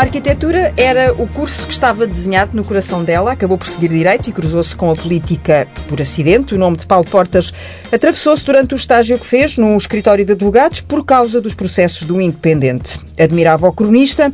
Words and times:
A 0.00 0.04
arquitetura 0.04 0.72
era 0.78 1.12
o 1.12 1.28
curso 1.28 1.66
que 1.66 1.74
estava 1.74 2.06
desenhado 2.06 2.56
no 2.56 2.64
coração 2.64 3.04
dela, 3.04 3.32
acabou 3.32 3.58
por 3.58 3.66
seguir 3.66 3.90
direito 3.90 4.30
e 4.30 4.32
cruzou-se 4.32 4.74
com 4.74 4.90
a 4.90 4.94
política 4.94 5.68
por 5.90 6.00
acidente. 6.00 6.54
O 6.54 6.58
nome 6.58 6.78
de 6.78 6.86
Paulo 6.86 7.04
Portas 7.04 7.52
atravessou-se 7.92 8.42
durante 8.42 8.72
o 8.72 8.76
estágio 8.76 9.18
que 9.18 9.26
fez 9.26 9.58
no 9.58 9.76
escritório 9.76 10.24
de 10.24 10.32
advogados 10.32 10.80
por 10.80 11.04
causa 11.04 11.38
dos 11.38 11.52
processos 11.52 12.04
do 12.04 12.18
Independente. 12.18 12.98
Admirava 13.18 13.68
o 13.68 13.72
cronista 13.74 14.32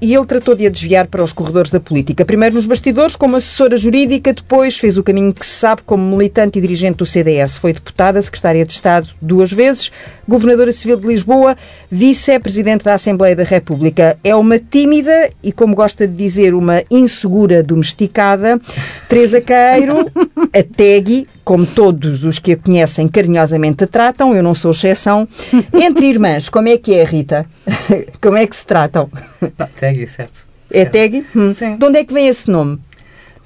e 0.00 0.14
ele 0.14 0.24
tratou 0.24 0.54
de 0.54 0.66
a 0.66 0.70
desviar 0.70 1.06
para 1.06 1.22
os 1.22 1.32
corredores 1.32 1.70
da 1.70 1.78
política. 1.78 2.24
Primeiro 2.24 2.54
nos 2.54 2.66
bastidores, 2.66 3.16
como 3.16 3.36
assessora 3.36 3.76
jurídica, 3.76 4.32
depois 4.32 4.78
fez 4.78 4.96
o 4.96 5.02
caminho 5.02 5.32
que 5.32 5.44
se 5.44 5.52
sabe 5.52 5.82
como 5.84 6.16
militante 6.16 6.58
e 6.58 6.62
dirigente 6.62 6.98
do 6.98 7.06
CDS. 7.06 7.56
Foi 7.56 7.72
deputada, 7.72 8.20
secretária 8.22 8.64
de 8.64 8.72
Estado 8.72 9.10
duas 9.20 9.52
vezes, 9.52 9.92
governadora 10.26 10.72
civil 10.72 10.96
de 10.96 11.06
Lisboa, 11.06 11.56
vice-presidente 11.90 12.84
da 12.84 12.94
Assembleia 12.94 13.36
da 13.36 13.44
República. 13.44 14.18
É 14.24 14.34
uma 14.34 14.58
tímida 14.58 15.30
e, 15.42 15.52
como 15.52 15.74
gosta 15.74 16.06
de 16.06 16.14
dizer, 16.14 16.54
uma 16.54 16.82
insegura 16.90 17.62
domesticada. 17.62 18.60
Teresa 19.08 19.40
Queiro, 19.40 20.10
a 20.54 20.62
Tegui, 20.62 21.28
como 21.50 21.66
todos 21.66 22.22
os 22.22 22.38
que 22.38 22.52
a 22.52 22.56
conhecem 22.56 23.08
carinhosamente 23.08 23.82
a 23.82 23.86
tratam, 23.88 24.36
eu 24.36 24.40
não 24.40 24.54
sou 24.54 24.70
exceção. 24.70 25.26
Entre 25.74 26.06
irmãs, 26.06 26.48
como 26.48 26.68
é 26.68 26.78
que 26.78 26.94
é, 26.94 27.02
Rita? 27.02 27.44
Como 28.22 28.36
é 28.36 28.46
que 28.46 28.54
se 28.54 28.64
tratam? 28.64 29.10
Não, 29.58 29.66
Tegui, 29.74 30.06
certo. 30.06 30.46
É 30.72 30.84
Tegui? 30.84 31.26
Hum. 31.34 31.52
Sim. 31.52 31.76
De 31.76 31.84
onde 31.84 31.98
é 31.98 32.04
que 32.04 32.14
vem 32.14 32.28
esse 32.28 32.48
nome? 32.48 32.78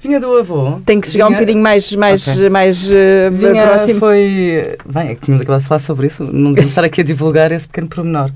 Vinha 0.03 0.19
do 0.19 0.37
avô. 0.37 0.79
Tem 0.85 1.01
que 1.01 1.07
chegar 1.07 1.25
um 1.25 1.29
Vinha- 1.29 1.39
bocadinho 1.39 1.63
mais, 1.63 1.91
mais, 1.95 2.27
Ok. 2.27 2.47
mais 2.51 2.87
uh, 2.87 3.31
Vinha, 3.31 3.63
próximo. 3.65 3.99
foi... 3.99 4.77
Bem, 4.85 5.07
é 5.09 5.15
que 5.15 5.25
tínhamos 5.25 5.41
acabado 5.41 5.61
de 5.61 5.67
falar 5.67 5.79
sobre 5.79 6.05
isso, 6.05 6.23
não 6.23 6.51
devemos 6.53 6.73
estar 6.73 6.83
aqui 6.83 7.01
a 7.01 7.03
divulgar 7.03 7.51
esse 7.51 7.67
pequeno 7.67 7.87
pormenor. 7.87 8.29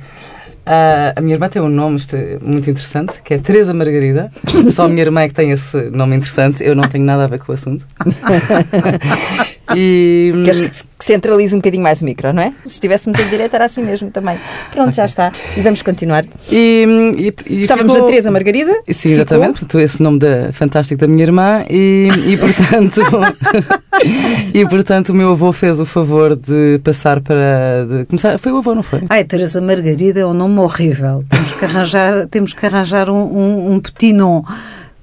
Ah, 0.66 1.14
a 1.16 1.22
minha 1.22 1.36
irmã 1.36 1.50
tem 1.50 1.59
um 1.61 1.67
nome 1.67 2.00
muito 2.42 2.70
interessante, 2.70 3.22
que 3.23 3.33
é 3.33 3.38
Teresa 3.39 3.73
Margarida. 3.73 4.31
Só 4.70 4.86
a 4.86 4.88
minha 4.88 5.02
irmã 5.02 5.22
é 5.22 5.28
que 5.28 5.33
tem 5.33 5.50
esse 5.50 5.89
nome 5.89 6.16
interessante, 6.16 6.64
eu 6.64 6.76
não 6.76 6.83
tenho 6.83 7.04
nada 7.04 7.23
a 7.23 7.28
ver 7.28 7.39
com 7.39 7.52
o 7.52 7.56
assunto. 7.56 7.88
e... 9.75 10.31
Queres 10.45 10.86
que 10.98 11.06
centralize 11.06 11.56
um 11.56 11.59
bocadinho 11.59 11.84
mais 11.84 12.02
o 12.02 12.06
micro, 12.06 12.34
não 12.34 12.42
é? 12.44 12.53
Se 12.66 12.73
estivéssemos 12.73 13.17
em 13.20 13.28
direto 13.30 13.53
era 13.56 13.66
assim 13.66 13.84
mesmo 13.84 14.11
também. 14.11 14.38
Pronto, 14.72 14.94
já 14.94 15.06
está. 15.06 15.31
E 15.56 15.61
vamos 15.61 15.81
continuar. 15.81 16.26
E, 16.52 16.86
e, 17.17 17.34
e 17.53 17.61
Estávamos 17.61 17.94
ficou- 17.94 18.06
na 18.06 18.11
Teresa 18.11 18.31
Margarida. 18.31 18.73
Sim, 18.88 18.94
Ficou? 18.94 19.11
exatamente. 19.14 19.52
Portanto, 19.59 19.80
esse 19.80 20.03
nome 20.03 20.20
da, 20.20 20.52
fantástico 20.52 21.00
da 21.00 21.08
minha 21.08 21.23
irmã 21.23 21.64
e, 21.70 22.09
e 22.28 22.38
portanto 22.38 23.02
e 24.53 24.66
portanto 24.67 25.09
o 25.09 25.14
meu 25.14 25.31
avô 25.31 25.52
fez 25.53 25.80
o 25.80 25.86
favor 25.86 26.36
de 26.36 26.80
passar 26.83 27.22
para 27.22 27.86
de 27.89 28.06
começar. 28.06 28.38
Foi 28.38 28.52
o 28.52 28.58
avô, 28.58 28.76
não 28.76 28.83
foi? 28.83 29.04
Ai, 29.09 29.23
Teresa 29.23 29.61
Margarida 29.61 30.20
é 30.20 30.26
um 30.26 30.33
nome 30.33 30.59
horrível. 30.59 31.23
Temos 31.30 31.52
que 31.54 31.66
arranjar, 31.66 32.28
temos 32.28 32.54
que 32.54 32.66
arranjar 32.66 33.09
um, 33.09 33.16
um, 33.23 33.73
um 33.73 33.80
petit 33.80 34.14
nom. 34.14 34.44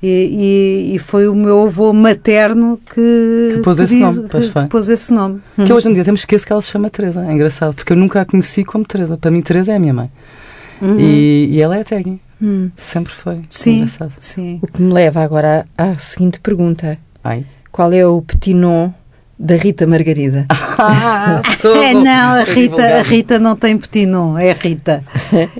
E, 0.02 0.91
e- 0.91 0.94
e 0.94 0.98
foi 0.98 1.27
o 1.27 1.34
meu 1.34 1.62
avô 1.66 1.92
materno 1.92 2.78
que, 2.84 3.48
Que 3.55 3.61
pôs 3.62 3.78
esse 3.78 3.97
nome, 3.97 4.27
pois 4.30 4.48
que- 4.50 4.61
que 4.62 4.66
pôs 4.66 4.89
esse 4.89 5.12
nome. 5.12 5.41
Que 5.64 5.72
hoje 5.72 5.89
em 5.89 5.94
dia 5.94 6.05
temos 6.05 6.20
esquecer 6.20 6.47
que 6.47 6.52
ela 6.52 6.61
se 6.62 6.70
chama 6.70 6.91
Teresa. 6.91 7.25
É 7.25 7.33
engraçado, 7.33 7.75
porque 7.75 7.92
eu 7.92 7.97
nunca 7.97 8.20
a 8.20 8.24
conheci 8.24 8.62
como 8.64 8.84
Teresa. 8.84 9.17
Para 9.17 9.30
mim, 9.30 9.41
Teresa 9.41 9.72
é 9.72 9.77
a 9.77 9.78
minha 9.78 9.94
mãe. 9.94 10.11
Uhum. 10.83 11.00
E, 11.00 11.48
e 11.50 11.61
ela 11.61 11.77
é 11.78 11.80
a 11.80 11.84
Tegui. 11.84 12.20
Hum. 12.42 12.70
Sempre 12.77 13.12
foi. 13.14 13.41
Sim, 13.48 13.77
Engraçado. 13.77 14.12
sim. 14.19 14.58
O 14.62 14.67
que 14.67 14.83
me 14.83 14.92
leva 14.92 15.22
agora 15.22 15.67
à, 15.78 15.84
à 15.92 15.98
seguinte 15.98 16.39
pergunta. 16.41 16.98
Ai. 17.24 17.47
Qual 17.72 17.91
é 17.92 18.06
o 18.06 18.20
petit 18.20 18.52
nom 18.52 18.92
da 19.39 19.55
Rita 19.56 19.87
Margarida? 19.87 20.47
Ah, 20.79 21.41
É, 21.65 21.95
não, 21.95 22.34
a 22.34 22.42
Rita, 22.45 22.83
a. 22.98 23.03
Rita 23.03 23.39
não 23.39 23.56
tem 23.56 23.79
petit 23.79 24.05
nom, 24.05 24.37
é 24.39 24.53
Rita. 24.53 25.03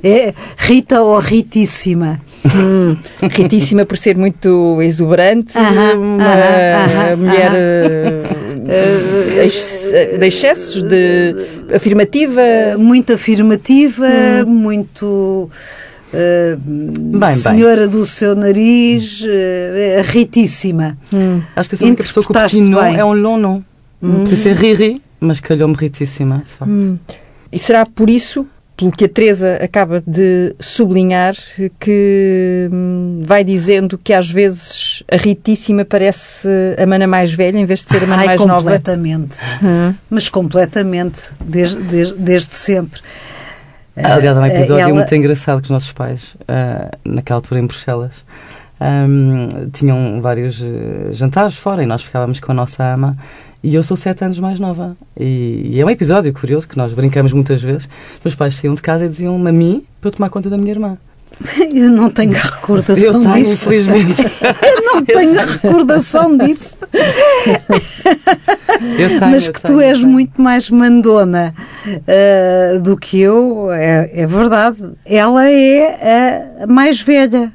É 0.05 0.34
Rita 0.59 1.00
ou 1.00 1.19
Ritíssima. 1.19 2.20
Hum, 2.54 2.97
ritíssima 3.32 3.87
por 3.87 3.97
ser 3.97 4.14
muito 4.16 4.78
exuberante, 4.82 5.56
uma 5.56 7.16
mulher 7.16 7.50
eh, 8.69 9.42
ex- 9.44 9.91
de 10.19 10.26
excessos, 10.26 10.82
de 10.82 11.34
afirmativa. 11.75 12.43
Muito 12.78 13.14
afirmativa, 13.14 14.06
muito. 14.47 15.50
Eh, 16.12 16.56
bem. 16.59 17.34
senhora 17.34 17.87
do 17.89 18.05
seu 18.06 18.34
nariz, 18.34 19.25
eh, 19.27 20.03
ritíssima. 20.06 20.97
Hum. 21.12 21.41
Acho 21.55 21.71
que 21.71 21.83
a 21.83 21.87
única 21.87 22.03
pessoa 22.03 22.25
que 22.25 22.31
o 22.31 22.33
Interpretaste 22.33 22.56
petit 22.59 22.71
nom 22.71 22.81
bem. 22.83 22.97
é 22.97 23.05
um 23.05 23.12
long 23.15 23.37
nom. 23.39 23.62
Por 24.00 24.33
isso 24.33 24.49
é 24.49 24.53
Riri, 24.53 25.03
mas 25.21 25.41
calhou-me 25.41 25.75
ritíssima, 25.75 26.43
de 26.44 26.50
facto. 26.50 26.71
Hum. 26.71 26.99
E 27.50 27.59
será 27.59 27.84
por 27.87 28.09
isso, 28.11 28.47
pelo 28.77 28.93
que 28.93 29.06
a 29.06 29.09
Teresa 29.09 29.59
acaba 29.62 30.03
de 30.06 30.55
sublinhar, 30.61 31.34
que 31.81 32.69
hum, 32.71 33.23
vai 33.25 33.43
dizendo 33.43 33.99
que 33.99 34.12
às 34.12 34.31
vezes 34.31 35.03
a 35.11 35.17
Ritíssima 35.17 35.84
parece 35.84 36.47
a 36.78 36.87
mana 36.87 37.06
mais 37.06 37.33
velha 37.33 37.59
em 37.59 37.65
vez 37.65 37.83
de 37.83 37.88
ser 37.91 38.05
a 38.05 38.06
mana 38.06 38.23
Ai, 38.23 38.27
mais 38.27 38.41
nova? 38.41 38.61
completamente. 38.61 39.38
Hum. 39.62 39.94
Mas 40.11 40.28
completamente, 40.28 41.21
desde, 41.44 41.83
desde, 41.83 42.15
desde 42.15 42.55
sempre. 42.55 43.00
Aliás, 43.96 44.36
há 44.36 44.40
um 44.40 44.44
Eh, 44.44 44.54
episódio 44.56 44.82
ela- 44.82 44.94
muito 44.94 45.14
engraçado 45.14 45.58
que 45.58 45.64
os 45.64 45.70
nossos 45.70 45.92
pais, 45.92 46.36
ah, 46.46 46.90
naquela 47.04 47.38
altura 47.38 47.60
em 47.60 47.66
Bruxelas, 47.66 48.24
ahm, 48.80 49.48
tinham 49.72 50.20
vários 50.20 50.62
eh, 50.62 51.10
jantares 51.12 51.56
fora 51.56 51.82
e 51.82 51.86
nós 51.86 52.02
ficávamos 52.02 52.38
com 52.40 52.52
a 52.52 52.54
nossa 52.54 52.84
ama. 52.84 53.16
E 53.62 53.74
eu 53.74 53.82
sou 53.82 53.96
sete 53.96 54.22
anos 54.24 54.38
mais 54.38 54.60
nova. 54.60 54.96
E, 55.18 55.70
e 55.70 55.80
é 55.80 55.84
um 55.84 55.90
episódio 55.90 56.32
curioso 56.32 56.68
que 56.68 56.76
nós 56.76 56.92
brincamos 56.92 57.32
muitas 57.32 57.60
vezes. 57.62 57.88
Meus 58.24 58.34
pais 58.34 58.54
saíam 58.54 58.74
de 58.74 58.82
casa 58.82 59.06
e 59.06 59.08
diziam-me 59.08 59.48
a 59.48 59.52
mim 59.52 59.84
para 60.00 60.08
eu 60.08 60.12
tomar 60.12 60.28
conta 60.30 60.48
da 60.50 60.56
minha 60.58 60.70
irmã. 60.72 60.98
Eu 61.74 61.90
não 61.90 62.08
tenho 62.08 62.32
recordação 62.32 63.04
eu 63.04 63.20
tenho, 63.20 63.34
disso. 63.34 63.52
infelizmente. 63.68 64.22
Tenho 65.12 65.33
recordação 65.34 66.37
disso. 66.37 66.78
Eu 68.99 69.09
tenho, 69.19 69.21
Mas 69.31 69.47
eu 69.47 69.53
que 69.53 69.61
tenho, 69.61 69.78
tu 69.78 69.83
és 69.83 70.03
muito 70.03 70.41
mais 70.41 70.69
mandona 70.71 71.55
ah, 72.09 72.78
do 72.81 72.97
que 72.97 73.21
eu, 73.21 73.69
é, 73.72 74.11
é 74.15 74.27
verdade. 74.27 74.78
Ela 75.05 75.49
é 75.50 76.49
a 76.62 76.67
mais 76.67 77.00
velha. 77.00 77.53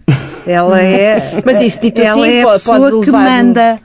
Ela 0.47 0.81
é. 0.81 1.39
Mas 1.45 1.61
isso 1.61 1.79
dito 1.79 2.01
ela 2.01 2.11
assim 2.25 2.29
é 2.31 2.41
a 2.41 2.45
pode- 2.45 2.59
pessoa 2.59 2.79
pode 2.91 3.05
que 3.05 3.11
manda. 3.11 3.79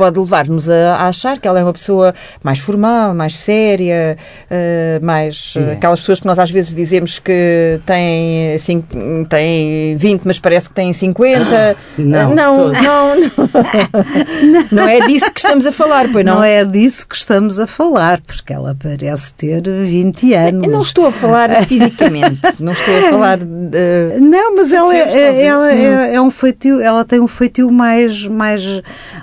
Pode 0.00 0.18
levar-nos 0.18 0.66
a, 0.70 0.96
a 0.96 1.08
achar 1.08 1.38
que 1.38 1.46
ela 1.46 1.60
é 1.60 1.62
uma 1.62 1.74
pessoa 1.74 2.14
mais 2.42 2.58
formal, 2.58 3.12
mais 3.14 3.36
séria, 3.36 4.16
eh, 4.50 4.98
mais 5.02 5.52
eh, 5.58 5.60
É. 5.60 5.72
aquelas 5.74 6.00
pessoas 6.00 6.20
que 6.20 6.26
nós 6.26 6.38
às 6.38 6.50
vezes 6.50 6.74
dizemos 6.74 7.18
que 7.18 7.78
têm, 7.84 8.54
assim, 8.54 8.82
têm 9.28 9.94
20, 9.98 10.22
mas 10.24 10.38
parece 10.38 10.70
que 10.70 10.74
têm 10.74 10.90
50. 10.94 11.76
Não, 11.98 12.30
Eh, 12.30 12.34
não, 12.34 12.56
todo. 12.56 12.72
não, 12.82 13.20
não. 13.20 13.30
Não 14.72 14.88
é 14.88 15.00
disso 15.06 15.30
que 15.32 15.40
estamos 15.40 15.66
a 15.66 15.72
falar, 15.72 16.08
pois 16.10 16.24
não? 16.24 16.36
Não 16.36 16.44
é 16.44 16.64
disso 16.64 17.06
que 17.06 17.14
estamos 17.16 17.58
a 17.60 17.66
falar, 17.66 18.20
porque 18.22 18.52
ela 18.52 18.74
parece 18.80 19.34
ter 19.34 19.62
20 19.62 20.32
anos. 20.34 20.64
Eu 20.64 20.70
não 20.72 20.80
estou 20.80 21.06
a 21.06 21.12
falar 21.12 21.50
fisicamente, 21.66 22.40
não 22.58 22.72
estou 22.72 22.96
a 22.96 23.10
falar 23.10 23.36
de. 23.38 24.20
Não, 24.20 24.56
mas 24.56 24.72
ela, 24.72 24.94
é, 24.96 25.04
talvez. 25.04 25.38
ela 25.38 25.72
é, 25.72 26.14
é 26.14 26.20
um 26.20 26.30
feitio, 26.30 26.80
ela 26.80 27.04
tem 27.04 27.20
um 27.20 27.28
feitio 27.28 27.70
mais, 27.70 28.26
mais, 28.26 28.80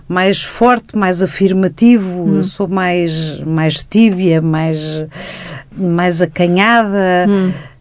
mais 0.08 0.44
forte, 0.44 0.67
mais 0.98 1.22
afirmativo. 1.22 2.36
Eu 2.36 2.44
sou 2.44 2.68
mais, 2.68 3.40
mais 3.46 3.84
tíbia, 3.84 4.42
mais, 4.42 5.06
mais 5.78 6.22
acanhada. 6.22 7.26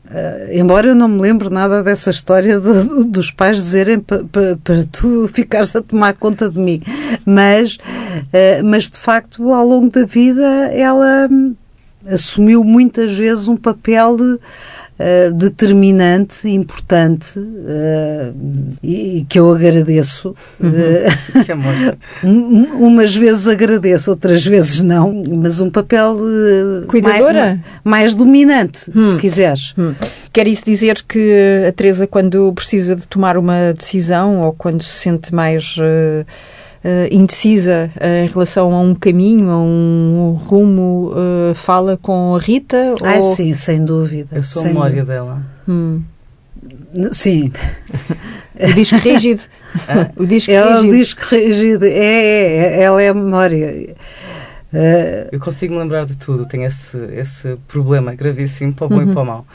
Eh, 0.08 0.50
embora 0.60 0.86
eu 0.86 0.94
não 0.94 1.08
me 1.08 1.20
lembre 1.20 1.50
nada 1.50 1.82
dessa 1.82 2.10
história 2.10 2.60
dos 2.60 3.32
pais 3.32 3.56
dizerem 3.56 3.98
pa- 3.98 4.20
pa- 4.30 4.56
para 4.62 4.84
tu 4.84 5.28
ficares 5.34 5.74
a 5.74 5.82
tomar 5.82 6.14
conta 6.14 6.48
de 6.48 6.60
mim. 6.60 6.80
Mas, 7.24 7.76
eh, 8.32 8.62
mas 8.62 8.88
de 8.88 8.98
facto, 9.00 9.52
ao 9.52 9.66
longo 9.66 9.90
da 9.90 10.04
vida, 10.04 10.44
ela 10.72 11.26
hum, 11.30 11.54
assumiu 12.08 12.62
muitas 12.62 13.18
vezes 13.18 13.48
um 13.48 13.56
papel 13.56 14.16
de, 14.16 14.38
eh, 14.98 15.30
determinante, 15.30 16.48
importante 16.48 17.38
eh, 17.66 18.32
e, 18.82 19.18
e 19.18 19.24
que 19.28 19.38
eu 19.38 19.52
agradeço. 19.52 20.34
Eh, 20.62 21.42
Que 21.44 21.52
amor. 21.52 21.72
um- 22.24 22.86
umas 22.86 23.14
vezes 23.14 23.46
agradeço, 23.48 24.10
outras 24.10 24.44
vezes 24.46 24.80
não, 24.82 25.22
mas 25.28 25.60
um 25.60 25.68
papel 25.70 26.16
eh, 26.18 26.86
Cuidadora? 26.86 27.60
mais, 27.84 28.12
mais 28.12 28.14
dominante, 28.14 28.78
se 28.78 29.18
quiseres. 29.18 29.74
Hum. 29.76 29.92
Quer 30.32 30.46
isso 30.48 30.64
dizer 30.66 31.02
que 31.08 31.64
a 31.66 31.72
Teresa, 31.72 32.06
quando 32.06 32.52
precisa 32.52 32.94
de 32.94 33.06
tomar 33.08 33.36
uma 33.38 33.72
decisão 33.76 34.40
ou 34.42 34.52
quando 34.52 34.82
se 34.82 34.90
sente 34.92 35.34
mais 35.34 35.76
eh, 35.80 35.86
eh, 35.86 36.26
indecisa 37.10 37.90
eh, 37.98 38.24
em 38.24 38.28
relação 38.28 38.72
a 38.72 38.80
um 38.80 38.94
caminho, 38.94 39.50
a 39.50 39.58
um 39.58 40.38
rumo, 40.46 41.12
eh, 41.14 41.54
fala 41.54 41.96
com 41.96 42.34
a 42.34 42.38
Rita? 42.38 42.94
Ai, 43.02 43.20
ou... 43.20 43.34
sim, 43.34 43.52
sem 43.52 43.84
dúvida. 43.84 44.36
Eu 44.36 44.42
sou 44.42 44.62
a 44.62 44.66
memória 44.66 45.04
dela. 45.04 45.42
Hum. 45.68 46.02
dúvida. 46.94 47.12
Sim, 47.12 47.52
O 48.58 48.72
disco 48.72 48.96
rígido. 48.96 49.42
o 50.16 50.26
disco 50.26 50.50
ela 50.50 50.80
rígido. 50.80 50.96
diz 50.96 51.14
que 51.14 51.36
rígido, 51.36 51.84
é, 51.84 51.88
é, 51.90 52.80
é, 52.80 52.82
ela 52.82 53.02
é 53.02 53.08
a 53.08 53.14
memória. 53.14 53.94
Uh, 54.72 55.28
eu 55.30 55.40
consigo 55.40 55.74
me 55.74 55.80
lembrar 55.80 56.04
de 56.04 56.16
tudo, 56.16 56.46
tenho 56.46 56.64
esse, 56.64 56.98
esse 57.12 57.56
problema 57.68 58.14
gravíssimo 58.14 58.74
para 58.74 58.86
o 58.86 58.88
bom 58.88 58.96
uhum. 58.96 59.10
e 59.10 59.12
para 59.12 59.22
o 59.22 59.26
mau. 59.26 59.46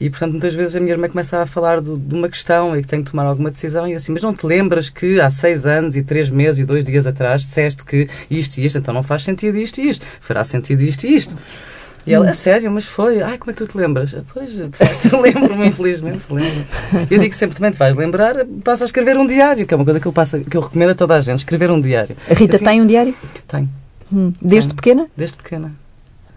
E, 0.00 0.08
portanto, 0.08 0.32
muitas 0.32 0.54
vezes 0.54 0.76
a 0.76 0.80
minha 0.80 0.92
irmã 0.92 1.08
começa 1.08 1.42
a 1.42 1.46
falar 1.46 1.80
do, 1.80 1.96
de 1.96 2.14
uma 2.14 2.28
questão 2.28 2.76
e 2.76 2.82
que 2.82 2.88
tem 2.88 3.02
que 3.02 3.10
tomar 3.10 3.24
alguma 3.24 3.50
decisão 3.50 3.86
e 3.86 3.92
eu 3.92 3.96
assim, 3.96 4.12
mas 4.12 4.22
não 4.22 4.32
te 4.32 4.46
lembras 4.46 4.88
que 4.88 5.20
há 5.20 5.28
seis 5.28 5.66
anos 5.66 5.96
e 5.96 6.02
três 6.02 6.30
meses 6.30 6.60
e 6.60 6.64
dois 6.64 6.84
dias 6.84 7.06
atrás 7.06 7.42
disseste 7.42 7.84
que 7.84 8.08
isto 8.30 8.58
e 8.58 8.66
isto, 8.66 8.78
então 8.78 8.94
não 8.94 9.02
faz 9.02 9.22
sentido 9.22 9.58
isto 9.58 9.80
e 9.80 9.88
isto, 9.88 10.06
fará 10.20 10.44
sentido 10.44 10.82
isto 10.82 11.04
e 11.04 11.14
isto. 11.14 11.36
E 12.06 12.14
ela, 12.14 12.30
a 12.30 12.32
sério, 12.32 12.70
mas 12.70 12.86
foi? 12.86 13.20
Ai, 13.20 13.36
como 13.36 13.50
é 13.50 13.54
que 13.54 13.62
tu 13.62 13.70
te 13.70 13.76
lembras? 13.76 14.16
Pois, 14.32 14.52
de 14.52 14.70
facto, 14.70 15.14
lembro-me, 15.20 15.66
infelizmente, 15.66 16.24
lembro. 16.30 16.64
Eu 17.10 17.18
digo 17.18 17.34
sempre, 17.34 17.56
também 17.56 17.70
te 17.70 17.76
vais 17.76 17.94
lembrar, 17.94 18.46
passa 18.64 18.84
a 18.84 18.86
escrever 18.86 19.18
um 19.18 19.26
diário, 19.26 19.66
que 19.66 19.74
é 19.74 19.76
uma 19.76 19.84
coisa 19.84 20.00
que 20.00 20.06
eu, 20.06 20.12
passo, 20.12 20.40
que 20.40 20.56
eu 20.56 20.62
recomendo 20.62 20.90
a 20.90 20.94
toda 20.94 21.16
a 21.16 21.20
gente, 21.20 21.38
escrever 21.38 21.70
um 21.70 21.80
diário. 21.80 22.16
A 22.30 22.34
Rita 22.34 22.56
assim, 22.56 22.64
tem 22.64 22.80
um 22.80 22.86
diário? 22.86 23.14
Tem. 23.46 23.68
Hum. 24.10 24.32
Desde 24.40 24.70
tem. 24.70 24.76
pequena? 24.76 25.06
Desde 25.14 25.36
pequena. 25.36 25.72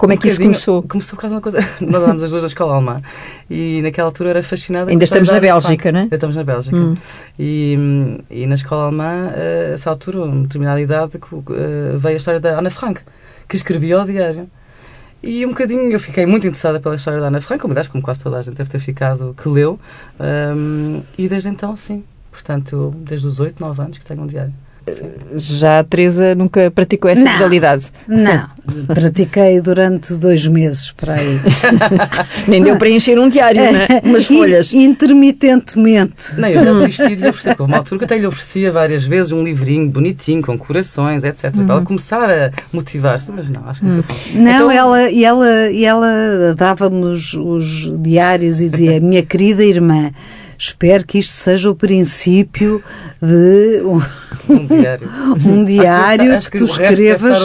Como 0.02 0.12
um 0.12 0.16
é 0.16 0.18
que 0.18 0.30
isso 0.30 0.42
começou? 0.42 0.82
Começou 0.82 1.16
por 1.16 1.22
causa 1.22 1.36
de 1.36 1.38
uma 1.38 1.42
coisa. 1.42 1.60
Nós 1.80 2.02
andámos 2.02 2.24
as 2.24 2.32
duas 2.32 2.42
na 2.42 2.48
escola 2.48 2.74
alemã 2.74 3.04
e 3.48 3.82
naquela 3.84 4.08
altura 4.08 4.32
era 4.32 4.42
fascinada. 4.42 4.90
Ainda 4.90 5.04
estamos 5.04 5.30
na 5.30 5.40
Bélgica, 5.40 5.92
não 5.92 6.00
é? 6.00 6.02
Ainda 6.04 6.16
estamos 6.16 6.36
na 6.36 6.44
Bélgica. 6.44 6.76
Hum. 6.76 6.96
E, 7.38 7.78
e 8.32 8.48
na 8.48 8.56
escola 8.56 8.86
alemã, 8.86 9.28
a 9.28 9.38
eh, 9.38 9.72
essa 9.74 9.92
altura, 9.92 10.24
uma 10.24 10.42
determinada 10.42 10.82
idade, 10.82 11.18
eh, 11.18 11.96
veio 11.98 12.16
a 12.16 12.18
história 12.18 12.40
da 12.40 12.58
Ana 12.58 12.72
Frank, 12.72 13.00
que 13.48 13.56
escrevia 13.56 14.02
o 14.02 14.06
diário. 14.06 14.50
E 15.22 15.46
um 15.46 15.50
bocadinho 15.50 15.92
eu 15.92 16.00
fiquei 16.00 16.26
muito 16.26 16.48
interessada 16.48 16.80
pela 16.80 16.96
história 16.96 17.20
da 17.20 17.28
Ana 17.28 17.40
Frank, 17.40 17.62
como, 17.62 17.76
como 17.90 18.04
quase 18.04 18.24
toda 18.24 18.40
a 18.40 18.42
gente 18.42 18.56
deve 18.56 18.72
ter 18.72 18.80
ficado, 18.80 19.36
que 19.40 19.48
leu. 19.48 19.80
Um, 20.20 21.04
e 21.16 21.30
desde 21.30 21.48
então, 21.48 21.76
sim. 21.76 22.04
Portanto, 22.32 22.92
desde 22.98 23.28
os 23.28 23.40
8, 23.40 23.60
9 23.60 23.82
anos 23.84 23.98
que 24.00 24.06
tenho 24.06 24.24
um 24.24 24.26
diário. 24.26 24.54
Já 25.36 25.80
a 25.80 25.84
Teresa 25.84 26.34
nunca 26.34 26.72
praticou 26.72 27.10
essa 27.10 27.24
não, 27.24 27.34
modalidade? 27.34 27.86
Não, 28.08 28.50
pratiquei 28.88 29.62
durante 29.62 30.14
dois 30.16 30.48
meses 30.48 30.92
para 30.92 31.14
aí. 31.14 31.40
Nem 32.48 32.64
deu 32.64 32.78
para 32.78 32.90
encher 32.90 33.20
um 33.20 33.30
diário, 33.30 33.62
né? 33.62 33.88
umas 34.04 34.26
folhas. 34.26 34.74
Intermitentemente. 34.74 36.40
Não, 36.40 36.48
eu 36.48 36.64
já 36.64 36.74
desisti 36.74 37.16
de 37.16 37.22
lhe 37.22 37.30
oferecer. 37.30 37.56
Houve 37.60 37.72
uma 37.72 37.78
altura 37.78 38.00
que 38.00 38.06
até 38.06 38.18
lhe 38.18 38.26
oferecia 38.26 38.72
várias 38.72 39.04
vezes 39.04 39.32
um 39.32 39.44
livrinho 39.44 39.88
bonitinho, 39.88 40.42
com 40.42 40.58
corações, 40.58 41.24
etc. 41.24 41.56
Uhum. 41.56 41.66
Para 41.66 41.76
ela 41.76 41.86
começar 41.86 42.30
a 42.30 42.52
motivar-se. 42.74 43.32
Mas 43.32 43.50
não, 43.50 43.68
acho 43.68 43.82
que 43.82 43.88
nunca 43.88 44.14
foi. 44.14 44.42
Não, 44.42 44.52
então, 44.52 44.72
ela, 44.72 45.12
e 45.12 45.24
ela, 45.24 45.72
e 45.72 45.86
ela 45.86 46.56
dava-me 46.58 47.04
os, 47.06 47.34
os 47.36 47.94
diários 48.02 48.62
e 48.62 48.70
dizia: 48.70 49.00
Minha 49.00 49.22
querida 49.22 49.64
irmã 49.64 50.12
espero 50.62 51.04
que 51.06 51.18
isto 51.18 51.34
seja 51.34 51.72
o 51.72 51.76
princípio 51.76 52.84
de 53.20 53.82
um, 53.84 54.00
um 54.48 54.68
diário, 54.68 55.10
um 55.44 55.66
diário 55.66 56.36
acho 56.36 56.52
que, 56.52 56.60
que 56.60 56.64
tu 56.64 56.70
escrevas 56.70 57.40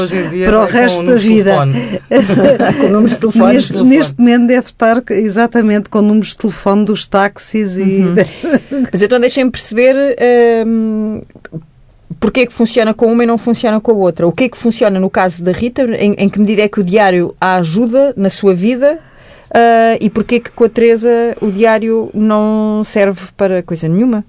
para 0.45 0.61
o 0.61 0.67
resto 0.67 1.03
da 1.03 1.15
vida. 1.15 1.55
com 2.79 2.89
números 2.89 3.13
de 3.13 3.19
telefone. 3.19 3.55
Neste, 3.55 3.73
telefone. 3.73 3.97
neste 3.97 4.19
momento 4.19 4.47
deve 4.49 4.67
estar 4.67 5.03
exatamente 5.13 5.89
com 5.89 6.03
números 6.03 6.29
de 6.29 6.37
telefone 6.37 6.85
dos 6.85 7.07
táxis 7.07 7.77
uhum. 7.77 7.87
e. 7.87 8.85
Mas 8.93 9.01
então 9.01 9.19
deixem-me 9.19 9.51
perceber. 9.51 9.97
Hum, 10.67 11.23
porque 12.21 12.41
é 12.41 12.47
que 12.47 12.53
funciona 12.53 12.95
com 12.95 13.11
uma 13.11 13.25
e 13.25 13.27
não 13.27 13.39
funciona 13.39 13.81
com 13.81 13.93
a 13.93 13.95
outra? 13.95 14.27
O 14.27 14.33
que 14.33 14.45
é 14.45 14.49
que 14.49 14.57
funciona 14.57 15.01
no 15.01 15.11
caso 15.11 15.43
da 15.43 15.53
Rita? 15.53 15.83
Em, 15.83 16.15
em 16.15 16.29
que 16.29 16.39
medida 16.39 16.63
é 16.63 16.69
que 16.69 16.81
o 16.81 16.85
diário 16.85 17.35
a 17.41 17.57
ajuda 17.57 18.13
na 18.17 18.31
sua 18.31 18.55
vida 18.55 18.99
Uh, 19.57 19.97
e 20.03 20.11
porquê 20.11 20.39
que 20.39 20.51
com 20.51 20.65
a 20.65 20.69
Teresa 20.69 21.35
o 21.41 21.51
diário 21.51 22.11
não 22.13 22.83
serve 22.85 23.29
para 23.35 23.63
coisa 23.63 23.89
nenhuma? 23.89 24.23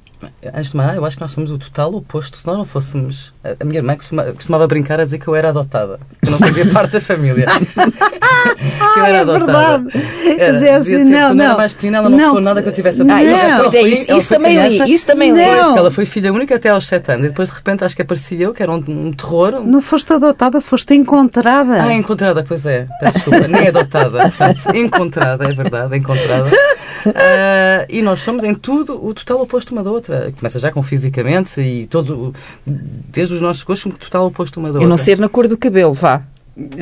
Antes 0.53 0.71
de 0.71 0.77
mais, 0.77 0.95
eu 0.95 1.05
acho 1.05 1.15
que 1.15 1.21
nós 1.21 1.31
somos 1.31 1.51
o 1.51 1.57
total 1.57 1.93
oposto. 1.93 2.37
Se 2.37 2.47
nós 2.47 2.57
não 2.57 2.65
fôssemos. 2.65 3.33
A 3.59 3.63
minha 3.63 3.79
irmã 3.79 3.95
costumava, 3.95 4.33
costumava 4.33 4.67
brincar 4.67 4.99
a 4.99 5.05
dizer 5.05 5.19
que 5.19 5.27
eu 5.27 5.35
era 5.35 5.49
adotada, 5.49 5.99
que 6.21 6.27
eu 6.27 6.31
não 6.31 6.39
fazia 6.39 6.65
parte 6.71 6.93
da 6.93 7.01
família. 7.01 7.47
que 8.93 8.99
eu 8.99 9.05
era 9.05 9.17
é 9.17 9.19
adotada. 9.19 9.89
Verdade. 9.89 10.39
Era, 10.39 10.53
dizer 10.53 10.69
assim, 10.69 11.03
não, 11.05 11.29
quando 11.29 11.37
não. 11.37 11.45
era 11.45 11.57
mais 11.57 11.73
pequena, 11.73 11.97
ela 11.97 12.09
não, 12.09 12.35
não 12.35 12.41
nada 12.41 12.61
que 12.61 12.69
eu 12.69 12.73
tivesse 12.73 13.01
a 13.01 13.05
ah, 13.15 13.23
isso, 13.23 13.43
pois 13.57 13.73
é, 13.73 13.81
isso, 13.81 14.13
isso 14.13 14.29
também 14.29 14.67
li. 14.67 14.93
Isso 14.93 15.05
também 15.05 15.31
li. 15.31 15.41
Ela 15.41 15.91
foi 15.91 16.05
filha 16.05 16.31
única 16.31 16.55
até 16.55 16.69
aos 16.69 16.85
7 16.87 17.11
anos. 17.11 17.25
E 17.25 17.29
depois, 17.29 17.49
de 17.49 17.55
repente, 17.55 17.83
acho 17.83 17.95
que 17.95 18.01
aparecia 18.01 18.45
eu, 18.45 18.53
que 18.53 18.61
era 18.61 18.71
um, 18.71 18.83
um 18.87 19.11
terror. 19.11 19.61
Não 19.65 19.81
foste 19.81 20.13
adotada, 20.13 20.61
foste 20.61 20.93
encontrada. 20.93 21.83
Ah, 21.83 21.93
encontrada, 21.93 22.43
pois 22.47 22.65
é. 22.65 22.87
Peço 22.99 23.13
desculpa, 23.15 23.47
nem 23.47 23.67
adotada. 23.67 24.19
Portanto, 24.19 24.75
encontrada, 24.75 25.45
é 25.45 25.51
verdade, 25.51 25.97
encontrada. 25.97 26.49
Uh, 27.05 27.85
e 27.89 28.01
nós 28.01 28.21
somos 28.21 28.43
em 28.43 28.53
tudo 28.53 29.03
o 29.03 29.13
total 29.13 29.41
oposto 29.41 29.73
uma 29.73 29.83
da 29.83 29.91
outra. 29.91 30.06
Começa 30.37 30.59
já 30.59 30.71
com 30.71 30.81
fisicamente 30.83 31.59
e 31.61 31.85
todo, 31.85 32.33
desde 32.65 33.33
os 33.33 33.41
nossos 33.41 33.63
gostos, 33.63 33.93
o 33.93 33.97
total 33.97 34.27
oposto 34.27 34.59
uma 34.59 34.69
da 34.69 34.75
outra. 34.75 34.89
Não 34.89 34.97
ser 34.97 35.17
na 35.19 35.29
cor 35.29 35.47
do 35.47 35.57
cabelo, 35.57 35.93
vá. 35.93 36.23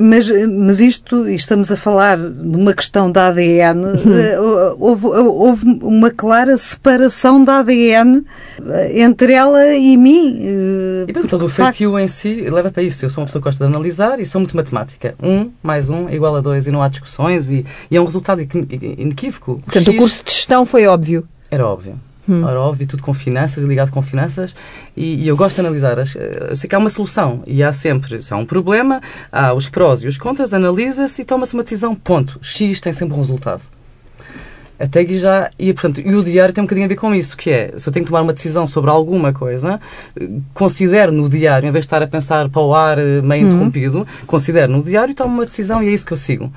Mas, 0.01 0.31
mas 0.48 0.80
isto, 0.80 1.27
estamos 1.27 1.69
a 1.69 1.75
falar 1.75 2.18
de 2.18 2.57
uma 2.57 2.74
questão 2.74 3.12
da 3.12 3.27
ADN, 3.27 3.83
eh, 4.07 4.39
houve, 4.80 5.06
houve, 5.07 5.66
uma 5.81 6.10
clara 6.10 6.57
separação 6.57 7.44
da 7.44 7.60
ADN 7.60 8.24
eh, 8.66 9.01
entre 9.01 9.33
ela 9.33 9.75
e 9.75 9.98
mim. 9.98 10.39
Eh, 10.39 11.06
e 11.10 11.12
bem, 11.12 11.24
todo 11.24 11.45
o 11.45 11.50
feitio 11.50 12.00
em 12.00 12.07
si 12.07 12.50
leva 12.50 12.72
para 12.72 12.83
isso. 12.83 13.04
Eu 13.04 13.10
sou 13.10 13.22
uma 13.22 13.25
pessoa 13.25 13.42
que 13.42 13.50
gosta 13.50 13.66
de 13.66 13.69
analisar 13.69 14.18
e 14.18 14.25
sou 14.25 14.39
muito 14.39 14.56
matemática. 14.56 15.13
Um 15.22 15.51
mais 15.62 15.89
um 15.89 16.07
é 16.07 16.16
igual 16.16 16.38
a 16.38 16.39
dois 16.39 16.68
e 16.68 16.72
não 16.72 16.81
há 16.81 16.88
discussões 16.88 17.51
e, 17.51 17.66
e 17.92 17.98
é 17.98 18.00
um 18.00 18.06
resultado 18.06 18.42
inequívoco. 18.42 19.62
Portanto, 19.66 19.92
X... 19.92 19.94
o 19.94 19.98
curso 19.98 20.24
de 20.24 20.31
gestão 20.31 20.66
foi 20.66 20.88
óbvio. 20.88 21.27
Era 21.51 21.68
óbvio. 21.68 22.00
Hum. 22.27 22.44
Ora, 22.44 22.60
óbvio, 22.60 22.88
tudo 22.88 23.04
com 23.04 23.13
finanças 23.13 23.63
e 23.63 23.68
ligado 23.68 23.92
com 23.92 24.01
finanças. 24.01 24.56
E, 24.95 25.24
e, 25.24 25.27
eu 25.27 25.38
gosto 25.38 25.56
de 25.56 25.62
analisar. 25.62 26.00
As, 26.00 26.16
eh, 26.16 26.48
eu 26.50 26.56
sei 26.56 26.69
que 26.69 26.75
há 26.75 26.80
uma 26.80 26.89
solução 26.89 27.44
e 27.45 27.63
há 27.63 27.72
sempre, 27.72 28.22
se 28.24 28.33
há 28.33 28.38
um 28.38 28.45
problema, 28.45 29.01
há 29.31 29.54
os 29.54 29.69
prós 29.69 30.04
e 30.04 30.07
os 30.07 30.18
contras, 30.18 30.54
analisa-se 30.54 31.22
e 31.22 31.25
toma-se 31.25 31.54
uma 31.54 31.63
decisão. 31.63 31.95
Ponto. 31.95 32.39
X 32.42 32.80
tem 32.80 32.94
sempre 32.94 33.16
um 33.16 33.19
resultado. 33.19 33.62
Até 34.80 35.06
que 35.06 35.18
já. 35.18 35.50
E, 35.57 35.74
portanto, 35.74 36.01
e 36.01 36.16
o 36.16 36.24
diário 36.24 36.54
tem 36.54 36.62
um 36.62 36.66
bocadinho 36.66 36.86
a 36.86 36.89
ver 36.89 36.95
com 36.95 37.16
isso, 37.16 37.38
que 37.38 37.50
é, 37.50 37.74
se 37.77 37.88
eu 37.88 37.94
tenho 37.94 38.06
que 38.06 38.12
tomar 38.12 38.22
uma 38.22 38.33
decisão 38.33 38.68
sobre 38.68 38.89
alguma 38.92 39.31
coisa, 39.31 39.80
considero 40.54 41.12
no 41.12 41.30
diário, 41.30 41.68
em 41.68 41.72
vez 41.72 41.83
de 41.83 41.88
estar 41.88 42.04
a 42.04 42.07
pensar 42.07 42.50
para 42.50 42.62
o 42.62 42.75
ar 42.75 43.00
eh, 43.00 43.22
meio 43.22 43.45
uhum. 43.45 43.54
interrompido, 43.54 44.07
considero 44.27 44.72
no 44.72 44.83
diário 44.83 45.12
e 45.12 45.16
tomo 45.16 45.33
uma 45.33 45.45
decisão 45.45 45.81
e 45.81 45.88
é 45.88 45.92
isso 45.92 46.06
que 46.06 46.12
eu 46.12 46.18
sigo. 46.18 46.51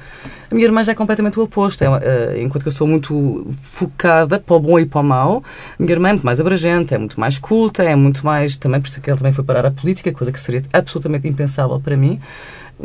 A 0.50 0.54
minha 0.54 0.66
irmã 0.66 0.82
já 0.82 0.92
é 0.92 0.94
completamente 0.94 1.38
o 1.38 1.42
oposto. 1.42 1.84
É, 1.84 1.88
uh, 1.88 2.40
enquanto 2.40 2.62
que 2.62 2.68
eu 2.68 2.72
sou 2.72 2.86
muito 2.86 3.46
focada 3.60 4.40
para 4.40 4.56
o 4.56 4.58
bom 4.58 4.78
e 4.78 4.86
para 4.86 5.00
o 5.00 5.04
mau, 5.04 5.42
a 5.78 5.82
minha 5.82 5.92
irmã 5.92 6.08
é 6.08 6.12
muito 6.12 6.24
mais 6.24 6.40
abrangente, 6.40 6.94
é 6.94 6.98
muito 6.98 7.20
mais 7.20 7.38
culta, 7.38 7.84
é 7.84 7.94
muito 7.94 8.24
mais. 8.24 8.56
Também 8.56 8.80
por 8.80 8.88
isso 8.88 9.00
que 9.00 9.10
ela 9.10 9.18
também 9.18 9.32
foi 9.32 9.44
parar 9.44 9.66
a 9.66 9.70
política, 9.70 10.10
coisa 10.10 10.32
que 10.32 10.40
seria 10.40 10.62
absolutamente 10.72 11.28
impensável 11.28 11.78
para 11.78 11.96
mim. 11.96 12.18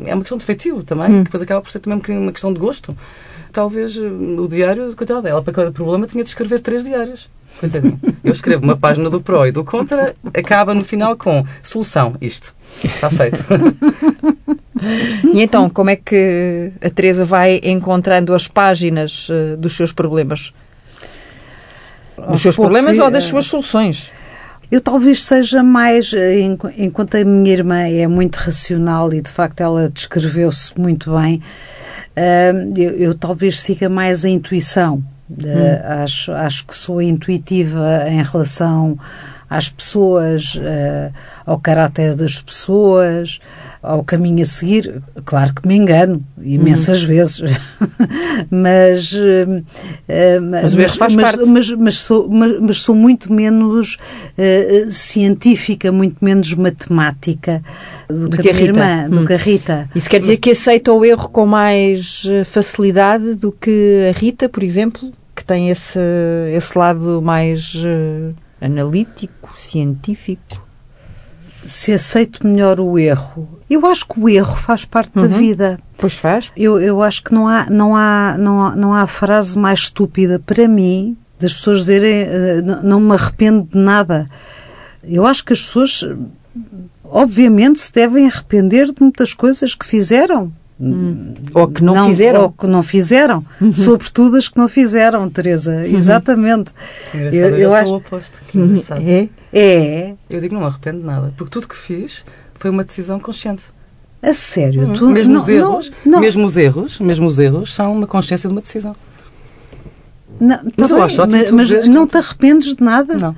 É 0.06 0.14
uma 0.14 0.22
questão 0.22 0.38
de 0.38 0.44
feitio 0.44 0.84
também, 0.84 1.08
uhum. 1.08 1.18
que 1.20 1.24
depois 1.26 1.42
acaba 1.42 1.62
por 1.62 1.72
ser 1.72 1.80
também 1.80 2.02
uma 2.18 2.32
questão 2.32 2.52
de 2.52 2.60
gosto 2.60 2.96
talvez 3.54 3.96
eh, 3.96 4.02
o 4.02 4.48
diário, 4.48 4.94
coitada 4.96 5.22
dela, 5.22 5.42
para 5.42 5.54
cada 5.54 5.72
problema 5.72 6.08
tinha 6.08 6.24
de 6.24 6.30
escrever 6.30 6.60
três 6.60 6.84
diários. 6.84 7.30
Coitadinho. 7.60 8.00
Eu 8.24 8.34
escrevo 8.34 8.64
uma 8.64 8.76
página 8.76 9.10
do 9.10 9.22
pró 9.22 9.46
e 9.46 9.52
do 9.52 9.64
contra, 9.64 10.16
acaba 10.34 10.74
no 10.74 10.84
final 10.84 11.16
com 11.16 11.46
solução, 11.62 12.16
isto. 12.20 12.54
Está 12.84 13.10
feito. 13.10 13.46
E 15.34 15.42
então, 15.42 15.70
como 15.70 15.90
é 15.90 15.96
que 15.96 16.74
a 16.82 16.90
Teresa 16.90 17.24
vai 17.24 17.62
encontrando 17.64 18.34
as 18.34 18.48
páginas 18.48 19.30
uh, 19.30 19.56
dos 19.56 19.78
seus 19.78 19.94
problemas? 19.94 20.54
Dos 22.30 22.42
seus 22.42 22.56
problemas 22.56 23.00
ou 23.00 23.10
das 23.10 23.24
suas 23.24 23.46
soluções? 23.46 24.12
Eu 24.72 24.82
talvez 24.82 25.24
seja 25.24 25.62
mais, 25.62 26.14
eh, 26.14 26.42
enquanto 26.78 27.16
a 27.16 27.24
minha 27.24 27.54
irmã 27.54 27.82
é 27.82 28.08
muito 28.08 28.38
racional 28.38 29.14
e 29.14 29.22
de 29.22 29.30
facto 29.30 29.62
ela 29.62 29.90
descreveu-se 29.90 30.74
muito 30.80 31.14
bem, 31.16 31.42
eu, 32.76 32.92
eu, 32.92 33.16
talvez 33.16 33.60
siga 33.62 33.90
mais 33.90 34.24
a 34.26 34.30
intuição. 34.30 35.04
Hum. 35.30 35.36
Uh, 35.44 36.04
acho, 36.04 36.32
acho 36.32 36.66
que 36.66 36.76
sou 36.76 37.02
intuitiva 37.02 38.06
em 38.08 38.22
relação 38.22 38.98
às 39.50 39.70
pessoas, 39.70 40.56
uh, 40.56 41.14
ao 41.46 41.60
caráter 41.60 42.16
das 42.16 42.42
pessoas, 42.42 43.40
ao 43.84 44.02
caminho 44.02 44.42
a 44.42 44.46
seguir. 44.46 45.04
Claro 45.26 45.54
que 45.54 45.68
me 45.68 45.76
engano, 45.76 46.24
imensas 46.42 47.02
uhum. 47.02 47.08
vezes, 47.10 47.42
mas, 48.50 49.14
uh, 49.14 49.64
mas, 50.42 50.76
mas, 50.76 51.36
mas, 51.36 51.72
mas, 51.72 51.98
sou, 52.00 52.30
mas, 52.30 52.78
sou 52.78 52.96
muito 52.96 53.32
menos 53.32 53.98
uh, 54.38 54.90
científica, 54.90 55.92
muito 55.92 56.24
menos 56.24 56.54
matemática 56.54 57.62
do, 58.08 58.30
do 58.30 58.38
que, 58.38 58.50
a, 58.50 58.54
minha 58.54 58.66
irmã, 58.66 59.06
hum. 59.06 59.10
do 59.10 59.26
que 59.26 59.34
a 59.34 59.38
Rita. 59.38 59.90
Isso 59.94 60.10
quer 60.10 60.22
dizer 60.22 60.38
que 60.38 60.52
aceita 60.52 60.94
o 60.94 61.04
erro 61.04 61.28
com 61.28 61.46
mais 61.46 62.24
facilidade 62.46 63.36
do 63.36 63.52
que 63.52 64.10
a 64.10 64.18
Rita, 64.18 64.48
por 64.48 64.64
exemplo, 64.64 65.12
que 65.36 65.44
tem 65.44 65.70
esse, 65.70 66.00
esse 66.56 66.78
lado 66.78 67.22
mais 67.22 67.76
uh, 67.76 68.34
analítico, 68.62 69.50
científico? 69.58 70.64
Se 71.66 71.92
aceito 71.94 72.46
melhor 72.46 72.80
o 72.80 72.98
erro. 72.98 73.60
Eu 73.70 73.86
acho 73.86 74.06
que 74.08 74.20
o 74.20 74.30
erro 74.30 74.56
faz 74.56 74.86
parte 74.86 75.18
uhum. 75.18 75.28
da 75.28 75.38
vida. 75.38 75.78
Pois 75.98 76.14
faz. 76.14 76.52
Eu, 76.56 76.80
eu 76.80 77.02
acho 77.02 77.24
que 77.24 77.34
não 77.34 77.48
há, 77.48 77.66
não, 77.70 77.96
há, 77.96 78.36
não, 78.38 78.66
há, 78.66 78.76
não 78.76 78.94
há 78.94 79.08
frase 79.08 79.58
mais 79.58 79.80
estúpida 79.80 80.40
para 80.40 80.68
mim 80.68 81.18
das 81.40 81.54
pessoas 81.54 81.80
dizerem 81.80 82.24
uh, 82.24 82.84
não 82.84 83.00
me 83.00 83.14
arrependo 83.14 83.68
de 83.72 83.78
nada. 83.78 84.26
Eu 85.04 85.26
acho 85.26 85.44
que 85.44 85.54
as 85.54 85.62
pessoas 85.62 86.06
obviamente 87.04 87.80
se 87.80 87.94
devem 87.94 88.26
arrepender 88.26 88.88
de 88.88 89.02
muitas 89.02 89.34
coisas 89.34 89.76
que 89.76 89.86
fizeram. 89.86 90.52
Hum. 90.84 91.34
Ou 91.54 91.68
que 91.70 91.82
não, 91.82 92.08
fizeram. 92.08 92.42
Ou 92.42 92.52
que 92.52 92.68
não 92.68 92.84
fizeram. 92.84 93.46
Uhum. 93.62 93.74
Sobretudo 93.74 94.36
as 94.36 94.50
que 94.50 94.58
não 94.58 94.68
fizeram, 94.68 95.30
Teresa. 95.30 95.72
Uhum. 95.72 95.98
Exatamente. 95.98 96.72
eu, 97.14 97.32
eu, 97.32 97.58
eu 97.58 97.74
acho 97.74 97.94
o 97.94 97.96
oposto. 97.98 98.42
Que 98.48 98.58
engraçado. 98.58 99.02
É? 99.02 99.30
É. 99.54 100.14
Eu 100.30 100.42
digo, 100.42 100.54
não 100.54 100.62
me 100.62 100.68
arrependo 100.68 101.00
de 101.00 101.06
nada. 101.06 101.34
Porque 101.38 101.52
tudo 101.52 101.68
que 101.68 101.76
fiz 101.76 102.26
foi 102.56 102.70
uma 102.70 102.84
decisão 102.84 103.18
consciente. 103.20 103.64
A 104.22 104.34
sério? 104.34 104.90
Hum, 104.90 104.94
tu, 104.94 105.10
mesmo, 105.10 105.34
não, 105.34 105.42
os 105.42 105.50
erros, 105.50 105.92
não, 106.06 106.14
não. 106.14 106.20
mesmo 106.20 106.46
os 106.46 106.58
erros, 106.58 107.00
mesmo 107.00 107.28
os 107.28 107.40
erros 107.40 107.74
são 107.74 107.94
uma 107.94 108.08
consciência 108.08 108.48
de 108.48 108.56
uma 108.56 108.62
decisão. 108.62 108.96
Não, 110.40 110.58
tá 110.58 110.72
mas 110.78 110.90
bem, 110.90 110.98
eu 110.98 111.04
acho 111.04 111.22
ótimo 111.22 111.42
mas, 111.56 111.72
mas 111.72 111.88
não 111.88 112.08
te 112.08 112.18
arrependes 112.18 112.76
de 112.76 112.84
nada? 112.84 113.16
Não. 113.16 113.36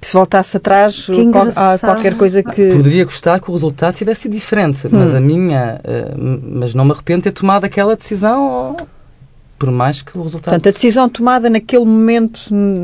Se 0.00 0.12
voltasse 0.12 0.56
atrás 0.56 1.08
a 1.56 1.78
qualquer 1.78 2.16
coisa 2.16 2.42
que. 2.42 2.72
Poderia 2.72 3.04
gostar 3.04 3.40
que 3.40 3.50
o 3.50 3.52
resultado 3.52 3.94
tivesse 3.94 4.22
sido 4.22 4.32
diferente, 4.32 4.86
hum. 4.86 4.90
mas 4.92 5.14
a 5.14 5.20
minha. 5.20 5.80
Uh, 5.84 6.40
mas 6.58 6.74
não 6.74 6.84
me 6.84 6.92
arrependo 6.92 7.18
de 7.18 7.24
ter 7.24 7.32
tomado 7.32 7.64
aquela 7.64 7.96
decisão. 7.96 8.76
Por 9.58 9.72
mais 9.72 10.02
que 10.02 10.16
o 10.16 10.22
resultado. 10.22 10.52
Portanto, 10.52 10.68
a 10.68 10.72
decisão 10.72 11.08
tomada 11.08 11.50
naquele 11.50 11.84
momento. 11.84 12.42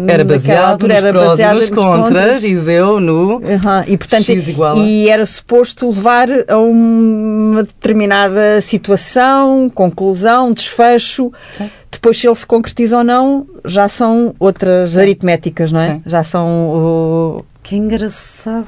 Era 0.09 0.25
baseada 0.25 0.73
altura, 0.73 0.95
nos 0.95 1.05
era 1.05 1.13
prós 1.13 1.29
baseada 1.29 1.55
e 1.55 1.59
nos 1.61 1.71
nos 1.71 1.79
contras, 1.79 2.03
contras 2.03 2.45
e 2.45 2.57
deu 2.57 2.99
no. 2.99 3.37
Uhum. 3.37 3.41
E, 3.87 3.97
portanto, 3.97 4.25
X 4.25 4.49
igual 4.49 4.73
a... 4.73 4.79
e 4.79 5.09
era 5.09 5.25
suposto 5.25 5.87
levar 5.87 6.29
a 6.49 6.59
uma 6.59 7.63
determinada 7.63 8.61
situação, 8.61 9.71
conclusão, 9.73 10.53
desfecho. 10.53 11.33
Sim. 11.53 11.71
Depois, 11.95 12.19
se 12.19 12.27
ele 12.27 12.35
se 12.35 12.47
concretiza 12.47 12.99
ou 12.99 13.05
não, 13.05 13.47
já 13.65 13.89
são 13.89 14.35
outras 14.39 14.93
Sim. 14.93 15.01
aritméticas, 15.01 15.73
não 15.73 15.81
é? 15.81 15.95
Sim. 15.95 16.03
Já 16.07 16.23
são. 16.23 17.39
Uh... 17.39 17.45
Que 17.63 17.77
engraçado. 17.77 18.67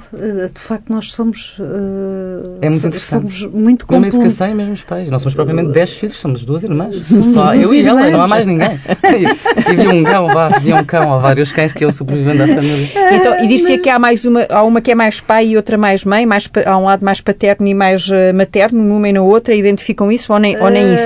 De 0.55 0.59
facto, 0.59 0.91
nós 0.91 1.13
somos. 1.13 1.59
Uh, 1.59 2.57
é 2.63 2.71
muito 2.71 2.87
interessante. 2.87 3.31
Somos 3.31 3.53
muito 3.53 3.87
compl... 3.87 4.01
Mesma 4.01 4.21
educação 4.21 4.49
e 4.49 4.55
mesmos 4.55 4.83
pais. 4.85 5.11
Não 5.11 5.19
somos 5.19 5.35
propriamente 5.35 5.71
10 5.71 5.93
filhos, 5.93 6.17
somos 6.17 6.47
duas 6.47 6.63
irmãs. 6.63 7.05
Somos 7.05 7.35
Só 7.35 7.53
duas 7.53 7.63
eu 7.63 7.75
e 7.75 7.79
irmãs. 7.81 8.07
ela, 8.07 8.11
não 8.11 8.23
há 8.23 8.27
mais 8.27 8.47
ninguém. 8.47 8.71
e 8.71 9.71
havia 9.71 9.91
um 9.91 10.03
cão, 10.03 10.29
vá, 10.29 10.47
havia 10.47 10.77
um 10.77 10.85
cão, 10.85 11.13
há 11.13 11.19
vários 11.19 11.53
cães 11.53 11.75
que 11.75 11.85
eu 11.85 11.93
sobrevivendo 11.93 12.45
à 12.45 12.47
família. 12.47 12.91
Então, 13.13 13.45
e 13.45 13.47
diz-se 13.47 13.77
que 13.77 13.91
há 13.91 13.99
mais 13.99 14.25
uma, 14.25 14.47
há 14.49 14.63
uma 14.63 14.81
que 14.81 14.91
é 14.91 14.95
mais 14.95 15.21
pai 15.21 15.49
e 15.49 15.57
outra 15.59 15.77
mais 15.77 16.03
mãe, 16.07 16.25
mais, 16.25 16.49
há 16.65 16.79
um 16.79 16.85
lado 16.85 17.05
mais 17.05 17.21
paterno 17.21 17.67
e 17.67 17.75
mais 17.75 18.09
uh, 18.09 18.33
materno, 18.35 18.83
numa 18.83 19.11
e 19.11 19.13
na 19.13 19.21
outra, 19.21 19.55
identificam 19.55 20.11
isso 20.11 20.33
ou 20.33 20.39
nem, 20.39 20.57
ou 20.57 20.71
nem 20.71 20.95
isso? 20.95 21.05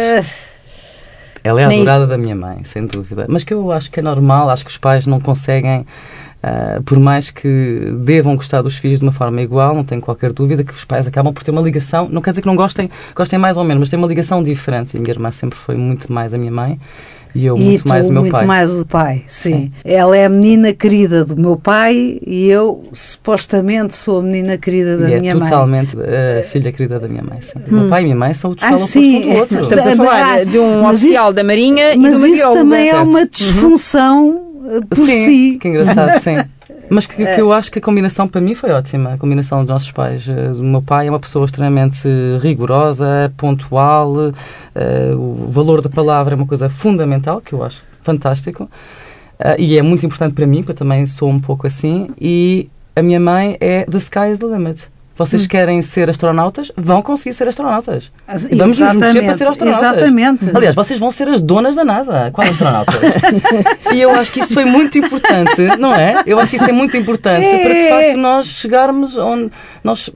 Ela 1.42 1.62
é 1.62 1.64
a 1.64 1.68
adorada 1.68 2.06
da 2.06 2.18
minha 2.18 2.34
mãe, 2.34 2.62
sem 2.64 2.86
dúvida. 2.86 3.26
Mas 3.28 3.44
que 3.44 3.54
eu 3.54 3.72
acho 3.72 3.90
que 3.90 4.00
é 4.00 4.02
normal, 4.02 4.50
acho 4.50 4.64
que 4.64 4.70
os 4.70 4.78
pais 4.78 5.06
não 5.06 5.20
conseguem, 5.20 5.80
uh, 5.80 6.82
por 6.82 6.98
mais 6.98 7.30
que 7.30 7.92
devam 8.04 8.36
gostar 8.36 8.62
dos 8.62 8.76
filhos 8.76 8.98
de 8.98 9.04
uma 9.04 9.12
forma 9.12 9.40
igual, 9.40 9.74
não 9.74 9.84
tenho 9.84 10.00
qualquer 10.00 10.32
dúvida 10.32 10.62
que 10.62 10.72
os 10.72 10.84
pais 10.84 11.06
acabam 11.06 11.32
por 11.32 11.42
ter 11.42 11.50
uma 11.50 11.62
ligação, 11.62 12.08
não 12.10 12.20
quer 12.20 12.30
dizer 12.30 12.42
que 12.42 12.48
não 12.48 12.56
gostem, 12.56 12.90
gostem 13.14 13.38
mais 13.38 13.56
ou 13.56 13.64
menos, 13.64 13.80
mas 13.80 13.90
têm 13.90 13.98
uma 13.98 14.08
ligação 14.08 14.42
diferente. 14.42 14.94
E 14.94 14.98
a 14.98 15.00
minha 15.00 15.12
irmã 15.12 15.30
sempre 15.30 15.58
foi 15.58 15.76
muito 15.76 16.12
mais 16.12 16.34
a 16.34 16.38
minha 16.38 16.52
mãe. 16.52 16.78
E 17.34 17.46
eu 17.46 17.56
e 17.56 17.60
muito 17.60 17.82
tu, 17.82 17.88
mais 17.88 18.08
o 18.08 18.12
meu 18.12 18.22
muito 18.22 18.32
pai. 18.32 18.46
mais 18.46 18.70
o 18.70 18.86
pai, 18.86 19.22
sim. 19.28 19.52
sim. 19.52 19.72
Ela 19.84 20.16
é 20.16 20.24
a 20.24 20.28
menina 20.28 20.72
querida 20.72 21.24
do 21.24 21.36
meu 21.36 21.56
pai 21.56 22.18
e 22.26 22.48
eu 22.48 22.84
supostamente 22.92 23.94
sou 23.94 24.18
a 24.18 24.22
menina 24.22 24.58
querida 24.58 24.98
da 24.98 25.10
e 25.10 25.20
minha 25.20 25.32
é 25.32 25.34
mãe. 25.34 25.48
totalmente 25.48 25.96
a 25.96 26.42
filha 26.44 26.72
querida 26.72 26.98
da 26.98 27.08
minha 27.08 27.22
mãe, 27.22 27.40
sim. 27.40 27.58
Hum. 27.58 27.80
Meu 27.80 27.88
pai 27.88 28.02
e 28.02 28.04
minha 28.04 28.16
mãe 28.16 28.34
são 28.34 28.50
o 28.50 28.54
total 28.54 28.70
ah, 28.70 28.74
oposto 28.74 28.98
um 28.98 29.20
do 29.20 29.28
outro. 29.30 29.60
Estamos 29.60 29.86
a 29.86 29.96
falar 29.96 30.44
de 30.44 30.58
um 30.58 30.86
oficial 30.88 31.26
isso, 31.26 31.34
da 31.34 31.44
Marinha 31.44 31.94
e 31.94 31.98
mas 31.98 32.12
de 32.12 32.18
uma 32.18 32.28
isso 32.28 32.36
bióloga. 32.36 32.60
também 32.60 32.88
é 32.88 33.00
uma 33.00 33.26
disfunção 33.26 34.28
uhum. 34.64 34.80
por 34.88 35.06
sim, 35.06 35.24
si. 35.24 35.58
Que 35.60 35.68
engraçado, 35.68 36.20
sim. 36.20 36.36
Mas 36.90 37.06
que, 37.06 37.16
que, 37.16 37.40
eu 37.40 37.52
acho 37.52 37.70
que 37.70 37.78
a 37.78 37.82
combinação 37.82 38.26
para 38.26 38.40
mim 38.40 38.52
foi 38.52 38.72
ótima. 38.72 39.14
A 39.14 39.18
combinação 39.18 39.60
dos 39.60 39.68
nossos 39.68 39.92
pais. 39.92 40.26
O 40.26 40.64
meu 40.64 40.82
pai 40.82 41.06
é 41.06 41.10
uma 41.10 41.20
pessoa 41.20 41.44
extremamente 41.44 42.08
rigorosa, 42.42 43.32
pontual. 43.36 44.12
Uh, 44.12 45.16
o 45.16 45.46
valor 45.46 45.80
da 45.80 45.88
palavra 45.88 46.34
é 46.34 46.36
uma 46.36 46.46
coisa 46.46 46.68
fundamental, 46.68 47.40
que 47.40 47.52
eu 47.52 47.62
acho 47.62 47.84
fantástico. 48.02 48.64
Uh, 48.64 49.54
e 49.56 49.78
é 49.78 49.82
muito 49.82 50.04
importante 50.04 50.34
para 50.34 50.46
mim, 50.46 50.58
porque 50.58 50.72
eu 50.72 50.76
também 50.76 51.06
sou 51.06 51.30
um 51.30 51.38
pouco 51.38 51.64
assim. 51.64 52.10
E 52.20 52.68
a 52.96 53.02
minha 53.02 53.20
mãe 53.20 53.56
é 53.60 53.84
The 53.84 53.98
Sky 53.98 54.32
is 54.32 54.38
the 54.40 54.46
Limit. 54.46 54.90
Vocês 55.20 55.44
hum. 55.44 55.48
querem 55.48 55.82
ser 55.82 56.08
astronautas? 56.08 56.72
Vão 56.74 57.02
conseguir 57.02 57.34
ser 57.34 57.46
astronautas. 57.46 58.10
Vamos 58.56 58.78
nos 58.78 58.94
mexer 58.94 59.22
para 59.22 59.34
ser 59.34 59.48
astronautas. 59.48 59.82
Exatamente. 59.82 60.50
Aliás, 60.56 60.74
vocês 60.74 60.98
vão 60.98 61.12
ser 61.12 61.28
as 61.28 61.42
donas 61.42 61.76
da 61.76 61.84
NASA. 61.84 62.30
Qual 62.32 62.48
astronautas? 62.48 62.94
e 63.92 64.00
eu 64.00 64.12
acho 64.12 64.32
que 64.32 64.40
isso 64.40 64.54
foi 64.54 64.64
muito 64.64 64.96
importante, 64.96 65.76
não 65.78 65.94
é? 65.94 66.22
Eu 66.24 66.38
acho 66.38 66.48
que 66.48 66.56
isso 66.56 66.64
é 66.64 66.72
muito 66.72 66.96
importante 66.96 67.44
é. 67.44 67.62
para, 67.62 67.74
de 67.74 67.88
facto, 67.90 68.16
nós 68.16 68.46
chegarmos 68.46 69.18
onde 69.18 69.50
nós... 69.84 70.08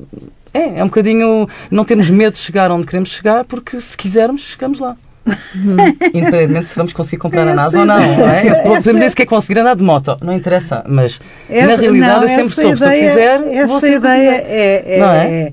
É, 0.54 0.78
é 0.78 0.82
um 0.82 0.86
bocadinho... 0.86 1.46
Não 1.70 1.84
temos 1.84 2.08
medo 2.08 2.32
de 2.32 2.38
chegar 2.38 2.70
onde 2.70 2.86
queremos 2.86 3.10
chegar, 3.10 3.44
porque 3.44 3.78
se 3.82 3.94
quisermos, 3.98 4.40
chegamos 4.40 4.80
lá. 4.80 4.96
Hum. 5.26 5.76
Independentemente 6.12 6.66
se 6.66 6.76
vamos 6.76 6.92
conseguir 6.92 7.18
comprar 7.18 7.48
a 7.48 7.54
NASA 7.54 7.78
ou 7.80 7.86
não. 7.86 7.98
não 7.98 8.28
é? 8.28 8.66
Eu, 8.66 8.74
essa, 8.76 8.94
disse 8.94 9.16
que 9.16 9.22
é 9.22 9.26
conseguir 9.26 9.60
andar 9.60 9.74
de 9.74 9.82
moto. 9.82 10.16
Não 10.22 10.32
interessa. 10.32 10.84
Mas 10.86 11.20
essa, 11.48 11.66
na 11.66 11.76
realidade 11.76 12.14
não, 12.14 12.22
eu 12.22 12.28
sempre 12.28 12.50
soube. 12.50 12.76
Ideia, 12.76 12.80
se 12.80 13.04
eu 13.04 13.08
quiser, 13.08 13.54
essa 13.54 13.88
ideia 13.88 14.30
é, 14.30 14.96
é, 14.96 15.00
não 15.00 15.10
é? 15.10 15.32
é. 15.32 15.52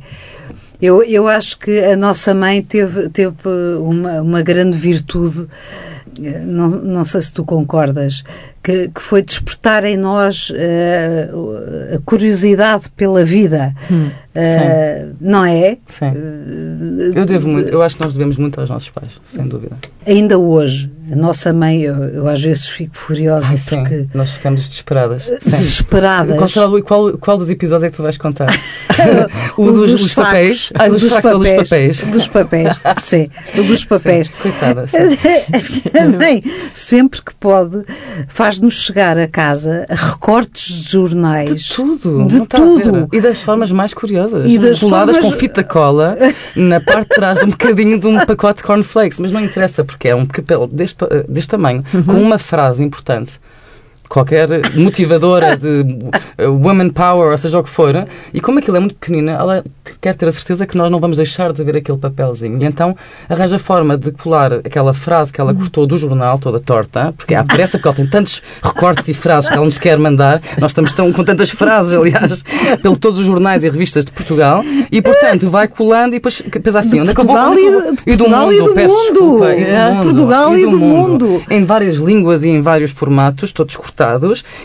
Eu, 0.81 1.03
eu 1.03 1.27
acho 1.27 1.59
que 1.59 1.79
a 1.79 1.95
nossa 1.95 2.33
mãe 2.33 2.61
teve, 2.63 3.07
teve 3.09 3.47
uma, 3.79 4.21
uma 4.21 4.41
grande 4.41 4.75
virtude, 4.75 5.47
não, 6.19 6.69
não 6.69 7.05
sei 7.05 7.21
se 7.21 7.31
tu 7.31 7.45
concordas, 7.45 8.23
que, 8.63 8.89
que 8.89 9.01
foi 9.01 9.21
despertar 9.21 9.83
em 9.85 9.97
nós 9.97 10.49
uh, 10.51 11.95
a 11.95 11.99
curiosidade 12.05 12.89
pela 12.91 13.25
vida. 13.25 13.73
Hum, 13.89 14.09
uh, 14.35 15.15
não 15.19 15.45
é? 15.45 15.77
Sim. 15.87 16.09
Uh, 16.09 17.11
eu, 17.15 17.25
devo 17.25 17.49
muito, 17.49 17.69
eu 17.69 17.81
acho 17.81 17.95
que 17.95 18.03
nós 18.03 18.13
devemos 18.13 18.37
muito 18.37 18.59
aos 18.59 18.69
nossos 18.69 18.89
pais, 18.89 19.11
sem 19.25 19.47
dúvida. 19.47 19.77
Ainda 20.05 20.37
hoje, 20.37 20.91
a 21.11 21.15
nossa 21.15 21.51
mãe, 21.51 21.81
eu, 21.81 21.95
eu 21.95 22.27
às 22.27 22.41
vezes 22.41 22.69
fico 22.69 22.95
furiosa 22.95 23.47
Ai, 23.49 23.57
porque. 23.57 23.97
Sim, 23.99 24.09
nós 24.13 24.31
ficamos 24.31 24.61
desesperadas. 24.61 25.25
Desesperadas. 25.43 26.53
Qual, 26.53 26.81
qual, 26.83 27.17
qual, 27.17 27.37
dos 27.37 27.49
episódios 27.49 27.87
é 27.87 27.89
que 27.89 27.97
tu 27.97 28.03
vais 28.03 28.17
contar? 28.17 28.47
o, 29.57 29.63
o 29.63 29.71
dos, 29.73 29.91
dos, 29.91 30.13
papéis? 30.13 30.71
Ah, 30.73 30.87
dos, 30.87 31.01
dos, 31.01 31.11
papéis, 31.11 31.69
papéis, 31.69 32.03
dos 32.05 32.27
papéis. 32.27 32.71
Dos 32.71 32.77
papéis, 32.77 32.77
sim. 32.99 33.29
O 33.57 33.63
dos 33.63 33.85
papéis. 33.85 34.27
Sim, 34.27 34.33
coitada. 34.41 34.87
Sim. 34.87 34.97
a 35.99 36.05
minha 36.05 36.17
mãe, 36.17 36.43
sempre 36.71 37.21
que 37.21 37.33
pode, 37.35 37.83
faz-nos 38.27 38.73
chegar 38.73 39.17
a 39.17 39.27
casa 39.27 39.85
recortes 39.89 40.85
de 40.85 40.91
jornais. 40.91 41.61
De 41.61 41.75
tudo. 41.75 42.25
De 42.25 42.45
tudo. 42.47 43.09
E 43.11 43.21
das 43.21 43.41
formas 43.41 43.71
mais 43.71 43.93
curiosas. 43.93 44.49
E 44.49 44.57
das 44.57 44.79
Coladas 44.79 45.17
formas... 45.17 45.33
com 45.33 45.39
fita 45.39 45.63
cola 45.63 46.17
na 46.55 46.79
parte 46.79 47.09
de 47.09 47.15
trás 47.15 47.39
de 47.39 47.45
um 47.45 47.49
bocadinho 47.49 47.99
de 47.99 48.07
um 48.07 48.25
pacote 48.25 48.57
de 48.57 48.63
cornflakes. 48.63 49.19
Mas 49.19 49.31
não 49.31 49.41
interessa, 49.41 49.83
porque 49.83 50.07
é 50.07 50.15
um 50.15 50.25
papel 50.25 50.67
deste, 50.67 50.97
deste 51.27 51.49
tamanho, 51.49 51.83
uhum. 51.93 52.03
com 52.03 52.21
uma 52.21 52.37
frase 52.37 52.83
importante 52.83 53.39
qualquer 54.11 54.49
motivadora 54.75 55.55
de 55.55 55.85
woman 56.37 56.89
power, 56.89 57.31
ou 57.31 57.37
seja 57.37 57.59
o 57.59 57.63
que 57.63 57.69
for, 57.69 57.95
e 58.33 58.41
como 58.41 58.59
aquilo 58.59 58.75
é 58.75 58.79
muito 58.81 58.95
pequenino, 58.95 59.29
ela 59.29 59.63
quer 60.01 60.15
ter 60.15 60.27
a 60.27 60.31
certeza 60.33 60.67
que 60.67 60.75
nós 60.75 60.91
não 60.91 60.99
vamos 60.99 61.15
deixar 61.15 61.53
de 61.53 61.63
ver 61.63 61.77
aquele 61.77 61.97
papelzinho. 61.97 62.61
E 62.61 62.65
então 62.65 62.93
arranja 63.29 63.55
a 63.55 63.59
forma 63.59 63.97
de 63.97 64.11
colar 64.11 64.55
aquela 64.55 64.93
frase 64.93 65.31
que 65.31 65.39
ela 65.39 65.53
cortou 65.53 65.87
do 65.87 65.95
jornal, 65.95 66.37
toda 66.37 66.59
torta, 66.59 67.13
porque 67.15 67.33
há 67.33 67.43
pressa, 67.43 67.77
porque 67.77 67.87
ela 67.87 67.95
tem 67.95 68.07
tantos 68.07 68.41
recortes 68.61 69.07
e 69.07 69.13
frases 69.13 69.49
que 69.49 69.55
ela 69.55 69.65
nos 69.65 69.77
quer 69.77 69.97
mandar. 69.97 70.41
Nós 70.59 70.71
estamos 70.71 70.91
tão, 70.91 71.13
com 71.13 71.23
tantas 71.23 71.49
frases, 71.49 71.93
aliás, 71.93 72.43
pelo 72.81 72.97
todos 72.97 73.17
os 73.17 73.25
jornais 73.25 73.63
e 73.63 73.69
revistas 73.69 74.03
de 74.03 74.11
Portugal, 74.11 74.61
e 74.91 75.01
portanto 75.01 75.49
vai 75.49 75.69
colando 75.69 76.15
e 76.15 76.19
depois 76.19 76.41
pensa 76.41 76.79
assim, 76.79 76.99
onde 76.99 77.11
é 77.11 77.13
que 77.13 77.21
eu 77.21 77.25
vou? 77.25 77.37
E 78.05 78.15
do 78.17 78.27
mundo, 78.27 78.51
e 78.51 78.61
do 78.61 78.75
mundo, 78.75 80.03
Portugal 80.03 80.57
e 80.57 80.65
do 80.65 80.77
mundo. 80.77 81.43
Em 81.49 81.63
várias 81.63 81.95
línguas 81.95 82.43
e 82.43 82.49
em 82.49 82.61
vários 82.61 82.91
formatos, 82.91 83.53
todos 83.53 83.77
cortados 83.77 84.00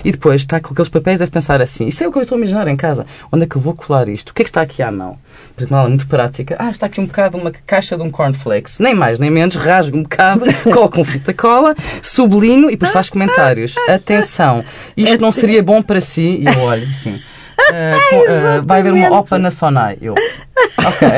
e 0.05 0.13
depois 0.13 0.43
está 0.43 0.61
com 0.61 0.73
aqueles 0.73 0.89
papéis 0.89 1.19
deve 1.19 1.31
pensar 1.31 1.61
assim, 1.61 1.87
isso 1.87 2.03
é 2.03 2.09
o 2.09 2.13
que 2.13 2.19
eu 2.19 2.23
estou 2.23 2.37
a 2.37 2.39
imaginar 2.39 2.69
em 2.69 2.77
casa. 2.77 3.07
Onde 3.31 3.45
é 3.45 3.47
que 3.47 3.57
eu 3.57 3.61
vou 3.61 3.75
colar 3.75 4.09
isto? 4.09 4.31
O 4.31 4.35
que 4.35 4.43
é 4.43 4.45
que 4.45 4.51
está 4.51 4.63
aqui 4.63 4.83
à 4.83 4.91
mão? 4.91 5.19
Por 5.55 5.63
exemplo, 5.63 5.85
é 5.85 5.89
muito 5.89 6.07
prática. 6.07 6.57
Ah, 6.59 6.71
está 6.71 6.87
aqui 6.87 7.01
um 7.01 7.07
bocado 7.07 7.39
uma 7.39 7.51
caixa 7.51 7.97
de 7.97 8.03
um 8.03 8.11
cornflakes. 8.11 8.79
Nem 8.79 8.95
mais, 8.95 9.19
nem 9.19 9.31
menos. 9.31 9.57
Rasgo 9.57 9.99
um 9.99 10.03
bocado, 10.03 10.45
colo 10.73 10.89
com 10.89 11.05
fita 11.05 11.33
cola, 11.33 11.75
sublinho 12.03 12.69
e 12.69 12.73
depois 12.73 12.93
faz 12.93 13.09
comentários. 13.09 13.75
Atenção, 13.89 14.65
isto 14.97 15.21
não 15.21 15.33
seria 15.33 15.63
bom 15.63 15.83
para 15.83 16.01
si. 16.01 16.41
E 16.43 16.47
eu 16.47 16.61
olho 16.61 16.83
assim. 16.83 17.36
Uh, 17.69 18.59
uh, 18.59 18.67
vai 18.67 18.81
haver 18.81 18.93
uma 18.93 19.19
OPA 19.19 19.39
na 19.39 19.51
Sonai. 19.51 19.99
Eu, 20.01 20.15
ok. 20.15 21.09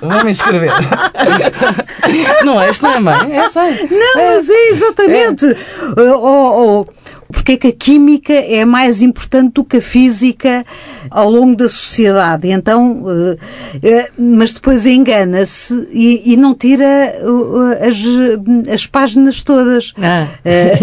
Vou 0.02 0.24
me 0.24 0.30
inscrever. 0.30 0.70
não 2.44 2.60
é? 2.60 2.70
Isto 2.70 2.82
não 2.82 2.92
é 2.92 3.00
mãe? 3.00 3.36
É, 3.36 3.48
sei. 3.48 3.88
Não, 3.90 4.20
é. 4.20 4.26
mas 4.34 4.48
é 4.48 4.68
exatamente. 4.70 5.46
É. 5.46 5.56
Oh, 6.14 6.84
oh, 6.84 6.86
porque 7.32 7.52
é 7.52 7.56
que 7.56 7.66
a 7.68 7.72
química 7.72 8.32
é 8.32 8.64
mais 8.64 9.02
importante 9.02 9.54
do 9.54 9.64
que 9.64 9.78
a 9.78 9.82
física 9.82 10.64
ao 11.10 11.30
longo 11.30 11.56
da 11.56 11.68
sociedade. 11.68 12.50
Então, 12.50 13.02
uh, 13.02 13.34
uh, 13.34 13.38
mas 14.18 14.52
depois 14.52 14.86
engana-se 14.86 15.88
e, 15.92 16.32
e, 16.32 16.36
não 16.36 16.54
tira 16.54 17.14
as, 17.86 18.72
as 18.72 18.86
páginas 18.86 19.42
todas. 19.42 19.92
Ah. 20.00 20.26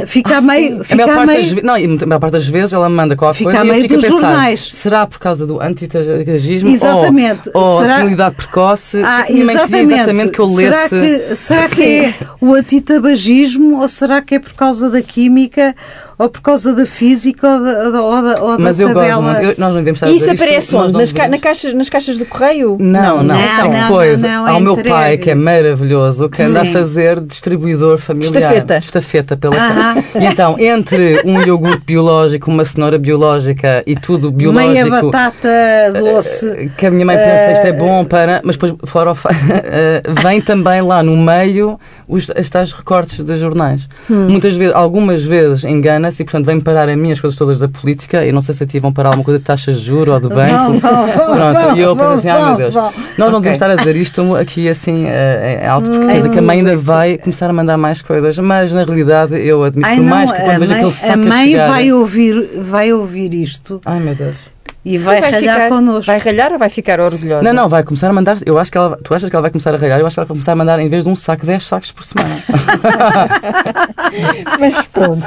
fica 0.06 0.38
ah, 0.38 0.42
meio. 0.42 0.84
Fica 0.84 1.04
a 1.04 1.08
maior, 1.08 1.28
meio... 1.28 1.56
Das, 1.56 1.64
não, 1.64 1.76
a 1.76 2.06
maior 2.06 2.20
parte 2.20 2.34
das 2.34 2.48
vezes 2.48 2.74
ela 2.74 2.90
manda 2.90 3.16
qualquer 3.16 3.38
fica 3.40 3.52
coisa 3.52 3.78
e 3.78 3.82
fica 3.82 3.96
a 3.96 4.02
pensar, 4.02 4.12
jornais. 4.12 4.68
será 4.72 5.08
por 5.08 5.20
causa 5.20 5.46
do 5.46 5.62
antitagismo 5.62 6.70
exatamente. 6.70 7.50
ou, 7.54 7.64
ou 7.64 7.82
será... 7.82 7.94
a 7.94 7.98
senilidade 7.98 8.36
precoce? 8.36 9.02
Ah, 9.04 9.26
exatamente. 9.30 9.94
exatamente 9.94 10.32
que 10.32 10.40
eu 10.40 10.46
lesse... 10.46 10.90
Será 10.90 10.90
que, 10.90 11.36
será 11.36 11.70
que 11.70 11.84
é 11.84 12.14
o 12.40 12.54
antitabagismo 12.54 13.82
ou 13.82 13.88
será 13.88 14.22
que 14.22 14.36
é 14.36 14.40
por 14.40 14.54
causa 14.54 14.90
da 14.90 15.02
química 15.02 15.76
ou 16.18 16.30
por 16.36 16.42
causa 16.42 16.74
da 16.74 16.86
física 16.86 17.48
ou 17.48 17.64
da, 17.64 18.02
ou 18.02 18.22
da, 18.22 18.44
ou 18.44 18.60
Mas 18.60 18.78
da 18.78 18.84
eu 18.84 18.94
tabela. 18.94 19.22
gosto, 19.22 19.42
eu, 19.42 19.56
nós 19.58 19.74
não 19.74 19.80
devemos 19.80 20.02
estar 20.02 20.12
Isso 20.12 20.30
aparece 20.30 20.76
onde? 20.76 20.92
Nas, 20.92 21.14
ca, 21.14 21.30
na 21.30 21.40
caixas, 21.40 21.74
nas 21.74 21.88
caixas 21.88 22.18
do 22.18 22.26
correio? 22.26 22.76
Não, 22.78 23.24
não. 23.24 23.24
não, 23.24 23.40
então, 23.40 23.72
não 23.72 23.82
depois, 23.84 24.22
não, 24.22 24.46
ao 24.46 24.58
é 24.58 24.60
meu 24.60 24.78
pai, 24.84 25.18
que 25.18 25.32
é 25.32 25.36
maravilhoso, 25.36 26.30
que 26.30 26.42
anda 26.42 26.66
Sim. 26.66 26.70
a 26.70 26.74
fazer 26.74 27.24
distribuidor 27.24 28.00
familiar. 28.00 28.36
Estafeta. 28.36 28.78
Estafeta 28.78 29.38
pela 29.38 29.56
casa. 29.56 30.04
E 30.20 30.26
então, 30.26 30.60
entre 30.60 31.22
um 31.24 31.42
iogurte 31.42 31.84
biológico, 31.86 32.52
uma 32.52 32.66
cenoura 32.66 32.98
biológica 32.98 33.82
e 33.88 33.96
tudo 33.96 34.30
biológico. 34.30 34.74
Meia 34.74 34.90
batata 34.90 35.94
doce. 35.98 36.50
Eh, 36.50 36.70
que 36.78 36.86
a 36.86 36.92
minha 36.92 37.06
mãe 37.06 37.16
pensa, 37.16 37.54
isto 37.54 37.68
é 37.68 37.72
bom 37.72 38.04
para... 38.04 38.42
Mas 38.44 38.58
depois, 38.58 38.74
fora 38.84 39.14
o 39.14 39.16
eh, 39.64 40.02
vem 40.22 40.42
também 40.42 40.82
lá 40.82 41.02
no 41.02 41.16
meio 41.16 41.80
os, 42.10 42.28
os 42.28 42.50
tais 42.50 42.74
recortes 42.74 43.24
dos 43.24 43.40
jornais. 43.40 43.88
Hum. 44.10 44.28
Muitas 44.30 44.56
vezes, 44.58 44.76
algumas 44.76 45.24
vezes 45.24 45.64
engana-se 45.64 46.25
e, 46.26 46.32
portanto, 46.32 46.48
vem 46.48 46.60
parar 46.60 46.90
a 46.90 46.96
mim 46.96 47.12
as 47.12 47.20
coisas 47.20 47.38
todas 47.38 47.60
da 47.60 47.68
política. 47.68 48.26
e 48.26 48.32
não 48.32 48.42
sei 48.42 48.56
se 48.56 48.64
a 48.64 48.66
ti 48.66 48.80
vão 48.80 48.92
parar 48.92 49.10
alguma 49.10 49.24
coisa 49.24 49.40
de 49.40 49.46
taxas 49.46 49.80
de 49.80 49.86
juros 49.86 50.16
ou 50.16 50.20
do 50.20 50.30
banco. 50.30 50.74
Vão, 50.80 50.80
vão, 50.80 51.36
Pronto, 51.36 51.60
vão, 51.60 51.78
e 51.78 51.82
eu 51.82 51.96
penso 51.96 52.10
assim, 52.10 52.30
ai 52.30 52.46
meu 52.48 52.58
Deus. 52.58 52.74
Nós 52.74 52.96
não 53.18 53.28
okay. 53.28 53.52
devemos 53.52 53.54
estar 53.54 53.70
a 53.70 53.76
dizer 53.76 53.96
isto 53.96 54.36
aqui 54.36 54.68
assim 54.68 55.06
é, 55.06 55.60
é 55.62 55.68
alto, 55.68 55.90
porque 55.90 56.06
hum, 56.06 56.32
que 56.32 56.40
a 56.40 56.42
mãe 56.42 56.58
ainda 56.58 56.76
vai 56.76 57.18
começar 57.20 57.48
a 57.48 57.54
mandar 57.54 57.78
mais 57.78 58.02
coisas. 58.02 58.38
Mas, 58.40 58.74
na 58.74 58.84
realidade, 58.84 59.36
eu 59.36 59.64
admito 59.64 59.88
ai, 59.88 60.00
mais 60.00 60.32
que 60.32 60.42
quando 60.42 60.60
vejo 60.60 60.74
aquele 60.74 60.92
saco 60.92 61.14
A 61.14 61.18
mãe 61.18 61.50
chegar, 61.52 61.70
vai, 61.70 61.92
ouvir, 61.92 62.50
vai 62.64 62.92
ouvir 62.92 63.34
isto. 63.36 63.80
Ai 63.86 64.00
meu 64.00 64.16
Deus. 64.16 64.55
E 64.86 65.00
vai, 65.00 65.20
vai 65.20 65.32
ralhar 65.32 65.56
ficar, 65.56 65.70
connosco. 65.70 66.06
Vai 66.06 66.20
ralhar 66.20 66.54
ou 66.54 66.60
vai 66.60 66.70
ficar 66.70 67.00
orgulhosa? 67.00 67.42
Não, 67.42 67.54
não, 67.54 67.68
vai 67.68 67.84
começar 67.84 68.08
a 68.08 68.14
mandar. 68.14 68.38
Eu 68.46 68.60
acho 68.60 68.72
que 68.72 68.78
ela, 68.78 69.00
tu 69.04 69.16
achas 69.16 69.28
que 69.28 69.36
ela 69.36 69.42
vai 69.42 69.50
começar 69.50 69.74
a 69.74 69.78
ralhar? 69.78 70.00
Eu 70.00 70.06
acho 70.06 70.14
que 70.14 70.20
ela 70.20 70.28
vai 70.28 70.36
começar 70.36 70.52
a 70.52 70.56
mandar, 70.56 70.80
em 70.80 70.88
vez 70.88 71.04
de 71.04 71.10
um 71.10 71.16
saco, 71.16 71.44
10 71.44 71.66
sacos 71.66 71.92
por 71.92 72.04
semana. 72.04 72.36
mas 74.60 74.86
pronto. 74.94 75.26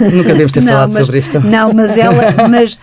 Nunca 0.00 0.24
devemos 0.24 0.50
ter 0.50 0.60
não, 0.60 0.72
falado 0.72 0.92
mas, 0.92 1.06
sobre 1.06 1.20
isto. 1.20 1.38
Não, 1.38 1.72
mas 1.72 1.96
ela. 1.96 2.16
Mas, 2.50 2.78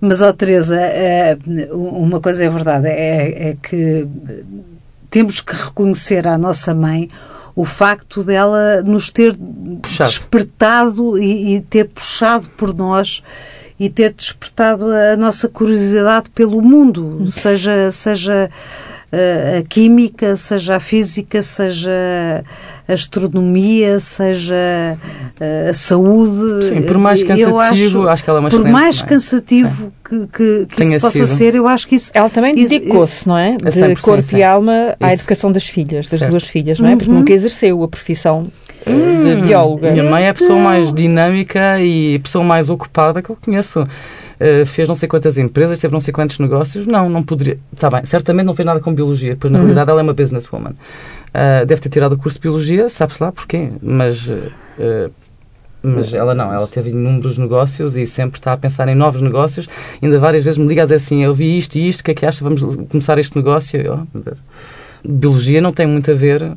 mas 0.00 0.20
ó, 0.20 0.32
Teresa, 0.32 0.76
é, 0.76 1.36
uma 1.72 2.20
coisa 2.20 2.44
é 2.44 2.48
verdade, 2.48 2.88
é, 2.88 3.50
é 3.50 3.56
que 3.60 4.06
temos 5.10 5.40
que 5.40 5.54
reconhecer 5.54 6.28
à 6.28 6.36
nossa 6.36 6.74
mãe 6.74 7.08
o 7.56 7.64
facto 7.64 8.22
dela 8.22 8.82
nos 8.82 9.10
ter 9.10 9.34
puxado. 9.80 10.10
despertado 10.10 11.18
e, 11.18 11.56
e 11.56 11.60
ter 11.60 11.88
puxado 11.88 12.48
por 12.50 12.74
nós 12.74 13.22
e 13.78 13.90
ter 13.90 14.12
despertado 14.12 14.86
a 14.90 15.16
nossa 15.16 15.48
curiosidade 15.48 16.30
pelo 16.30 16.62
mundo, 16.62 17.26
seja, 17.28 17.90
seja 17.90 18.48
uh, 19.12 19.58
a 19.58 19.62
química, 19.62 20.36
seja 20.36 20.76
a 20.76 20.80
física, 20.80 21.42
seja 21.42 21.90
a 22.86 22.92
astronomia, 22.92 23.98
seja 23.98 24.54
uh, 24.54 25.70
a 25.70 25.72
saúde. 25.72 26.66
Sim, 26.66 26.82
por 26.82 26.98
mais 26.98 27.24
cansativo, 27.24 27.58
acho, 27.58 28.08
acho, 28.08 28.24
que 28.24 28.30
ela 28.30 28.38
é 28.38 28.40
uma 28.40 28.50
Por 28.50 28.64
mais 28.64 29.02
cansativo 29.02 29.92
que, 30.08 30.26
que, 30.28 30.66
que 30.66 30.82
isso 30.84 31.00
possa 31.00 31.26
sido. 31.26 31.36
ser, 31.36 31.54
eu 31.56 31.66
acho 31.66 31.88
que 31.88 31.96
isso... 31.96 32.12
Ela 32.14 32.30
também 32.30 32.54
dedicou-se, 32.54 33.26
não 33.26 33.36
é? 33.36 33.56
De 33.56 33.96
corpo 34.00 34.22
sim. 34.22 34.36
e 34.36 34.42
alma 34.44 34.94
à 35.00 35.12
isso. 35.12 35.22
educação 35.22 35.50
das 35.50 35.66
filhas, 35.66 36.08
das 36.08 36.20
certo. 36.20 36.30
duas 36.30 36.44
filhas, 36.44 36.78
não 36.78 36.90
é? 36.90 36.96
Porque 36.96 37.10
uhum. 37.10 37.18
nunca 37.18 37.32
exerceu 37.32 37.82
a 37.82 37.88
profissão 37.88 38.46
de 38.86 38.92
hum, 38.92 39.42
bióloga. 39.42 39.90
Minha 39.90 40.04
mãe 40.04 40.24
é 40.24 40.28
a 40.28 40.34
pessoa 40.34 40.58
mais 40.58 40.92
dinâmica 40.92 41.80
e 41.80 42.16
a 42.16 42.20
pessoa 42.20 42.44
mais 42.44 42.68
ocupada 42.68 43.22
que 43.22 43.30
eu 43.30 43.38
conheço. 43.42 43.80
Uh, 43.80 44.66
fez 44.66 44.88
não 44.88 44.94
sei 44.94 45.08
quantas 45.08 45.38
empresas, 45.38 45.78
teve 45.78 45.92
não 45.92 46.00
sei 46.00 46.12
quantos 46.12 46.38
negócios. 46.38 46.86
Não, 46.86 47.08
não 47.08 47.22
poderia. 47.22 47.58
Está 47.72 47.88
bem, 47.88 48.04
certamente 48.04 48.46
não 48.46 48.54
fez 48.54 48.66
nada 48.66 48.80
com 48.80 48.92
biologia, 48.92 49.36
pois 49.38 49.50
na 49.50 49.58
uhum. 49.58 49.64
realidade 49.64 49.90
ela 49.90 50.00
é 50.00 50.02
uma 50.02 50.12
businesswoman. 50.12 50.72
Uh, 50.72 51.66
deve 51.66 51.80
ter 51.80 51.88
tirado 51.88 52.12
o 52.12 52.18
curso 52.18 52.38
de 52.38 52.42
biologia, 52.42 52.88
sabe-se 52.88 53.22
lá 53.22 53.32
porquê, 53.32 53.70
mas. 53.80 54.26
Uh, 54.26 55.10
mas 55.86 56.14
ela 56.14 56.34
não, 56.34 56.50
ela 56.50 56.66
teve 56.66 56.90
inúmeros 56.90 57.36
negócios 57.36 57.94
e 57.94 58.06
sempre 58.06 58.38
está 58.38 58.54
a 58.54 58.56
pensar 58.56 58.88
em 58.88 58.94
novos 58.94 59.20
negócios. 59.20 59.68
Ainda 60.02 60.18
várias 60.18 60.42
vezes 60.42 60.56
me 60.56 60.66
liga 60.66 60.80
a 60.80 60.84
dizer 60.86 60.94
assim: 60.94 61.22
Eu 61.22 61.34
vi 61.34 61.58
isto 61.58 61.76
e 61.76 61.86
isto, 61.86 62.00
o 62.00 62.04
que 62.04 62.10
é 62.10 62.14
que 62.14 62.24
acha? 62.24 62.42
Vamos 62.42 62.62
começar 62.88 63.18
este 63.18 63.36
negócio. 63.36 63.78
Eu, 63.78 64.00
biologia 65.06 65.60
não 65.60 65.72
tem 65.72 65.86
muito 65.86 66.10
a 66.10 66.14
ver 66.14 66.56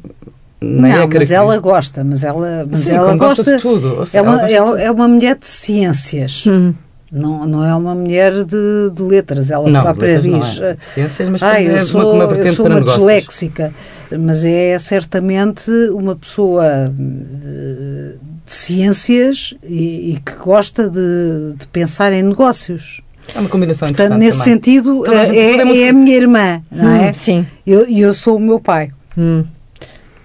nem 0.59 0.91
não, 0.91 1.03
é 1.03 1.07
mas 1.07 1.31
ela 1.31 1.57
gosta, 1.59 2.03
mas 2.03 2.23
ela, 2.23 2.67
mas 2.69 2.79
Sim, 2.79 2.93
ela 2.93 3.15
gosta, 3.15 3.43
de 3.43 3.61
tudo. 3.61 4.05
Seja, 4.05 4.17
é, 4.17 4.21
uma, 4.21 4.49
é, 4.49 4.85
é, 4.85 4.91
uma 4.91 5.07
mulher 5.07 5.37
de 5.37 5.45
ciências. 5.45 6.45
Hum. 6.47 6.73
Não, 7.11 7.45
não 7.45 7.63
é 7.63 7.73
uma 7.73 7.95
mulher 7.95 8.43
de, 8.43 8.91
de 8.93 9.01
letras. 9.01 9.49
Ela 9.49 9.69
não, 9.69 9.81
própria 9.81 10.19
diz. 10.19 10.59
É. 10.59 10.75
Ciências, 10.79 11.29
mas 11.29 11.43
ah, 11.43 11.61
eu 11.61 11.85
sou, 11.85 12.13
uma, 12.13 12.25
uma 12.25 12.35
eu 12.35 12.53
sou 12.53 12.65
uma 12.65 12.81
disléxica. 12.81 13.73
Mas 14.19 14.43
é 14.43 14.77
certamente 14.79 15.69
uma 15.91 16.15
pessoa 16.15 16.65
eh, 16.65 18.13
de 18.45 18.51
ciências 18.51 19.53
e, 19.63 20.13
e 20.13 20.21
que 20.25 20.33
gosta 20.33 20.89
de, 20.89 21.53
de 21.57 21.67
pensar 21.67 22.11
em 22.13 22.23
negócios. 22.23 23.01
É 23.35 23.39
uma 23.39 23.49
combinação 23.49 23.87
Portanto, 23.89 24.17
nesse 24.17 24.39
também. 24.39 24.53
sentido, 24.53 25.05
é, 25.05 25.15
é, 25.15 25.59
é, 25.59 25.65
muito... 25.65 25.79
é, 25.81 25.89
a 25.89 25.93
minha 25.93 26.15
irmã, 26.15 26.61
não 26.71 26.89
é? 26.91 27.09
Hum, 27.09 27.13
sim. 27.13 27.47
E 27.65 27.71
eu, 27.71 27.85
eu 27.85 28.13
sou 28.13 28.37
o 28.37 28.39
meu 28.39 28.59
pai. 28.59 28.91
Hum. 29.17 29.43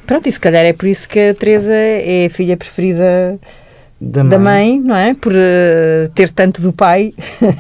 Pronto, 0.07 0.29
e 0.29 0.33
se 0.33 0.41
calhar 0.41 0.65
é 0.65 0.73
por 0.73 0.87
isso 0.87 1.09
que 1.09 1.19
a 1.19 1.35
Teresa 1.35 1.73
é 1.73 2.27
a 2.27 2.31
filha 2.31 2.57
preferida 2.57 3.39
da 4.05 4.25
mãe, 4.25 4.31
da 4.31 4.39
mãe 4.39 4.81
não 4.81 4.97
é? 4.97 5.15
Por 5.15 5.33
uh, 5.33 6.09
ter 6.13 6.29
tanto 6.31 6.61
do 6.61 6.73
pai. 6.73 7.15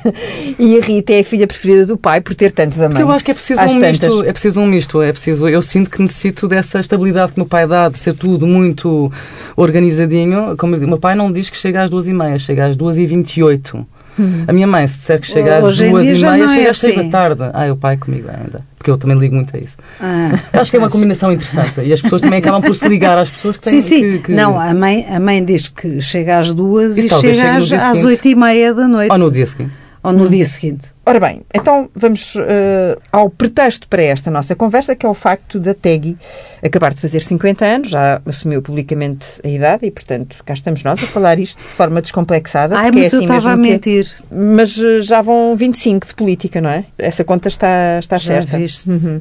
e 0.59 0.77
a 0.77 0.81
Rita 0.81 1.13
é 1.13 1.21
a 1.21 1.25
filha 1.25 1.47
preferida 1.47 1.87
do 1.87 1.97
pai 1.97 2.21
por 2.21 2.35
ter 2.35 2.51
tanto 2.51 2.77
da 2.77 2.89
mãe. 2.89 2.91
Porque 2.91 3.03
eu 3.03 3.11
acho 3.13 3.25
que 3.25 3.31
é 3.31 3.35
preciso 3.35 3.63
um 3.63 3.79
misto. 3.79 4.25
É 4.25 4.33
preciso 4.33 4.61
um 4.61 4.67
misto. 4.67 5.03
É 5.03 5.13
preciso, 5.13 5.49
eu 5.49 5.63
sinto 5.63 5.89
que 5.89 6.03
necessito 6.03 6.49
dessa 6.49 6.81
estabilidade 6.81 7.33
que 7.33 7.39
o 7.39 7.43
meu 7.43 7.49
pai 7.49 7.65
dá, 7.67 7.89
de 7.89 7.97
ser 7.97 8.15
tudo 8.15 8.45
muito 8.45 9.11
organizadinho. 9.55 10.57
Como 10.57 10.75
o 10.75 10.89
meu 10.89 10.99
pai 10.99 11.15
não 11.15 11.31
diz 11.31 11.49
que 11.49 11.57
chega 11.57 11.85
às 11.85 11.91
duas 11.91 12.09
e 12.09 12.13
meia, 12.13 12.37
chega 12.41 12.67
às 12.67 12.77
duas 12.77 12.99
e 12.99 13.07
vinte 13.07 13.37
e 13.37 13.43
oito. 13.45 13.87
Hum. 14.19 14.45
A 14.47 14.53
minha 14.53 14.67
mãe, 14.67 14.87
se 14.87 14.99
disser 14.99 15.21
que 15.21 15.27
chega 15.27 15.59
às 15.59 15.65
Hoje 15.65 15.89
duas 15.89 16.03
e 16.07 16.25
meia, 16.25 16.49
chega 16.49 16.63
é 16.63 16.69
às 16.69 16.79
seis 16.79 16.95
da 16.95 17.01
assim. 17.01 17.11
tarde. 17.11 17.43
Ah, 17.53 17.73
o 17.73 17.77
pai 17.77 17.97
comigo 17.97 18.29
ainda. 18.29 18.61
Porque 18.77 18.91
eu 18.91 18.97
também 18.97 19.19
ligo 19.19 19.35
muito 19.35 19.57
a 19.57 19.61
isso. 19.61 19.77
Ah, 20.01 20.33
Acho 20.53 20.71
que 20.71 20.77
é 20.77 20.81
uma 20.81 20.91
combinação 20.91 21.33
interessante. 21.33 21.81
E 21.81 21.93
as 21.93 22.01
pessoas 22.01 22.21
também 22.21 22.41
acabam 22.41 22.61
por 22.61 22.75
se 22.75 22.87
ligar 22.89 23.17
às 23.17 23.31
pessoas 23.31 23.57
que 23.57 23.65
têm 23.65 23.81
sim, 23.81 23.89
sim. 23.89 24.01
Que, 24.01 24.19
que... 24.25 24.33
Não, 24.33 24.59
a 24.61 24.75
mãe, 24.75 25.07
a 25.09 25.21
mãe 25.21 25.45
diz 25.45 25.69
que 25.69 26.01
chega 26.01 26.39
às 26.39 26.53
duas 26.53 26.97
e, 26.97 27.07
e 27.07 27.09
chega 27.09 27.57
às, 27.57 27.73
às 27.73 28.05
oito 28.05 28.27
e 28.29 28.35
meia 28.35 28.75
da 28.75 28.87
noite. 28.89 29.11
Ou 29.13 29.19
no 29.19 29.31
dia 29.31 29.47
seguinte 29.47 29.83
ou 30.03 30.13
no 30.13 30.29
dia 30.29 30.45
seguinte. 30.45 30.92
Ora 31.05 31.19
bem, 31.19 31.43
então 31.53 31.91
vamos 31.97 32.37
uh, 32.37 33.01
ao 33.11 33.29
pretexto 33.29 33.89
para 33.89 34.05
esta 34.05 34.31
nossa 34.31 34.55
conversa, 34.55 34.95
que 34.95 35.05
é 35.05 35.09
o 35.09 35.15
facto 35.15 35.59
da 35.59 35.75
Tegui 35.75 36.17
acabar 36.65 36.95
de 36.95 37.01
fazer 37.01 37.21
50 37.21 37.65
anos, 37.65 37.91
já 37.91 38.23
assumiu 38.25 38.63
publicamente 38.63 39.27
a 39.43 39.49
idade 39.49 39.85
e, 39.85 39.91
portanto, 39.91 40.37
cá 40.45 40.55
estamos 40.55 40.85
nós 40.85 41.03
a 41.03 41.07
falar 41.09 41.41
isto 41.41 41.59
de 41.59 41.65
forma 41.65 42.01
descomplexada. 42.01 42.79
Ai, 42.79 42.93
mas 42.93 43.03
é 43.03 43.07
assim 43.07 43.17
eu 43.17 43.23
estava 43.23 43.51
a 43.51 43.53
é. 43.55 43.57
mentir. 43.57 44.07
É, 44.07 44.35
mas 44.35 44.77
uh, 44.77 45.03
já 45.03 45.21
vão 45.21 45.57
25 45.57 46.07
de 46.07 46.15
política, 46.15 46.61
não 46.61 46.71
é? 46.71 46.85
Essa 46.97 47.25
conta 47.25 47.49
está, 47.49 47.99
está 47.99 48.17
já 48.17 48.35
certa. 48.35 48.57
Viste. 48.57 48.89
Uhum. 48.89 49.21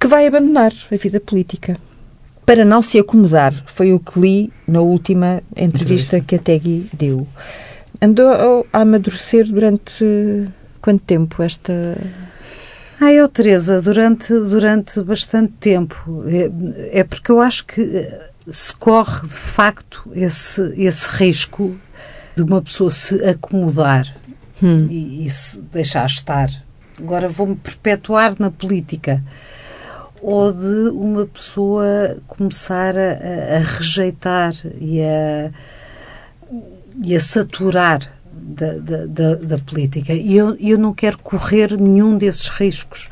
Que 0.00 0.06
vai 0.06 0.26
abandonar 0.26 0.72
a 0.90 0.96
vida 0.96 1.20
política. 1.20 1.76
Para 2.46 2.64
não 2.64 2.80
se 2.80 2.98
acomodar, 2.98 3.52
foi 3.66 3.92
o 3.92 4.00
que 4.00 4.18
li 4.18 4.52
na 4.66 4.80
última 4.80 5.42
entrevista 5.54 6.20
que 6.20 6.36
a 6.36 6.38
Tegui 6.38 6.88
deu. 6.94 7.26
Andou 8.00 8.66
a 8.72 8.80
amadurecer 8.80 9.46
durante 9.46 10.48
quanto 10.80 11.02
tempo 11.04 11.42
esta. 11.42 11.72
Ai, 13.00 13.20
oh, 13.20 13.28
Teresa, 13.28 13.80
durante, 13.82 14.32
durante 14.32 15.00
bastante 15.02 15.52
tempo. 15.60 16.24
É, 16.26 17.00
é 17.00 17.04
porque 17.04 17.30
eu 17.30 17.40
acho 17.40 17.66
que 17.66 18.08
se 18.50 18.74
corre 18.76 19.22
de 19.22 19.34
facto 19.34 20.10
esse, 20.14 20.62
esse 20.76 21.08
risco 21.08 21.76
de 22.36 22.42
uma 22.42 22.62
pessoa 22.62 22.90
se 22.90 23.22
acomodar 23.24 24.14
hum. 24.62 24.86
e, 24.88 25.24
e, 25.24 25.30
se 25.30 25.60
deixar 25.62 26.06
estar. 26.06 26.50
Agora 26.98 27.28
vou-me 27.28 27.56
perpetuar 27.56 28.34
na 28.38 28.50
política. 28.50 29.22
Ou 30.22 30.52
de 30.52 30.88
uma 30.90 31.26
pessoa 31.26 32.18
começar 32.26 32.96
a, 32.96 33.56
a 33.56 33.58
rejeitar 33.58 34.54
e 34.80 35.00
a 35.02 35.50
e 37.04 37.14
a 37.14 37.20
saturar 37.20 38.12
da, 38.32 38.72
da, 38.78 39.06
da, 39.06 39.34
da, 39.34 39.58
política. 39.58 40.12
E 40.12 40.36
eu, 40.36 40.56
eu 40.60 40.78
não 40.78 40.92
quero 40.92 41.18
correr 41.18 41.78
nenhum 41.78 42.16
desses 42.16 42.48
riscos. 42.48 43.08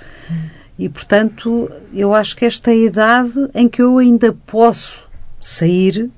E, 0.78 0.88
portanto, 0.88 1.70
eu 1.92 2.14
acho 2.14 2.36
que 2.36 2.44
esta 2.44 2.70
é 2.70 2.74
a 2.74 2.76
idade 2.76 3.50
em 3.54 3.68
que 3.68 3.80
eu 3.80 3.98
ainda 3.98 4.32
posso 4.46 5.08
sair 5.40 6.10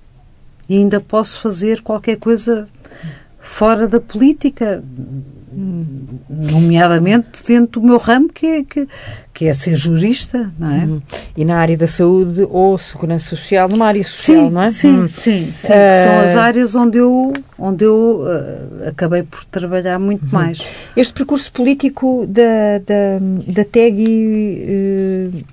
e 0.68 0.76
ainda 0.76 1.00
posso 1.00 1.40
fazer 1.40 1.82
qualquer 1.82 2.16
coisa 2.16 2.68
fora 3.38 3.86
da 3.86 4.00
política, 4.00 4.82
nomeadamente 6.28 7.42
dentro 7.46 7.80
do 7.80 7.86
meu 7.86 7.96
ramo, 7.96 8.28
que 8.28 8.46
é, 8.46 8.62
que, 8.62 8.86
que 9.32 9.46
é 9.46 9.52
ser 9.54 9.74
jurista, 9.74 10.52
não 10.58 10.70
é? 10.70 10.84
Uhum. 10.84 11.02
E 11.34 11.44
na 11.44 11.56
área 11.56 11.76
da 11.76 11.86
saúde 11.86 12.46
ou 12.50 12.76
segurança 12.76 13.30
social, 13.30 13.68
numa 13.68 13.86
área 13.86 14.04
social, 14.04 14.46
sim, 14.46 14.50
não 14.50 14.62
é? 14.62 14.68
Sim, 14.68 14.98
hum. 14.98 15.08
sim, 15.08 15.50
sim. 15.52 15.72
Uh... 15.72 16.04
São 16.04 16.18
as 16.18 16.36
áreas 16.36 16.74
onde 16.74 16.98
eu, 16.98 17.32
onde 17.58 17.84
eu 17.84 18.26
uh, 18.26 18.88
acabei 18.88 19.22
por 19.22 19.44
trabalhar 19.44 19.98
muito 19.98 20.24
uhum. 20.24 20.30
mais. 20.32 20.60
Este 20.94 21.14
percurso 21.14 21.50
político 21.50 22.26
da, 22.28 22.78
da, 22.84 23.52
da 23.54 23.64
TEG, 23.64 25.32
uh, 25.34 25.44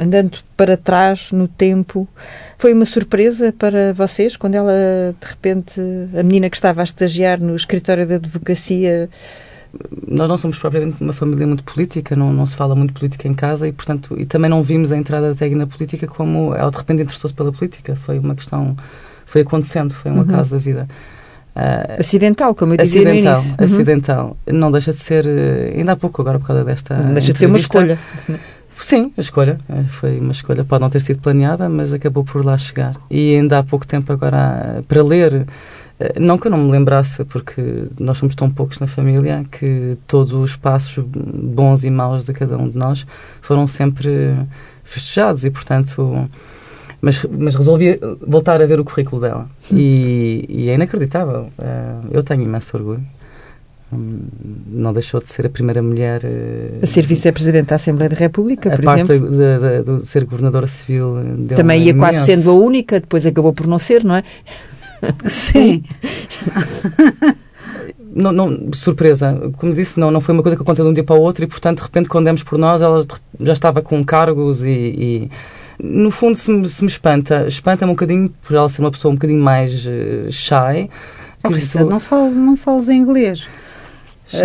andando 0.00 0.38
para 0.56 0.76
trás 0.76 1.32
no 1.32 1.48
tempo, 1.48 2.06
foi 2.58 2.72
uma 2.72 2.84
surpresa 2.84 3.54
para 3.56 3.92
vocês 3.92 4.36
quando 4.36 4.56
ela, 4.56 4.72
de 5.18 5.26
repente, 5.26 5.80
a 6.18 6.22
menina 6.24 6.50
que 6.50 6.56
estava 6.56 6.80
a 6.80 6.84
estagiar 6.84 7.40
no 7.40 7.54
escritório 7.54 8.04
de 8.04 8.14
advocacia. 8.14 9.08
Nós 10.08 10.28
não 10.28 10.36
somos 10.36 10.58
propriamente 10.58 11.00
uma 11.00 11.12
família 11.12 11.46
muito 11.46 11.62
política, 11.62 12.16
não, 12.16 12.32
não 12.32 12.44
se 12.44 12.56
fala 12.56 12.74
muito 12.74 12.92
política 12.92 13.28
em 13.28 13.34
casa 13.34 13.68
e, 13.68 13.72
portanto, 13.72 14.16
e 14.18 14.26
também 14.26 14.50
não 14.50 14.60
vimos 14.60 14.90
a 14.90 14.96
entrada 14.96 15.28
da 15.28 15.34
Teg 15.36 15.54
na 15.54 15.68
política 15.68 16.08
como 16.08 16.52
ela 16.52 16.70
de 16.70 16.76
repente 16.76 17.02
interessou-se 17.02 17.34
pela 17.34 17.52
política. 17.52 17.94
Foi 17.94 18.18
uma 18.18 18.34
questão, 18.34 18.76
foi 19.24 19.42
acontecendo, 19.42 19.94
foi 19.94 20.10
um 20.10 20.16
uhum. 20.16 20.22
acaso 20.22 20.50
da 20.50 20.58
vida. 20.58 20.88
Uh, 21.54 22.00
acidental, 22.00 22.54
como 22.56 22.72
eu 22.72 22.78
dizia 22.78 23.02
acidental, 23.02 23.34
no 23.34 23.40
início. 23.40 23.56
Uhum. 23.58 23.64
Acidental. 23.64 24.36
Não 24.46 24.72
deixa 24.72 24.90
de 24.90 24.98
ser, 24.98 25.26
eh, 25.26 25.74
ainda 25.76 25.92
há 25.92 25.96
pouco 25.96 26.20
agora 26.22 26.38
por 26.38 26.46
causa 26.46 26.64
desta 26.64 26.96
Não 26.96 27.14
deixa 27.14 27.32
de 27.32 27.38
ser 27.38 27.46
uma 27.46 27.56
escolha. 27.56 27.98
Sim, 28.80 29.12
a 29.16 29.20
escolha. 29.20 29.58
Eh, 29.68 29.84
foi 29.88 30.18
uma 30.18 30.32
escolha. 30.32 30.64
Pode 30.64 30.82
não 30.82 30.90
ter 30.90 31.00
sido 31.00 31.20
planeada, 31.20 31.68
mas 31.68 31.92
acabou 31.92 32.24
por 32.24 32.44
lá 32.44 32.56
chegar. 32.56 32.96
E 33.10 33.34
ainda 33.34 33.58
há 33.58 33.62
pouco 33.62 33.86
tempo 33.86 34.12
agora 34.12 34.82
para 34.86 35.02
ler. 35.02 35.46
Eh, 35.98 36.20
não 36.20 36.38
que 36.38 36.46
eu 36.46 36.50
não 36.50 36.58
me 36.58 36.70
lembrasse, 36.70 37.24
porque 37.24 37.86
nós 37.98 38.18
somos 38.18 38.34
tão 38.34 38.50
poucos 38.50 38.78
na 38.78 38.86
família 38.86 39.44
que 39.50 39.96
todos 40.06 40.32
os 40.32 40.56
passos 40.56 41.04
bons 41.04 41.84
e 41.84 41.90
maus 41.90 42.24
de 42.24 42.32
cada 42.32 42.56
um 42.56 42.68
de 42.68 42.78
nós 42.78 43.06
foram 43.40 43.66
sempre 43.66 44.34
festejados 44.84 45.44
e, 45.44 45.50
portanto. 45.50 46.28
Mas, 47.00 47.24
mas 47.30 47.54
resolvi 47.54 48.00
voltar 48.26 48.60
a 48.60 48.66
ver 48.66 48.80
o 48.80 48.84
currículo 48.84 49.20
dela. 49.20 49.48
Hum. 49.70 49.76
E, 49.76 50.44
e, 50.48 50.70
é 50.70 50.74
inacreditável. 50.74 51.48
Eh, 51.58 52.00
eu 52.10 52.22
tenho 52.22 52.42
imenso 52.42 52.76
orgulho 52.76 53.04
não 53.90 54.92
deixou 54.92 55.20
de 55.20 55.28
ser 55.28 55.46
a 55.46 55.48
primeira 55.48 55.82
mulher 55.82 56.20
a 56.82 56.86
ser 56.86 57.06
vice-presidente 57.06 57.68
da 57.68 57.76
Assembleia 57.76 58.10
da 58.10 58.16
República, 58.16 58.70
por 58.70 58.80
a 58.80 58.82
parte 58.82 59.12
exemplo. 59.12 59.30
De, 59.30 59.82
de, 59.82 59.98
de, 60.00 60.06
ser 60.06 60.24
governadora 60.24 60.66
civil 60.66 61.14
também 61.56 61.82
ia 61.82 61.94
quase 61.94 62.24
sendo 62.24 62.50
a 62.50 62.54
única, 62.54 63.00
depois 63.00 63.24
acabou 63.24 63.52
por 63.52 63.66
não 63.66 63.78
ser, 63.78 64.04
não 64.04 64.16
é? 64.16 64.24
Sim. 65.26 65.82
não, 68.14 68.32
não, 68.32 68.70
surpresa, 68.74 69.52
como 69.56 69.72
disse, 69.72 69.98
não, 69.98 70.10
não 70.10 70.20
foi 70.20 70.34
uma 70.34 70.42
coisa 70.42 70.56
que 70.56 70.62
aconteceu 70.62 70.84
de 70.84 70.90
um 70.90 70.94
dia 70.94 71.04
para 71.04 71.16
o 71.16 71.20
outro 71.20 71.44
e, 71.44 71.46
portanto, 71.46 71.78
de 71.78 71.84
repente, 71.84 72.08
quando 72.08 72.24
demos 72.24 72.42
por 72.42 72.58
nós, 72.58 72.82
ela 72.82 73.04
já 73.40 73.52
estava 73.52 73.80
com 73.80 74.04
cargos 74.04 74.64
e, 74.64 74.70
e 74.70 75.30
no 75.82 76.10
fundo, 76.10 76.36
se 76.36 76.50
me, 76.50 76.68
se 76.68 76.82
me 76.82 76.90
espanta, 76.90 77.46
espanta-me 77.46 77.90
um 77.90 77.94
bocadinho 77.94 78.28
por 78.42 78.56
ela 78.56 78.68
ser 78.68 78.82
uma 78.82 78.90
pessoa 78.90 79.12
um 79.12 79.14
bocadinho 79.14 79.42
mais 79.42 79.86
uh, 79.86 80.30
shy. 80.30 80.90
Oh, 81.44 81.48
Rita, 81.50 81.84
não 81.84 82.00
fales, 82.00 82.34
não 82.34 82.56
fales 82.56 82.88
em 82.88 82.98
inglês. 82.98 83.46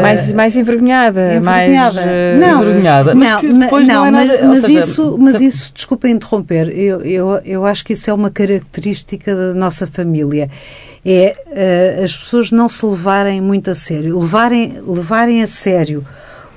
Mais, 0.02 0.30
uh, 0.30 0.36
mais 0.36 0.56
envergonhada, 0.56 1.36
envergonhada. 1.36 2.02
mais 2.02 2.38
uh, 2.38 2.40
não, 2.40 2.62
envergonhada. 2.62 3.16
Mas 3.16 3.44
não, 3.44 3.60
depois 3.60 3.88
não, 3.88 3.96
não 3.96 4.06
é 4.06 4.12
nada, 4.12 4.40
mas, 4.42 4.50
mas 4.50 4.62
seja, 4.62 4.80
isso, 4.80 5.18
mas 5.20 5.42
isso, 5.42 5.72
desculpa 5.74 6.08
interromper, 6.08 6.70
eu, 6.70 7.02
eu, 7.02 7.42
eu 7.44 7.66
acho 7.66 7.84
que 7.84 7.94
isso 7.94 8.10
é 8.10 8.14
uma 8.14 8.30
característica 8.30 9.36
da 9.36 9.54
nossa 9.54 9.86
família. 9.86 10.50
É 11.06 11.36
uh, 12.00 12.04
as 12.04 12.16
pessoas 12.16 12.50
não 12.50 12.70
se 12.70 12.86
levarem 12.86 13.42
muito 13.42 13.70
a 13.70 13.76
sério, 13.76 14.18
levarem, 14.18 14.82
levarem 14.88 15.42
a 15.42 15.48
sério 15.48 16.06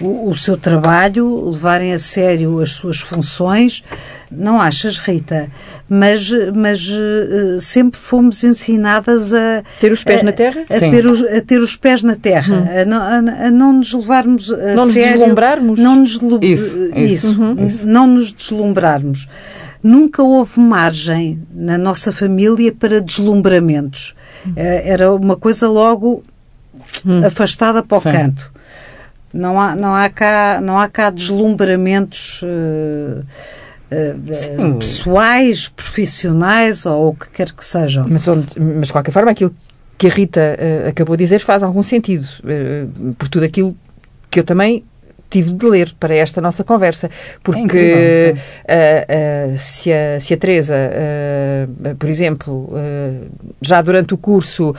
o, 0.00 0.30
o 0.30 0.34
seu 0.34 0.56
trabalho, 0.56 1.50
levarem 1.50 1.92
a 1.92 1.98
sério 1.98 2.60
as 2.60 2.72
suas 2.74 3.00
funções, 3.00 3.82
não 4.30 4.60
achas, 4.60 4.98
Rita? 4.98 5.48
Mas, 5.88 6.30
mas 6.54 6.88
uh, 6.88 7.60
sempre 7.60 7.98
fomos 7.98 8.42
ensinadas 8.42 9.32
a... 9.32 9.62
Ter 9.80 9.92
os 9.92 10.02
pés 10.02 10.20
a, 10.20 10.24
na 10.24 10.32
terra? 10.32 10.64
A, 10.68 10.78
ter 10.78 11.06
os, 11.06 11.22
a 11.22 11.40
ter 11.40 11.60
os 11.60 11.76
pés 11.76 12.02
na 12.02 12.16
terra, 12.16 12.56
hum. 12.56 12.80
a, 12.80 12.84
não, 12.84 13.00
a, 13.00 13.46
a, 13.46 13.50
não 13.50 13.72
nos 13.74 13.92
levarmos 13.92 14.52
a 14.52 14.74
não 14.74 14.90
sério. 14.90 15.10
Nos 15.10 15.20
deslumbrarmos? 15.20 15.78
Não 15.78 15.96
nos 15.96 16.12
Isso, 16.42 16.42
isso, 16.42 16.96
isso, 16.96 17.40
uhum. 17.40 17.66
isso. 17.66 17.86
Não 17.86 18.06
nos 18.06 18.32
deslumbrarmos. 18.32 19.28
Nunca 19.82 20.22
houve 20.22 20.58
margem 20.58 21.40
na 21.54 21.78
nossa 21.78 22.10
família 22.10 22.72
para 22.72 23.00
deslumbramentos. 23.00 24.16
Hum. 24.44 24.52
Era 24.56 25.14
uma 25.14 25.36
coisa 25.36 25.68
logo 25.68 26.24
hum. 27.04 27.24
afastada 27.24 27.82
para 27.82 27.98
o 27.98 28.00
Sim. 28.00 28.10
canto. 28.10 28.55
Não 29.36 29.60
há, 29.60 29.76
não 29.76 29.94
há, 29.94 30.08
cá, 30.08 30.60
não 30.62 30.78
há 30.78 30.88
cá 30.88 31.10
deslumbramentos 31.10 32.42
uh, 32.42 33.24
uh, 33.90 34.74
pessoais, 34.78 35.68
profissionais 35.68 36.86
ou 36.86 37.10
o 37.10 37.14
que 37.14 37.28
quer 37.30 37.52
que 37.52 37.64
sejam. 37.64 38.06
Mas, 38.08 38.26
mas 38.26 38.88
de 38.88 38.92
qualquer 38.92 39.12
forma, 39.12 39.30
aquilo 39.30 39.54
que 39.98 40.06
a 40.06 40.10
Rita 40.10 40.40
uh, 40.40 40.88
acabou 40.88 41.16
de 41.16 41.24
dizer 41.24 41.40
faz 41.40 41.62
algum 41.62 41.82
sentido, 41.82 42.26
por 43.18 43.28
tudo 43.28 43.44
aquilo 43.44 43.76
que 44.30 44.40
eu 44.40 44.44
também 44.44 44.84
tive 45.28 45.52
de 45.52 45.66
ler 45.66 45.92
para 45.98 46.14
esta 46.14 46.40
nossa 46.40 46.64
conversa, 46.64 47.10
porque 47.42 47.60
é 47.60 47.62
incrível, 47.62 48.34
uh, 48.34 49.54
uh, 49.54 49.58
se, 49.58 49.92
a, 49.92 50.20
se 50.20 50.34
a 50.34 50.36
Teresa, 50.36 50.74
uh, 50.74 51.94
por 51.96 52.08
exemplo, 52.08 52.70
já 53.60 53.82
durante 53.82 54.14
o 54.14 54.18
curso 54.18 54.74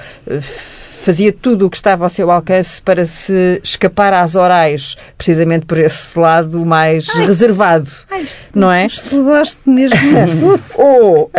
fazia 1.08 1.32
tudo 1.32 1.66
o 1.66 1.70
que 1.70 1.78
estava 1.78 2.04
ao 2.04 2.10
seu 2.10 2.30
alcance 2.30 2.82
para 2.82 3.06
se 3.06 3.62
escapar 3.64 4.14
às 4.14 4.36
orais, 4.36 4.98
precisamente 5.18 5.66
por 5.66 5.80
esse 5.80 6.20
lado 6.20 6.66
mais 6.66 7.08
ai, 7.16 7.26
reservado. 7.26 7.88
Ai, 8.12 8.26
não 8.54 8.70
é? 8.70 8.86
Estudaste 8.86 9.62
mesmo 9.66 9.98
Ou, 10.78 11.24
uh, 11.28 11.32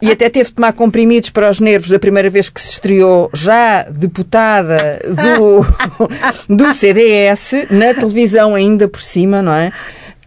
e 0.00 0.12
até 0.12 0.28
teve 0.28 0.50
de 0.50 0.54
tomar 0.54 0.72
comprimidos 0.72 1.30
para 1.30 1.50
os 1.50 1.58
nervos 1.58 1.90
da 1.90 1.98
primeira 1.98 2.30
vez 2.30 2.48
que 2.48 2.60
se 2.60 2.70
estreou, 2.70 3.28
já 3.34 3.82
deputada 3.82 5.00
do, 5.08 5.66
do 6.54 6.72
CDS, 6.72 7.66
na 7.72 7.92
televisão 7.94 8.54
ainda 8.54 8.86
por 8.86 9.02
cima, 9.02 9.42
não 9.42 9.52
é? 9.52 9.72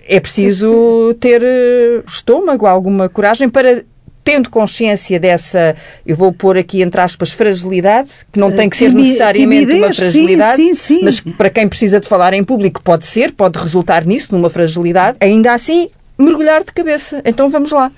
É 0.05 0.19
preciso 0.19 1.15
ter 1.17 1.41
eh, 1.41 2.01
estômago, 2.05 2.65
alguma 2.65 3.07
coragem 3.07 3.47
para 3.47 3.85
tendo 4.23 4.49
consciência 4.49 5.19
dessa, 5.19 5.75
eu 6.05 6.15
vou 6.15 6.31
pôr 6.31 6.57
aqui 6.57 6.81
entre 6.81 7.01
aspas, 7.01 7.31
fragilidade, 7.31 8.09
que 8.31 8.39
não 8.39 8.51
tem 8.51 8.69
que 8.69 8.77
ser 8.77 8.93
necessariamente 8.93 9.65
timidez, 9.65 9.83
uma 9.83 9.93
fragilidade, 9.93 10.55
sim, 10.55 10.73
sim, 10.73 10.97
sim. 10.97 11.05
mas 11.05 11.19
para 11.19 11.49
quem 11.49 11.67
precisa 11.67 11.99
de 11.99 12.07
falar 12.07 12.33
em 12.33 12.43
público 12.43 12.81
pode 12.81 13.05
ser, 13.05 13.31
pode 13.31 13.57
resultar 13.59 14.05
nisso, 14.05 14.29
numa 14.31 14.49
fragilidade, 14.49 15.17
ainda 15.19 15.53
assim 15.53 15.89
mergulhar 16.17 16.63
de 16.63 16.71
cabeça. 16.71 17.21
Então 17.25 17.49
vamos 17.49 17.71
lá. 17.71 17.91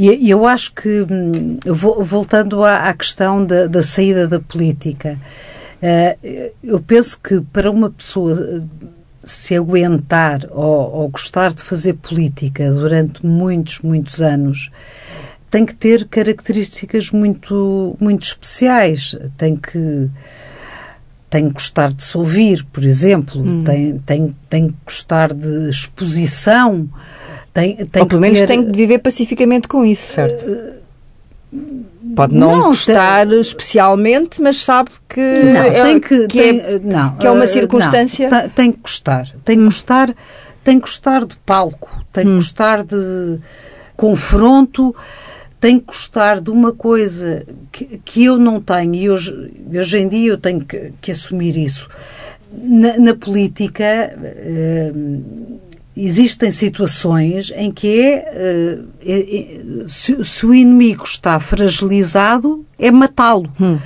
E 0.00 0.30
eu 0.30 0.46
acho 0.46 0.72
que, 0.74 1.04
hum, 1.10 1.58
voltando 1.66 2.64
à 2.64 2.94
questão 2.94 3.44
da, 3.44 3.66
da 3.66 3.82
saída 3.82 4.28
da 4.28 4.38
política, 4.38 5.18
eh, 5.82 6.52
eu 6.62 6.78
penso 6.78 7.18
que 7.20 7.40
para 7.40 7.68
uma 7.68 7.90
pessoa 7.90 8.32
eh, 8.32 8.86
se 9.24 9.56
aguentar 9.56 10.46
ou, 10.50 10.92
ou 10.92 11.08
gostar 11.08 11.52
de 11.52 11.64
fazer 11.64 11.94
política 11.94 12.70
durante 12.70 13.26
muitos, 13.26 13.80
muitos 13.80 14.22
anos, 14.22 14.70
tem 15.50 15.64
que 15.64 15.74
ter 15.74 16.06
características 16.06 17.10
muito, 17.10 17.96
muito 18.00 18.24
especiais. 18.24 19.16
Tem 19.36 19.56
que 19.56 20.10
tem 21.30 21.48
que 21.48 21.54
gostar 21.54 21.92
de 21.92 22.02
se 22.02 22.16
ouvir, 22.16 22.64
por 22.72 22.82
exemplo, 22.82 23.40
hum. 23.40 23.62
tem, 23.62 23.98
tem, 23.98 24.36
tem 24.48 24.68
que 24.68 24.76
gostar 24.86 25.34
de 25.34 25.68
exposição. 25.68 26.88
Tem, 27.52 27.76
tem 27.76 28.02
Ou 28.02 28.08
pelo 28.08 28.20
menos 28.20 28.38
ter... 28.38 28.46
tem 28.46 28.64
que 28.64 28.74
viver 28.74 28.98
pacificamente 28.98 29.68
com 29.68 29.84
isso, 29.84 30.12
certo? 30.12 30.46
Pode 32.16 32.34
não, 32.34 32.56
não 32.56 32.62
gostar 32.68 33.26
tem... 33.26 33.40
especialmente, 33.40 34.40
mas 34.40 34.62
sabe 34.64 34.90
que, 35.08 35.20
não, 35.20 35.62
é, 35.62 35.82
tem 35.82 36.00
que, 36.00 36.26
que, 36.28 36.38
tem, 36.38 36.60
é, 36.60 36.78
não, 36.78 37.16
que 37.16 37.26
é 37.26 37.30
uma 37.30 37.46
circunstância. 37.46 38.30
Não, 38.30 38.48
tem 38.48 38.72
que 38.72 38.80
gostar. 38.80 39.28
Tem 39.44 39.56
que 39.56 39.62
hum. 39.62 39.66
gostar, 39.66 40.14
tem 40.64 40.76
que 40.76 40.86
gostar 40.86 41.26
de 41.26 41.36
palco, 41.44 41.90
tem 42.10 42.24
que 42.24 42.30
hum. 42.30 42.36
gostar 42.36 42.82
de 42.84 43.38
confronto 43.96 44.94
tem 45.60 45.78
que 45.78 45.86
gostar 45.86 46.40
de 46.40 46.50
uma 46.50 46.72
coisa 46.72 47.44
que, 47.72 48.00
que 48.04 48.24
eu 48.24 48.38
não 48.38 48.60
tenho, 48.60 48.94
e 48.94 49.10
hoje, 49.10 49.52
hoje 49.72 49.98
em 49.98 50.08
dia 50.08 50.30
eu 50.30 50.38
tenho 50.38 50.64
que, 50.64 50.92
que 51.00 51.10
assumir 51.10 51.56
isso. 51.56 51.88
Na, 52.52 52.96
na 52.98 53.14
política 53.14 54.16
uh, 54.16 55.60
existem 55.96 56.50
situações 56.50 57.52
em 57.54 57.70
que 57.70 58.00
é, 58.00 58.30
uh, 58.32 58.88
é, 59.04 59.20
é 59.82 59.88
se, 59.88 60.24
se, 60.24 60.46
o 60.46 60.54
inimigo 60.54 61.04
está 61.04 61.38
fragilizado, 61.40 62.64
é 62.78 62.90
matá-lo. 62.90 63.52
Hum. 63.60 63.78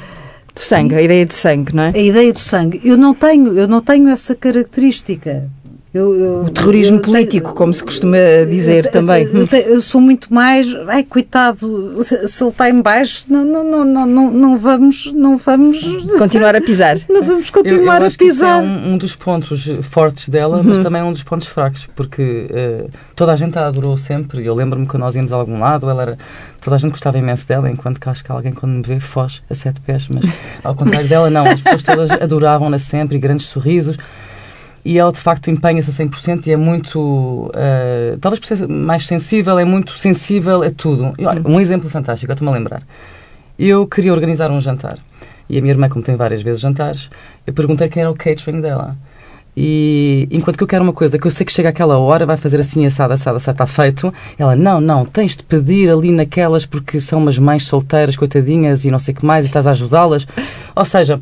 Do 0.55 0.61
sangue, 0.61 0.95
a 0.95 1.01
ideia 1.01 1.25
de 1.25 1.35
sangue, 1.35 1.75
não 1.75 1.85
é? 1.85 1.93
A 1.95 1.99
ideia 1.99 2.31
do 2.31 2.39
sangue. 2.39 2.79
Eu 2.85 2.99
não 2.99 3.15
tenho, 3.15 3.59
eu 3.59 3.67
não 3.67 3.81
tenho 3.81 4.11
essa 4.11 4.35
característica. 4.35 5.49
Eu, 5.95 6.15
eu, 6.15 6.45
o 6.45 6.51
terrorismo 6.51 6.97
eu 6.97 7.03
político, 7.03 7.53
como 7.53 7.75
se 7.75 7.85
costuma 7.85 8.17
dizer 8.49 8.87
eu, 8.87 8.91
também. 8.91 9.29
Eu, 9.67 9.83
sou 9.83 10.01
muito 10.01 10.33
mais, 10.33 10.75
ai 10.89 11.05
coitado, 11.05 12.03
se, 12.03 12.27
se 12.29 12.43
ele 12.43 12.51
está 12.51 12.71
em 12.71 12.81
baixo, 12.81 13.27
não, 13.29 13.45
não, 13.45 13.85
não, 13.85 14.07
não, 14.07 14.31
não, 14.31 14.57
vamos, 14.57 15.13
não 15.13 15.37
vamos 15.37 15.83
continuar 16.17 16.57
a 16.57 16.61
pisar. 16.63 16.99
Não 17.11 17.23
vamos 17.23 17.51
continuar 17.51 18.01
eu, 18.01 18.09
a 18.09 18.11
pisar. 18.11 18.65
é 18.65 18.67
um, 18.67 18.93
um, 18.93 18.97
dos 18.97 19.15
pontos 19.15 19.69
fortes 19.83 20.31
dela, 20.31 20.59
uhum. 20.59 20.65
mas 20.65 20.79
também 20.79 21.03
é 21.03 21.05
um 21.05 21.13
dos 21.13 21.23
pontos 21.23 21.47
fracos, 21.47 21.87
porque 21.95 22.49
uh, 22.51 22.89
toda 23.15 23.33
a 23.33 23.37
gente 23.37 23.59
a 23.59 23.67
adorou 23.67 23.95
sempre. 23.99 24.47
Eu 24.47 24.55
lembro-me 24.55 24.87
quando 24.87 25.03
nós 25.03 25.15
íamos 25.15 25.31
a 25.31 25.37
algum 25.37 25.61
lado, 25.61 25.91
ela 25.91 26.03
era 26.03 26.19
toda 26.59 26.77
a 26.77 26.79
gente 26.79 26.93
gostava 26.93 27.19
imenso 27.19 27.47
dela, 27.47 27.71
enquanto 27.71 28.01
que 28.01 28.09
acho 28.09 28.25
que 28.25 28.33
alguém 28.33 28.53
quando 28.53 28.73
me 28.73 28.83
vê 28.83 28.99
foge 28.99 29.43
a 29.51 29.55
sete 29.55 29.83
pés, 29.83 30.09
mas 30.09 30.25
ao 30.65 30.75
contrário 30.75 31.07
dela 31.07 31.29
não, 31.29 31.45
as 31.45 31.61
pessoas 31.61 31.83
todas 31.83 32.11
adoravam-na 32.23 32.79
sempre 32.79 33.17
e 33.17 33.21
grandes 33.21 33.47
sorrisos 33.47 33.99
e 34.85 34.99
ela 34.99 35.13
de 35.13 35.19
facto 35.19 35.51
empenha-se 35.51 35.91
a 35.91 36.05
100% 36.05 36.47
e 36.47 36.53
é 36.53 36.57
muito, 36.57 36.99
uh, 37.49 38.19
talvez 38.21 38.41
por 38.41 38.47
ser 38.47 38.69
mais 38.69 39.07
sensível, 39.07 39.59
é 39.59 39.65
muito 39.65 39.99
sensível 39.99 40.63
a 40.63 40.71
tudo. 40.71 41.15
E, 41.19 41.25
olha, 41.25 41.43
um 41.45 41.61
exemplo 41.61 41.89
fantástico, 41.89 42.31
eu 42.31 42.35
estou-me 42.35 42.53
a 42.53 42.57
lembrar. 42.57 42.83
Eu 43.59 43.87
queria 43.87 44.13
organizar 44.13 44.51
um 44.51 44.61
jantar 44.61 44.99
e 45.49 45.59
a 45.59 45.61
minha 45.61 45.73
irmã, 45.73 45.89
como 45.89 46.03
tem 46.03 46.17
várias 46.17 46.43
vezes 46.43 46.61
jantares, 46.61 47.11
eu 47.47 47.53
perguntei 47.53 47.89
quem 47.89 48.03
era 48.03 48.11
o 48.11 48.15
catering 48.15 48.61
dela. 48.61 48.97
E 49.55 50.27
enquanto 50.31 50.57
que 50.57 50.63
eu 50.63 50.67
quero 50.67 50.83
uma 50.83 50.95
coisa 50.95 51.19
que 51.19 51.27
eu 51.27 51.31
sei 51.31 51.45
que 51.45 51.53
chega 51.53 51.69
àquela 51.69 51.99
hora, 51.99 52.25
vai 52.25 52.39
fazer 52.39 52.59
assim, 52.59 52.87
assada, 52.87 53.15
assada, 53.15 53.37
assada, 53.37 53.55
está 53.55 53.67
feito. 53.67 54.13
Ela, 54.39 54.57
não, 54.57 54.81
não, 54.81 55.05
tens 55.05 55.37
de 55.37 55.43
pedir 55.43 55.91
ali 55.91 56.11
naquelas 56.11 56.65
porque 56.65 56.99
são 57.01 57.19
umas 57.19 57.39
mães 57.39 57.67
solteiras, 57.67 58.17
coitadinhas 58.17 58.87
e 58.87 58.91
não 58.91 58.99
sei 58.99 59.13
o 59.13 59.17
que 59.19 59.27
mais, 59.27 59.45
e 59.45 59.49
estás 59.49 59.67
a 59.67 59.73
ajudá-las. 59.73 60.27
Ou 60.75 60.85
seja, 60.87 61.21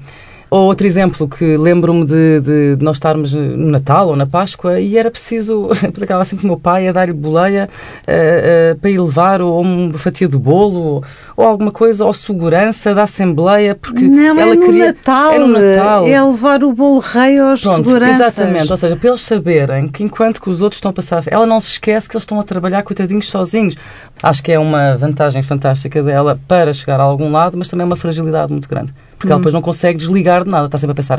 ou 0.51 0.67
outro 0.67 0.85
exemplo 0.85 1.29
que 1.29 1.57
lembro-me 1.57 2.05
de, 2.05 2.41
de, 2.41 2.77
de, 2.77 2.85
nós 2.85 2.97
estarmos 2.97 3.33
no 3.33 3.69
Natal 3.69 4.09
ou 4.09 4.17
na 4.17 4.27
Páscoa 4.27 4.81
e 4.81 4.99
era 4.99 5.09
preciso, 5.09 5.69
depois 5.81 6.03
acabava 6.03 6.25
sempre 6.25 6.45
o 6.45 6.49
meu 6.49 6.59
pai 6.59 6.89
a 6.89 6.93
dar-lhe 6.93 7.13
boleia 7.13 7.69
uh, 8.03 8.75
uh, 8.75 8.79
para 8.79 8.91
ir 8.91 9.01
levar 9.01 9.41
ou 9.41 9.61
uma 9.63 9.97
fatia 9.97 10.27
de 10.27 10.37
bolo 10.37 10.81
ou, 10.81 11.05
ou, 11.37 11.47
alguma 11.47 11.71
coisa, 11.71 12.05
ou 12.05 12.13
segurança 12.13 12.93
da 12.93 13.05
Assembleia, 13.05 13.77
porque 13.77 14.03
Não, 14.03 14.41
ela 14.41 14.53
é 14.53 14.55
no 14.57 14.67
queria... 14.67 14.87
Natal, 14.87 15.33
é 15.33 15.39
no 15.39 15.47
Natal. 15.47 16.07
É 16.09 16.23
levar 16.23 16.65
o 16.65 16.73
bolo 16.73 16.99
rei 16.99 17.39
aos 17.39 17.63
Pronto, 17.63 17.77
seguranças. 17.77 18.37
Exatamente, 18.37 18.73
ou 18.73 18.77
seja, 18.77 18.97
para 18.97 19.09
eles 19.09 19.21
saberem 19.21 19.87
que 19.87 20.03
enquanto 20.03 20.43
que 20.43 20.51
os 20.51 20.61
outros 20.61 20.79
estão 20.79 20.91
a 20.91 20.95
passar... 20.95 21.23
Ela 21.27 21.47
não 21.47 21.61
se 21.61 21.73
esquece 21.73 22.09
que 22.09 22.17
eles 22.17 22.25
estão 22.25 22.41
a 22.41 22.43
trabalhar 22.43 22.83
coitadinhos 22.83 23.29
sozinhos. 23.29 23.77
Acho 24.21 24.43
que 24.43 24.51
é 24.51 24.59
uma 24.59 24.97
vantagem 24.97 25.43
fantástica 25.43 26.03
dela 26.03 26.41
para 26.49 26.73
chegar 26.73 26.99
a 26.99 27.05
algum 27.05 27.31
lado, 27.31 27.57
mas 27.57 27.69
também 27.69 27.85
é 27.85 27.87
uma 27.87 27.97
fragilidade 27.97 28.51
muito 28.51 28.69
grande 28.69 28.93
porque 29.21 29.31
ela 29.31 29.39
depois 29.39 29.53
não 29.53 29.61
consegue 29.61 29.99
desligar 29.99 30.45
de 30.45 30.51
nada, 30.51 30.65
está 30.65 30.79
sempre 30.79 30.93
a 30.93 30.95
pensar. 30.95 31.19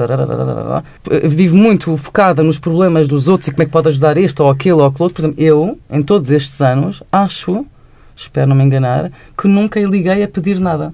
Vive 1.24 1.56
muito 1.56 1.96
focada 1.98 2.42
nos 2.42 2.58
problemas 2.58 3.08
dos 3.08 3.28
outros 3.28 3.48
e 3.48 3.52
como 3.52 3.62
é 3.62 3.66
que 3.68 3.72
pode 3.72 3.90
ajudar 3.90 4.18
este 4.18 4.42
ou 4.42 4.50
aquele 4.50 4.74
ou 4.74 4.86
aquele 4.86 5.04
outro. 5.04 5.14
Por 5.14 5.22
exemplo, 5.22 5.44
eu, 5.44 5.78
em 5.88 6.02
todos 6.02 6.32
estes 6.32 6.60
anos, 6.62 7.04
acho, 7.12 7.64
espero 8.16 8.50
não 8.50 8.56
me 8.56 8.64
enganar, 8.64 9.12
que 9.38 9.48
nunca 9.48 9.80
liguei 9.80 10.24
a 10.24 10.28
pedir 10.28 10.60
nada. 10.60 10.92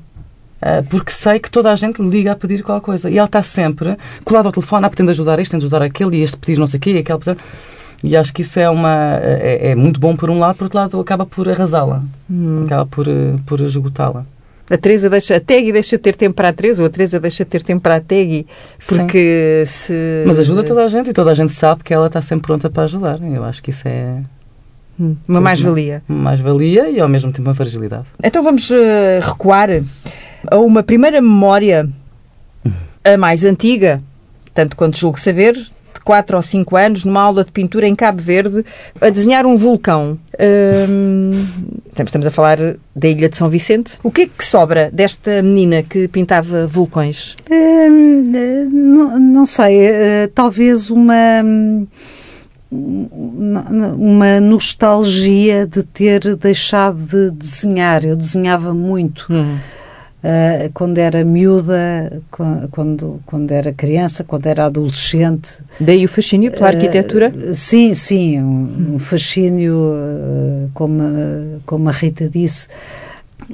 porque 0.90 1.10
sei 1.10 1.40
que 1.40 1.50
toda 1.50 1.72
a 1.72 1.78
gente 1.78 2.02
liga 2.02 2.34
a 2.34 2.36
pedir 2.36 2.62
qualquer 2.62 2.84
coisa. 2.86 3.10
E 3.10 3.18
ela 3.18 3.26
está 3.26 3.42
sempre 3.42 3.98
colada 4.26 4.50
ao 4.50 4.52
telefone, 4.52 4.86
a 4.86 4.90
pretende 4.90 5.12
ajudar 5.12 5.40
este, 5.40 5.52
pretende 5.52 5.66
ajudar 5.66 5.86
aquele, 5.86 6.18
e 6.18 6.24
este 6.24 6.36
pedir 6.36 6.60
não 6.60 6.68
sei 6.68 6.78
o 6.78 6.82
quê, 6.82 6.92
e 6.92 6.98
aquele. 6.98 7.38
E 8.04 8.18
acho 8.18 8.34
que 8.34 8.42
isso 8.42 8.60
é, 8.60 8.70
uma, 8.70 9.16
é, 9.22 9.70
é, 9.72 9.76
muito 9.76 9.98
bom 9.98 10.14
por 10.14 10.30
um 10.30 10.40
lado, 10.40 10.58
por 10.58 10.66
outro 10.66 10.78
lado 10.78 11.00
acaba 11.00 11.26
por 11.26 11.48
arrasá-la, 11.48 12.04
hum. 12.30 12.66
acaba 12.66 12.86
por, 12.86 13.08
por 13.46 13.62
esgotá-la. 13.62 14.26
A 14.70 14.78
Teresa 14.78 15.10
deixa 15.10 15.38
a 15.38 15.40
Tegui 15.40 15.72
deixa 15.72 15.96
de 15.96 16.04
ter 16.04 16.16
tempo 16.16 16.36
para 16.36 16.50
a 16.50 16.54
Teresa 16.54 16.82
ou 16.82 16.88
a 16.88 16.90
Teresa 16.90 17.20
deixa 17.20 17.46
de 17.46 17.50
ter 17.50 17.62
tempo 17.62 17.82
para 17.82 17.96
a 17.96 18.02
Tegui 18.02 18.46
porque 18.88 19.64
Sim. 19.66 19.72
se... 19.72 20.24
Mas 20.26 20.40
ajuda 20.40 20.64
toda 20.64 20.84
a 20.84 20.88
gente 20.88 21.10
e 21.10 21.14
toda 21.14 21.32
a 21.32 21.34
gente 21.34 21.54
sabe 21.54 21.84
que 21.84 21.94
ela 21.94 22.08
está 22.08 22.22
sempre 22.22 22.48
pronta 22.48 22.70
para 22.70 22.84
ajudar. 22.84 23.20
Eu 23.22 23.44
acho 23.44 23.64
que 23.64 23.70
isso 23.70 23.88
é... 23.88 24.22
Hum, 25.00 25.16
uma 25.28 25.40
mais-valia. 25.40 26.02
Uma 26.10 26.24
mais-valia 26.24 26.90
e 26.90 27.00
ao 27.00 27.08
mesmo 27.08 27.32
tempo 27.32 27.48
uma 27.48 27.56
fragilidade. 27.56 28.08
Então 28.22 28.44
vamos 28.44 28.70
uh, 28.70 28.76
recuar 29.22 29.70
a 30.50 30.58
uma 30.58 30.84
primeira 30.84 31.22
memória, 31.22 31.88
a 33.04 33.18
mais 33.18 33.46
antiga, 33.46 34.02
tanto 34.54 34.76
quanto 34.76 34.98
julgo 34.98 35.20
saber, 35.20 35.56
4 36.00 36.36
ou 36.36 36.42
5 36.42 36.76
anos, 36.76 37.06
numa 37.06 37.22
aula 37.22 37.44
de 37.44 37.52
pintura 37.52 37.88
em 37.88 37.96
Cabo 37.96 38.22
Verde, 38.22 38.66
a 39.00 39.10
desenhar 39.10 39.46
um 39.46 39.58
vulcão. 39.58 40.18
Hum, 40.40 41.32
estamos 41.96 42.28
a 42.28 42.32
falar 42.32 42.58
da 42.96 43.08
Ilha 43.08 43.30
de 43.30 43.38
São 43.38 43.50
Vicente. 43.50 43.94
O 44.04 44.12
que 44.12 44.22
é 44.22 44.28
que 44.28 44.44
sobra 44.44 44.90
desta 44.92 45.42
menina 45.42 45.84
que 45.84 46.08
pintava 46.08 46.68
vulcões? 46.68 47.36
Hum, 47.50 48.24
não, 48.72 49.20
não, 49.20 49.46
sei, 49.46 49.88
eh, 49.88 50.30
talvez 50.34 50.90
uma 50.90 51.44
uma 52.70 54.42
nostalgia 54.42 55.66
de 55.66 55.84
ter 55.84 56.36
deixado 56.36 56.98
de 56.98 57.32
desenhar. 57.32 58.04
Eu 58.04 58.16
desenhava 58.16 58.74
muito. 58.74 59.28
Hum. 59.30 59.58
Uh, 60.28 60.70
quando 60.74 60.98
era 60.98 61.24
miúda, 61.24 62.22
quando, 62.70 63.22
quando 63.26 63.50
era 63.54 63.72
criança, 63.72 64.26
quando 64.26 64.46
era 64.46 64.66
adolescente. 64.66 65.60
Daí 65.80 66.04
o 66.04 66.10
fascínio 66.10 66.52
pela 66.52 66.68
arquitetura? 66.68 67.32
Uh, 67.34 67.56
sim, 67.56 67.94
sim, 67.94 68.38
um, 68.42 68.96
um 68.96 69.00
fascínio, 69.00 69.74
uh, 69.74 70.70
como, 70.74 71.02
como 71.66 71.88
a 71.88 71.94
Rita 71.94 72.28
disse, 72.28 72.68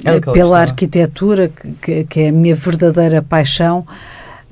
é 0.04 0.18
pela 0.32 0.62
arquitetura, 0.62 1.48
que, 1.80 2.02
que 2.04 2.20
é 2.22 2.28
a 2.30 2.32
minha 2.32 2.56
verdadeira 2.56 3.22
paixão 3.22 3.86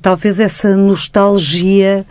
talvez 0.03 0.37
essa 0.37 0.75
nostalgia 0.75 2.05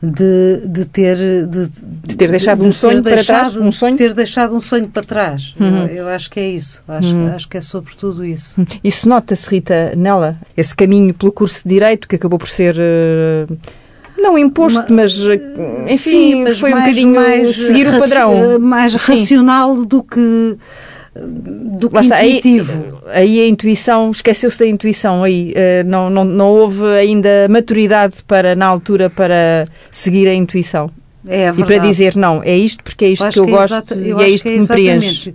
de, 0.00 0.62
de 0.64 0.84
ter 0.84 1.16
de, 1.16 1.68
de 2.06 2.16
ter 2.16 2.30
deixado 2.30 2.62
de 2.62 2.68
um 2.68 2.72
sonho 2.72 3.02
para 3.02 3.22
trás, 3.22 3.56
um 3.56 3.72
sonho 3.72 3.96
ter 3.96 4.14
deixado 4.14 4.54
um 4.54 4.60
sonho 4.60 4.88
para 4.88 5.02
trás. 5.02 5.52
Uhum. 5.58 5.86
Eu, 5.88 5.88
eu, 5.88 6.08
acho 6.08 6.30
que 6.30 6.38
é 6.38 6.48
isso. 6.48 6.84
Acho, 6.86 7.14
uhum. 7.14 7.34
acho 7.34 7.48
que 7.48 7.56
é 7.56 7.60
sobretudo 7.60 8.24
isso. 8.24 8.64
Isso 8.82 9.08
nota-se 9.08 9.50
Rita 9.50 9.92
nela 9.96 10.38
esse 10.56 10.74
caminho 10.74 11.12
pelo 11.12 11.32
curso 11.32 11.62
de 11.64 11.68
direito 11.68 12.06
que 12.06 12.14
acabou 12.14 12.38
por 12.38 12.48
ser 12.48 12.76
uh... 12.76 13.58
Não 14.16 14.38
imposto, 14.38 14.92
Uma, 14.92 15.02
mas 15.02 15.18
enfim, 15.88 15.96
sim, 15.96 16.44
mas 16.44 16.60
foi 16.60 16.70
mais, 16.70 16.82
um 16.82 16.86
bocadinho 16.86 17.14
mais 17.16 17.56
seguir 17.56 17.88
o 17.88 17.98
padrão. 17.98 18.60
Mais 18.60 18.92
sim. 18.92 18.98
racional 18.98 19.84
do 19.84 20.00
que 20.00 20.56
do 21.14 21.90
que 21.90 21.98
está, 21.98 22.24
intuitivo. 22.24 23.00
Aí, 23.06 23.38
aí, 23.38 23.40
a 23.40 23.48
intuição, 23.48 24.10
esqueceu-se 24.10 24.58
da 24.58 24.66
intuição 24.66 25.22
aí, 25.22 25.52
uh, 25.52 25.88
não, 25.88 26.08
não, 26.08 26.24
não 26.24 26.48
houve 26.48 26.84
ainda 26.86 27.46
maturidade 27.50 28.22
para, 28.24 28.56
na 28.56 28.66
altura, 28.66 29.10
para 29.10 29.66
seguir 29.90 30.26
a 30.26 30.34
intuição. 30.34 30.90
É, 31.26 31.50
e 31.56 31.64
para 31.64 31.78
dizer, 31.78 32.16
não, 32.16 32.42
é 32.42 32.56
isto 32.56 32.82
porque 32.82 33.04
é 33.04 33.08
isto 33.10 33.28
que 33.28 33.38
eu 33.38 33.44
que 33.44 33.52
é 33.52 33.54
gosto 33.54 33.94
eu 33.94 34.20
e 34.20 34.24
é 34.24 34.28
isto 34.28 34.42
que, 34.42 34.48
é 34.48 34.52
que 34.54 34.58
me 34.58 34.66
preenche. 34.66 35.34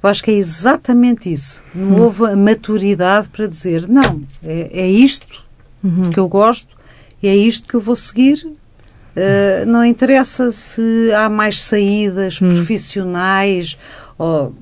Eu 0.00 0.08
acho 0.08 0.22
que 0.22 0.30
é 0.30 0.34
exatamente 0.34 1.32
isso. 1.32 1.64
Não 1.74 1.96
hum. 1.96 2.02
houve 2.02 2.26
a 2.26 2.36
maturidade 2.36 3.28
para 3.30 3.46
dizer, 3.46 3.88
não, 3.88 4.22
é, 4.44 4.70
é 4.72 4.86
isto 4.86 5.42
uhum. 5.82 6.10
que 6.10 6.20
eu 6.20 6.28
gosto, 6.28 6.76
é 7.22 7.34
isto 7.34 7.66
que 7.66 7.74
eu 7.74 7.80
vou 7.80 7.96
seguir 7.96 8.46
Uh, 9.14 9.64
não 9.66 9.84
interessa 9.84 10.50
se 10.50 11.12
há 11.12 11.28
mais 11.28 11.62
saídas 11.62 12.42
hum. 12.42 12.48
profissionais 12.48 13.78
ou 14.18 14.52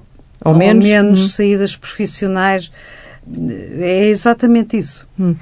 ou, 0.44 0.52
ou 0.52 0.59
menos, 0.59 0.85
menos 0.85 1.20
hum. 1.20 1.28
saídas 1.28 1.76
profissionais. 1.76 2.70
É 3.81 4.07
exatamente 4.07 4.76
isso. 4.76 5.07
Hum. 5.18 5.35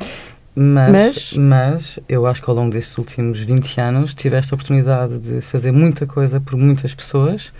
Mas, 0.54 0.92
mas, 0.92 1.32
mas, 1.36 1.98
eu 2.08 2.26
acho 2.26 2.42
que 2.42 2.50
ao 2.50 2.56
longo 2.56 2.70
destes 2.70 2.98
últimos 2.98 3.40
20 3.40 3.80
anos 3.80 4.12
tiveste 4.12 4.52
a 4.52 4.56
oportunidade 4.56 5.18
de 5.18 5.40
fazer 5.40 5.72
muita 5.72 6.06
coisa 6.06 6.40
por 6.40 6.56
muitas 6.56 6.92
pessoas 6.92 7.50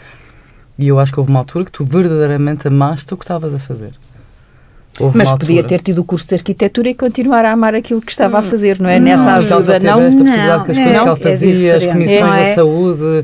e 0.76 0.88
eu 0.88 0.98
acho 0.98 1.12
que 1.12 1.20
houve 1.20 1.31
uma 1.31 1.40
altura 1.40 1.64
que 1.66 1.72
tu 1.72 1.85
verdadeiramente 1.85 2.66
amaste 2.66 3.14
o 3.14 3.16
que 3.16 3.24
estavas 3.24 3.55
a 3.55 3.59
fazer. 3.59 3.92
Houve 4.98 5.16
Mas 5.16 5.33
podia 5.33 5.62
ter 5.62 5.81
tido 5.81 6.00
o 6.00 6.05
curso 6.05 6.26
de 6.26 6.35
arquitetura 6.35 6.90
e 6.90 6.94
continuar 6.94 7.44
a 7.44 7.53
amar 7.53 7.74
aquilo 7.74 8.03
que 8.03 8.11
estava 8.11 8.38
a 8.38 8.40
hum. 8.40 8.44
fazer, 8.44 8.81
não 8.81 8.90
é? 8.90 8.98
Não, 8.98 9.07
Nessa 9.07 9.35
ajuda, 9.35 9.79
não? 9.79 10.03
Esta 10.03 10.18
possibilidade 10.18 10.64
que 10.64 10.70
as 10.70 10.76
coisas 10.76 10.92
que 10.92 11.09
ela 11.09 11.16
fazia, 11.16 11.72
é 11.72 11.76
as 11.76 11.87
comissões 11.87 12.35
é, 12.35 12.48
da 12.48 12.55
saúde. 12.55 13.03
Uh, 13.03 13.22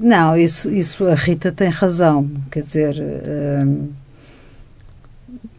não, 0.00 0.36
isso, 0.36 0.70
isso 0.70 1.04
a 1.06 1.14
Rita 1.14 1.50
tem 1.50 1.68
razão. 1.68 2.28
Quer 2.50 2.60
dizer. 2.60 2.96
Uh, 2.96 3.88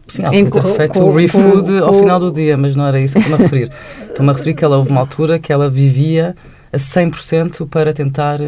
Sim, 0.08 0.22
ela 0.22 0.32
podia 0.32 0.62
ter 0.62 0.76
feito 0.76 1.00
o 1.00 1.14
refood 1.14 1.78
ao 1.78 1.92
final 1.92 2.18
do 2.18 2.32
dia, 2.32 2.56
mas 2.56 2.74
não 2.74 2.86
era 2.86 2.98
isso 2.98 3.12
que 3.14 3.20
estou-me 3.20 3.42
a 3.42 3.44
referir. 3.44 3.70
Estou-me 4.08 4.30
a 4.30 4.32
referir 4.32 4.54
que 4.54 4.64
ela 4.64 4.78
houve 4.78 4.90
uma 4.90 5.00
altura 5.00 5.38
que 5.38 5.52
ela 5.52 5.68
vivia 5.68 6.34
a 6.72 6.78
100% 6.78 7.68
para 7.68 7.92
tentar 7.92 8.40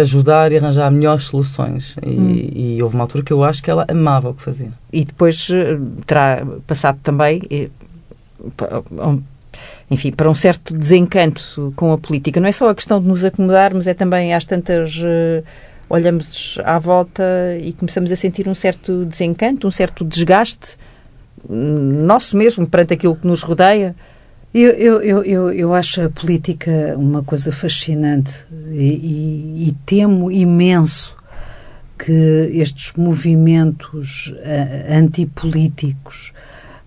ajudar 0.00 0.52
e 0.52 0.56
arranjar 0.56 0.90
melhores 0.90 1.24
soluções. 1.24 1.96
E, 2.04 2.08
hum. 2.08 2.50
e, 2.54 2.82
houve 2.82 2.94
uma 2.94 3.04
altura 3.04 3.24
que 3.24 3.32
eu 3.32 3.42
acho 3.42 3.62
que 3.62 3.70
ela 3.70 3.84
amava 3.88 4.30
o 4.30 4.34
que 4.34 4.42
fazia. 4.42 4.70
E 4.92 5.04
depois 5.04 5.48
eh, 5.50 5.78
terá 6.06 6.46
passado 6.66 6.98
também, 7.02 7.42
eh, 7.50 7.68
enfim, 9.90 10.12
para 10.12 10.30
um 10.30 10.34
certo 10.34 10.76
desencanto 10.76 11.72
com 11.76 11.92
a 11.92 11.98
política. 11.98 12.40
Não 12.40 12.48
é 12.48 12.52
só 12.52 12.68
a 12.68 12.74
questão 12.74 13.00
de 13.00 13.08
nos 13.08 13.24
acomodarmos, 13.24 13.86
é 13.86 13.94
também 13.94 14.34
às 14.34 14.44
tantas. 14.46 14.94
Eh, 15.02 15.42
olhamos 15.88 16.58
à 16.64 16.78
volta 16.80 17.22
e 17.62 17.72
começamos 17.72 18.10
a 18.10 18.16
sentir 18.16 18.48
um 18.48 18.54
certo 18.54 19.04
desencanto, 19.04 19.68
um 19.68 19.70
certo 19.70 20.04
desgaste 20.04 20.76
nosso 21.48 22.36
mesmo 22.36 22.66
perante 22.66 22.94
aquilo 22.94 23.16
que 23.16 23.26
nos 23.26 23.42
rodeia. 23.42 23.94
Eu, 24.58 24.70
eu, 25.02 25.22
eu, 25.22 25.52
eu, 25.52 25.74
acho 25.74 26.00
a 26.00 26.08
política 26.08 26.94
uma 26.96 27.22
coisa 27.22 27.52
fascinante 27.52 28.46
e, 28.70 28.84
e, 28.84 29.68
e 29.68 29.76
temo 29.84 30.32
imenso 30.32 31.14
que 31.98 32.50
estes 32.54 32.94
movimentos 32.94 34.28
uh, 34.28 34.98
antipolíticos 34.98 36.32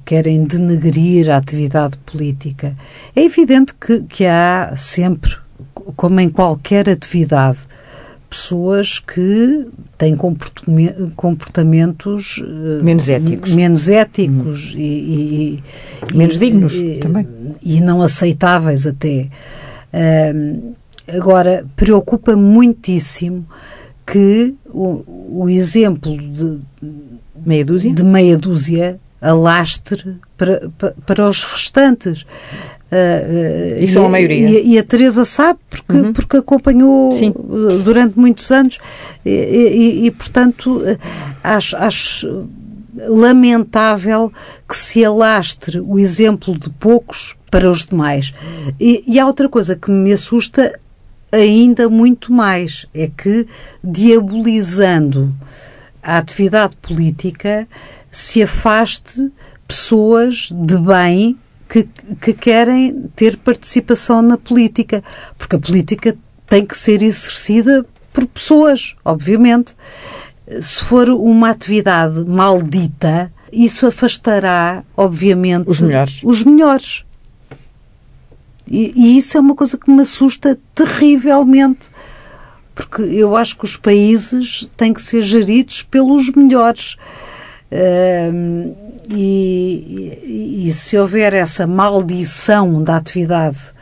querem 0.04 0.46
denegrir 0.46 1.30
a 1.30 1.38
atividade 1.38 1.96
política. 2.00 2.76
É 3.16 3.22
evidente 3.22 3.76
que, 3.76 4.02
que 4.02 4.26
há 4.26 4.74
sempre, 4.76 5.38
como 5.96 6.20
em 6.20 6.30
qualquer 6.32 6.90
atividade, 6.90 7.60
pessoas 8.30 9.00
que 9.00 9.68
têm 9.98 10.16
comportamentos 11.16 12.44
eh, 12.44 12.84
menos 12.84 13.10
éticos, 13.10 13.54
menos 13.54 13.90
éticos 13.90 14.76
hum. 14.76 14.80
e, 14.80 15.60
e, 16.12 16.16
menos 16.16 16.36
e, 16.36 16.40
dignos 16.40 16.76
e, 16.76 17.00
também 17.02 17.28
e 17.62 17.82
não 17.82 18.02
aceitáveis 18.02 18.86
até. 18.86 19.28
Um, 19.92 20.74
agora 21.08 21.66
preocupa 21.76 22.36
muitíssimo 22.36 23.46
que 24.06 24.54
o, 24.68 25.04
o 25.42 25.50
exemplo 25.50 26.16
de 26.18 26.60
meia 27.46 27.66
dúzia, 27.66 27.94
de 27.94 28.04
meia 28.04 28.38
dúzia 28.38 29.00
alastre 29.22 30.18
para, 30.38 30.70
para, 30.78 30.96
para 31.06 31.30
os 31.30 31.44
restantes. 31.44 32.26
Uh, 32.92 33.84
e 33.84 33.88
são 33.88 34.06
a 34.06 34.10
maioria. 34.10 34.50
E, 34.50 34.74
e, 34.74 34.80
a 34.80 34.84
Teresa 34.84 35.24
sabe, 35.24 35.60
porque, 35.70 35.94
uhum. 35.94 36.14
porque 36.14 36.38
acompanhou 36.38 37.12
Sim. 37.12 37.34
durante 37.84 38.18
muitos 38.18 38.52
anos 38.52 38.80
e, 39.24 39.30
e, 39.30 40.06
e 40.08 40.12
portanto, 40.12 40.82
acho, 41.44 41.78
acho 41.78 42.48
lamentável 42.96 44.32
que 44.68 44.76
se 44.76 45.06
alastre 45.06 45.80
o 45.80 46.00
exemplo 46.00 46.58
de 46.58 46.70
poucos 46.72 47.36
para 47.52 47.70
os 47.70 47.86
demais. 47.86 48.34
E, 48.80 49.04
e 49.08 49.20
há 49.20 49.26
outra 49.26 49.48
coisa 49.48 49.76
que 49.76 49.92
me 49.92 50.12
assusta 50.12 50.80
ainda 51.32 51.88
muito 51.90 52.34
mais, 52.34 52.86
é 52.94 53.08
que 53.08 53.48
diabolizando 53.84 55.34
a 56.02 56.18
atividade 56.18 56.76
política 56.78 57.68
se 58.10 58.42
afaste 58.42 59.32
pessoas 59.68 60.50
de 60.52 60.78
bem 60.78 61.38
que, 61.70 61.88
que 62.20 62.34
querem 62.34 63.10
ter 63.16 63.38
participação 63.38 64.22
na 64.22 64.38
política, 64.38 65.04
porque 65.38 65.56
a 65.56 65.60
política 65.60 66.18
tem 66.50 66.66
que 66.66 66.76
ser 66.76 67.04
exercida 67.04 67.86
por 68.12 68.26
pessoas, 68.26 68.96
obviamente. 69.06 69.76
Se 70.60 70.84
for 70.84 71.10
uma 71.10 71.52
atividade 71.52 72.26
maldita, 72.26 73.32
isso 73.54 73.86
afastará, 73.86 74.84
obviamente, 74.98 75.70
os 75.70 75.80
melhores. 75.80 76.22
Os 76.24 76.44
melhores. 76.44 77.06
E, 78.68 78.92
e, 78.96 79.18
isso 79.18 79.38
é 79.38 79.40
uma 79.40 79.56
coisa 79.56 79.78
que 79.78 79.92
me 79.92 80.02
assusta 80.02 80.60
terrivelmente, 80.74 81.90
porque 82.74 83.02
eu 83.04 83.36
acho 83.36 83.58
que 83.58 83.66
os 83.66 83.78
países 83.78 84.68
têm 84.76 84.94
que 84.94 85.02
ser 85.02 85.22
geridos 85.22 85.84
pelos 85.84 86.32
melhores. 86.32 86.96
Uh, 87.72 88.76
e, 89.12 90.66
e, 90.68 90.72
se 90.72 90.98
houver 90.98 91.34
essa 91.34 91.66
maldição 91.66 92.84
da 92.84 92.98
atividade 92.98 93.74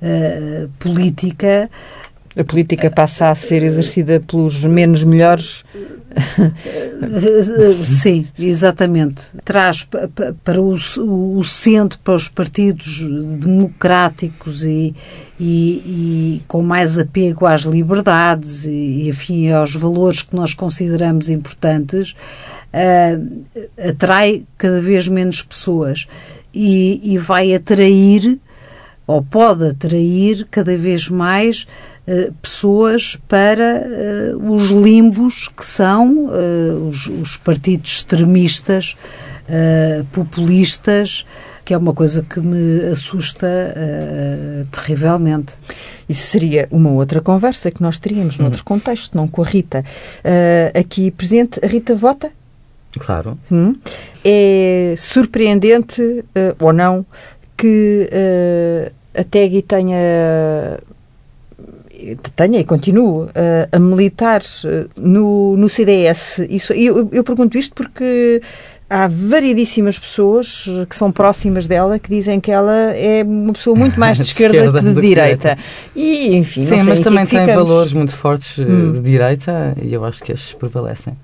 uh, 0.00 0.68
política. 0.78 1.68
A 2.36 2.44
política 2.44 2.90
passa 2.90 3.28
a 3.28 3.34
ser 3.34 3.62
exercida 3.62 4.20
pelos 4.20 4.64
menos 4.64 5.02
melhores. 5.02 5.64
Sim, 7.84 8.26
exatamente. 8.38 9.22
Traz 9.44 9.86
para 10.44 10.60
o, 10.60 10.74
o 11.38 11.44
centro, 11.44 11.98
para 12.02 12.14
os 12.14 12.28
partidos 12.28 13.00
democráticos 13.38 14.64
e, 14.64 14.94
e, 15.38 15.42
e, 15.42 16.42
com 16.46 16.62
mais 16.62 16.98
apego 16.98 17.46
às 17.46 17.62
liberdades 17.62 18.64
e, 18.64 19.08
enfim, 19.08 19.50
aos 19.50 19.74
valores 19.74 20.22
que 20.22 20.34
nós 20.34 20.54
consideramos 20.54 21.30
importantes, 21.30 22.14
uh, 22.74 23.88
atrai 23.88 24.44
cada 24.56 24.80
vez 24.80 25.08
menos 25.08 25.42
pessoas 25.42 26.06
e, 26.52 27.00
e, 27.02 27.18
vai 27.18 27.54
atrair, 27.54 28.38
ou 29.06 29.22
pode 29.22 29.68
atrair 29.68 30.46
cada 30.50 30.76
vez 30.76 31.08
mais 31.08 31.66
uh, 32.06 32.32
pessoas 32.42 33.16
para 33.28 33.84
uh, 34.34 34.52
os 34.52 34.68
limbos 34.68 35.48
que 35.48 35.64
são 35.64 36.28
os, 36.88 37.06
os, 37.06 37.36
partidos 37.36 37.90
extremistas, 37.92 38.96
populistas, 40.12 41.24
que 41.70 41.74
é 41.74 41.78
uma 41.78 41.94
coisa 41.94 42.22
que 42.28 42.40
me 42.40 42.90
assusta 42.90 43.46
uh, 43.46 44.66
terrivelmente. 44.72 45.54
Isso 46.08 46.26
seria 46.26 46.66
uma 46.68 46.90
outra 46.90 47.20
conversa 47.20 47.70
que 47.70 47.80
nós 47.80 47.96
teríamos 47.96 48.36
hum. 48.36 48.42
noutro 48.42 48.64
contexto, 48.64 49.16
não 49.16 49.28
com 49.28 49.40
a 49.40 49.46
Rita. 49.46 49.84
Uh, 50.18 50.76
aqui 50.76 51.12
presente, 51.12 51.60
a 51.64 51.68
Rita 51.68 51.94
vota 51.94 52.32
Claro. 52.98 53.38
Hum. 53.50 53.76
É 54.24 54.94
surpreendente, 54.96 56.02
uh, 56.02 56.64
ou 56.64 56.72
não, 56.72 57.06
que 57.56 58.08
uh, 58.10 58.92
a 59.14 59.24
TEGI 59.24 59.62
tenha 59.62 60.78
tenha 62.34 62.58
e 62.58 62.64
continue 62.64 63.24
uh, 63.24 63.30
a 63.70 63.78
militar 63.78 64.40
no, 64.96 65.56
no 65.56 65.68
CDS. 65.68 66.38
Isso, 66.48 66.72
eu, 66.72 67.08
eu 67.12 67.22
pergunto 67.22 67.58
isto 67.58 67.74
porque 67.74 68.40
há 68.88 69.06
variedíssimas 69.06 69.98
pessoas 69.98 70.66
que 70.88 70.96
são 70.96 71.12
próximas 71.12 71.66
dela 71.66 71.98
que 71.98 72.08
dizem 72.08 72.40
que 72.40 72.50
ela 72.50 72.74
é 72.96 73.22
uma 73.22 73.52
pessoa 73.52 73.76
muito 73.76 74.00
mais 74.00 74.16
de 74.16 74.22
esquerda, 74.32 74.56
esquerda 74.56 74.80
que 74.80 74.94
de 74.94 75.00
direita. 75.00 75.58
E, 75.94 76.34
enfim, 76.36 76.64
Sim, 76.64 76.82
mas 76.84 77.00
também 77.00 77.26
tem 77.26 77.46
valores 77.46 77.92
muito 77.92 78.16
fortes 78.16 78.58
hum. 78.58 78.92
de 78.92 79.00
direita 79.00 79.76
e 79.80 79.92
eu 79.92 80.04
acho 80.04 80.22
que 80.22 80.32
estes 80.32 80.54
prevalecem. 80.54 81.14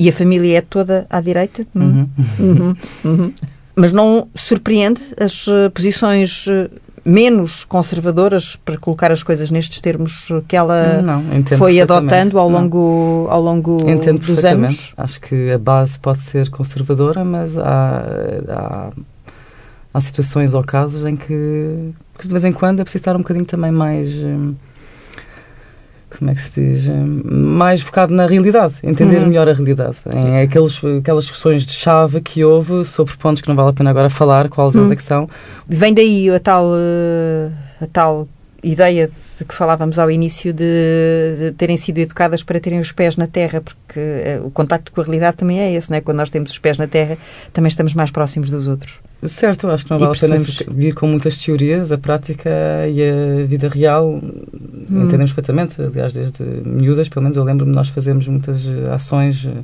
E 0.00 0.08
a 0.08 0.12
família 0.14 0.56
é 0.56 0.60
toda 0.62 1.06
à 1.10 1.20
direita? 1.20 1.66
Uhum. 1.74 2.08
Uhum. 2.38 2.76
Uhum. 3.04 3.32
Mas 3.76 3.92
não 3.92 4.28
surpreende 4.34 5.02
as 5.20 5.46
uh, 5.46 5.70
posições 5.74 6.46
uh, 6.46 6.70
menos 7.04 7.64
conservadoras, 7.64 8.56
para 8.56 8.78
colocar 8.78 9.12
as 9.12 9.22
coisas 9.22 9.50
nestes 9.50 9.78
termos, 9.82 10.28
que 10.48 10.56
ela 10.56 11.02
não, 11.02 11.22
foi 11.58 11.78
adotando 11.82 12.38
ao 12.38 12.48
longo, 12.48 13.26
ao 13.28 13.42
longo 13.42 13.90
entendo 13.90 14.20
dos 14.20 14.42
anos? 14.42 14.94
Acho 14.96 15.20
que 15.20 15.50
a 15.50 15.58
base 15.58 15.98
pode 15.98 16.22
ser 16.22 16.48
conservadora, 16.48 17.22
mas 17.22 17.58
há, 17.58 18.02
há, 18.48 18.90
há 19.92 20.00
situações 20.00 20.54
ou 20.54 20.64
casos 20.64 21.04
em 21.04 21.14
que, 21.14 21.92
que, 22.18 22.26
de 22.26 22.30
vez 22.30 22.46
em 22.46 22.52
quando 22.52 22.80
é 22.80 22.84
preciso 22.84 23.02
estar 23.02 23.14
um 23.14 23.18
bocadinho 23.18 23.44
também 23.44 23.70
mais. 23.70 24.14
Hum, 24.14 24.54
como 26.18 26.30
é 26.30 26.34
que 26.34 26.40
se 26.40 26.60
diz, 26.60 26.88
mais 27.24 27.80
focado 27.80 28.12
na 28.12 28.26
realidade, 28.26 28.74
entender 28.82 29.18
uhum. 29.18 29.28
melhor 29.28 29.48
a 29.48 29.52
realidade. 29.52 29.96
Em 30.14 30.42
aqueles, 30.42 30.80
aquelas 30.98 31.24
discussões 31.24 31.64
de 31.64 31.72
chave 31.72 32.20
que 32.20 32.44
houve 32.44 32.84
sobre 32.84 33.16
pontos 33.16 33.40
que 33.42 33.48
não 33.48 33.56
vale 33.56 33.70
a 33.70 33.72
pena 33.72 33.90
agora 33.90 34.10
falar, 34.10 34.48
quais 34.48 34.74
uhum. 34.74 34.92
é 34.92 34.96
que 34.96 35.02
são. 35.02 35.28
Vem 35.68 35.94
daí 35.94 36.30
a 36.30 36.40
tal, 36.40 36.72
eh, 36.74 37.50
a 37.80 37.86
tal 37.86 38.28
ideia 38.62 39.08
de 39.08 39.44
que 39.44 39.54
falávamos 39.54 39.98
ao 39.98 40.10
início 40.10 40.52
de, 40.52 41.36
de, 41.38 41.50
terem 41.52 41.76
sido 41.76 41.98
educadas 41.98 42.42
para 42.42 42.60
terem 42.60 42.80
os 42.80 42.92
pés 42.92 43.16
na 43.16 43.26
terra, 43.26 43.60
porque 43.60 44.00
uh, 44.00 44.46
o 44.46 44.50
contacto 44.50 44.92
com 44.92 45.00
a 45.00 45.04
realidade 45.04 45.38
também 45.38 45.60
é 45.60 45.72
esse, 45.72 45.90
não 45.90 45.96
é? 45.96 46.00
Quando 46.00 46.18
nós 46.18 46.30
temos 46.30 46.50
os 46.50 46.58
pés 46.58 46.76
na 46.76 46.86
terra, 46.86 47.16
também 47.52 47.68
estamos 47.68 47.94
mais 47.94 48.10
próximos 48.10 48.50
dos 48.50 48.66
outros. 48.66 48.98
Certo, 49.22 49.68
acho 49.68 49.84
que 49.84 49.90
não 49.90 49.98
vale 49.98 50.16
a 50.16 50.20
pena 50.20 50.38
vir 50.68 50.94
com 50.94 51.06
muitas 51.06 51.36
teorias, 51.36 51.92
a 51.92 51.98
prática 51.98 52.50
e 52.88 53.02
a 53.02 53.46
vida 53.46 53.68
real 53.68 54.14
hum. 54.14 55.04
entendemos 55.04 55.32
perfeitamente. 55.32 55.80
Aliás, 55.80 56.14
desde 56.14 56.42
miúdas, 56.42 57.08
pelo 57.08 57.24
menos 57.24 57.36
eu 57.36 57.44
lembro-me, 57.44 57.74
nós 57.74 57.88
fazemos 57.88 58.26
muitas 58.26 58.66
eh, 58.66 58.90
ações 58.90 59.46
eh, 59.46 59.62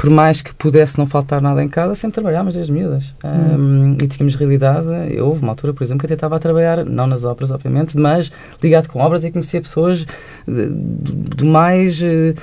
por 0.00 0.08
mais 0.08 0.40
que 0.40 0.54
pudesse 0.54 0.96
não 0.96 1.04
faltar 1.04 1.42
nada 1.42 1.62
em 1.62 1.68
casa, 1.68 1.94
sempre 1.94 2.14
trabalhámos 2.14 2.54
desde 2.54 2.72
miúdas. 2.72 3.04
Hum. 3.22 3.92
Um, 3.92 3.96
e 4.02 4.08
tínhamos 4.08 4.34
realidade. 4.34 4.88
Houve 5.20 5.42
uma 5.42 5.52
altura, 5.52 5.74
por 5.74 5.84
exemplo, 5.84 6.00
que 6.00 6.06
até 6.06 6.14
estava 6.14 6.36
a 6.36 6.38
trabalhar, 6.38 6.86
não 6.86 7.06
nas 7.06 7.22
obras, 7.22 7.50
obviamente, 7.50 7.98
mas 7.98 8.32
ligado 8.62 8.88
com 8.88 8.98
obras 8.98 9.26
e 9.26 9.30
conhecia 9.30 9.60
pessoas 9.60 10.06
do 10.46 11.44
mais. 11.44 12.00
Uh, 12.00 12.34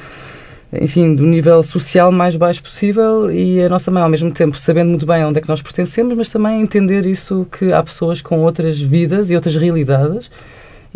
enfim, 0.82 1.16
do 1.16 1.26
nível 1.26 1.64
social 1.64 2.12
mais 2.12 2.36
baixo 2.36 2.62
possível 2.62 3.32
e 3.32 3.64
a 3.64 3.70
nossa 3.70 3.90
mãe, 3.90 4.04
ao 4.04 4.10
mesmo 4.10 4.30
tempo, 4.32 4.60
sabendo 4.60 4.90
muito 4.90 5.06
bem 5.06 5.26
onde 5.26 5.40
é 5.40 5.42
que 5.42 5.48
nós 5.48 5.62
pertencemos, 5.62 6.14
mas 6.16 6.30
também 6.30 6.62
entender 6.62 7.08
isso 7.08 7.48
que 7.58 7.72
há 7.72 7.82
pessoas 7.82 8.22
com 8.22 8.40
outras 8.42 8.80
vidas 8.80 9.32
e 9.32 9.36
outras 9.36 9.56
realidades 9.56 10.30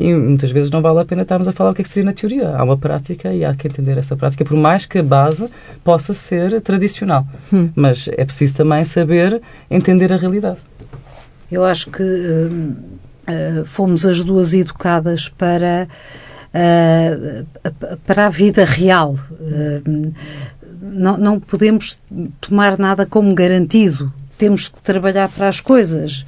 e 0.01 0.13
muitas 0.13 0.51
vezes 0.51 0.71
não 0.71 0.81
vale 0.81 0.99
a 0.99 1.05
pena 1.05 1.21
estarmos 1.21 1.47
a 1.47 1.51
falar 1.51 1.71
o 1.71 1.73
que, 1.73 1.81
é 1.81 1.83
que 1.83 1.89
seria 1.89 2.05
na 2.05 2.13
teoria. 2.13 2.49
Há 2.49 2.63
uma 2.63 2.77
prática 2.77 3.33
e 3.33 3.45
há 3.45 3.53
que 3.53 3.67
entender 3.67 3.97
essa 3.97 4.15
prática, 4.15 4.43
por 4.43 4.57
mais 4.57 4.85
que 4.85 4.97
a 4.97 5.03
base 5.03 5.47
possa 5.83 6.13
ser 6.13 6.59
tradicional. 6.61 7.25
Hum. 7.53 7.69
Mas 7.75 8.09
é 8.11 8.25
preciso 8.25 8.55
também 8.55 8.83
saber 8.83 9.41
entender 9.69 10.11
a 10.11 10.17
realidade. 10.17 10.57
Eu 11.51 11.63
acho 11.63 11.89
que 11.91 12.01
uh, 12.01 13.61
uh, 13.61 13.65
fomos 13.65 14.05
as 14.05 14.23
duas 14.23 14.53
educadas 14.53 15.29
para 15.29 15.87
uh, 16.53 17.45
para 18.05 18.27
a 18.27 18.29
vida 18.29 18.63
real. 18.63 19.15
Uh, 19.31 20.13
não, 20.81 21.17
não 21.17 21.39
podemos 21.39 21.99
tomar 22.39 22.77
nada 22.77 23.05
como 23.05 23.33
garantido. 23.35 24.11
Temos 24.37 24.67
que 24.67 24.81
trabalhar 24.81 25.29
para 25.29 25.47
as 25.47 25.61
coisas. 25.61 26.25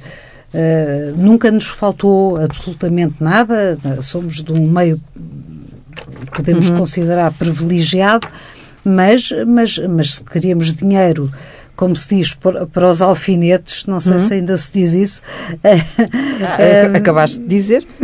Uh, 0.54 1.16
nunca 1.16 1.50
nos 1.50 1.66
faltou 1.66 2.36
absolutamente 2.36 3.16
nada, 3.18 3.76
somos 4.00 4.40
de 4.40 4.52
um 4.52 4.70
meio 4.70 5.00
podemos 6.32 6.70
uhum. 6.70 6.78
considerar 6.78 7.32
privilegiado, 7.32 8.26
mas, 8.84 9.30
mas, 9.46 9.78
mas 9.78 10.14
se 10.14 10.24
queríamos 10.24 10.72
dinheiro 10.72 11.30
como 11.76 11.96
se 11.96 12.08
diz, 12.08 12.34
para 12.72 12.88
os 12.88 13.02
alfinetes, 13.02 13.84
não 13.86 13.98
sei 13.98 14.12
uhum. 14.12 14.18
se 14.20 14.34
ainda 14.34 14.56
se 14.56 14.72
diz 14.72 14.94
isso. 14.94 15.22
Ah, 15.64 16.96
acabaste 16.96 17.40
de 17.40 17.46
dizer? 17.46 17.84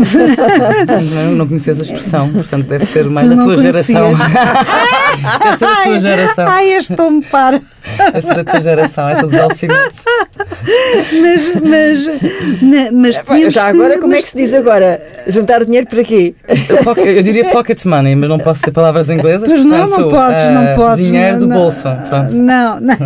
não, 1.15 1.33
não 1.33 1.47
conheces 1.47 1.79
a 1.79 1.83
expressão, 1.83 2.33
portanto 2.33 2.67
deve 2.67 2.85
ser 2.85 3.05
mais 3.09 3.29
da 3.29 3.37
tua 3.37 3.57
geração. 3.59 4.11
deve 5.39 5.57
ser 5.57 5.67
da 5.67 5.83
tua 5.85 6.01
geração. 6.01 6.49
Ai, 6.49 6.73
este 6.73 6.97
me 7.11 7.25
para. 7.27 7.63
Ser 8.21 8.35
da 8.35 8.45
tua 8.45 8.61
geração, 8.61 9.09
essa 9.09 9.27
dos 9.27 9.39
alfinetes. 9.39 10.03
Mas, 11.21 11.53
mas, 11.63 12.07
mas 12.93 13.19
é, 13.19 13.23
tínhamos 13.23 13.55
Já 13.55 13.69
agora, 13.69 13.95
que, 13.95 14.01
como 14.01 14.13
mas... 14.13 14.21
é 14.21 14.23
que 14.23 14.29
se 14.29 14.37
diz 14.37 14.55
agora? 14.55 15.01
Juntar 15.27 15.65
dinheiro 15.65 15.87
para 15.87 16.05
quê? 16.05 16.35
Eu, 16.49 17.05
eu 17.05 17.23
diria 17.23 17.47
pocket 17.47 17.85
money, 17.85 18.15
mas 18.15 18.29
não 18.29 18.39
posso 18.39 18.63
ser 18.63 18.71
palavras 18.71 19.11
inglesas. 19.11 19.49
Pois 19.49 19.65
não, 19.65 19.89
não 19.89 20.09
podes, 20.09 20.45
uh, 20.45 20.51
não 20.51 20.75
podes. 20.75 21.05
Dinheiro 21.05 21.41
não, 21.41 21.49
do 21.49 21.55
bolso. 21.55 21.89
Pronto. 22.09 22.33
Não, 22.33 22.81
não. 22.81 22.97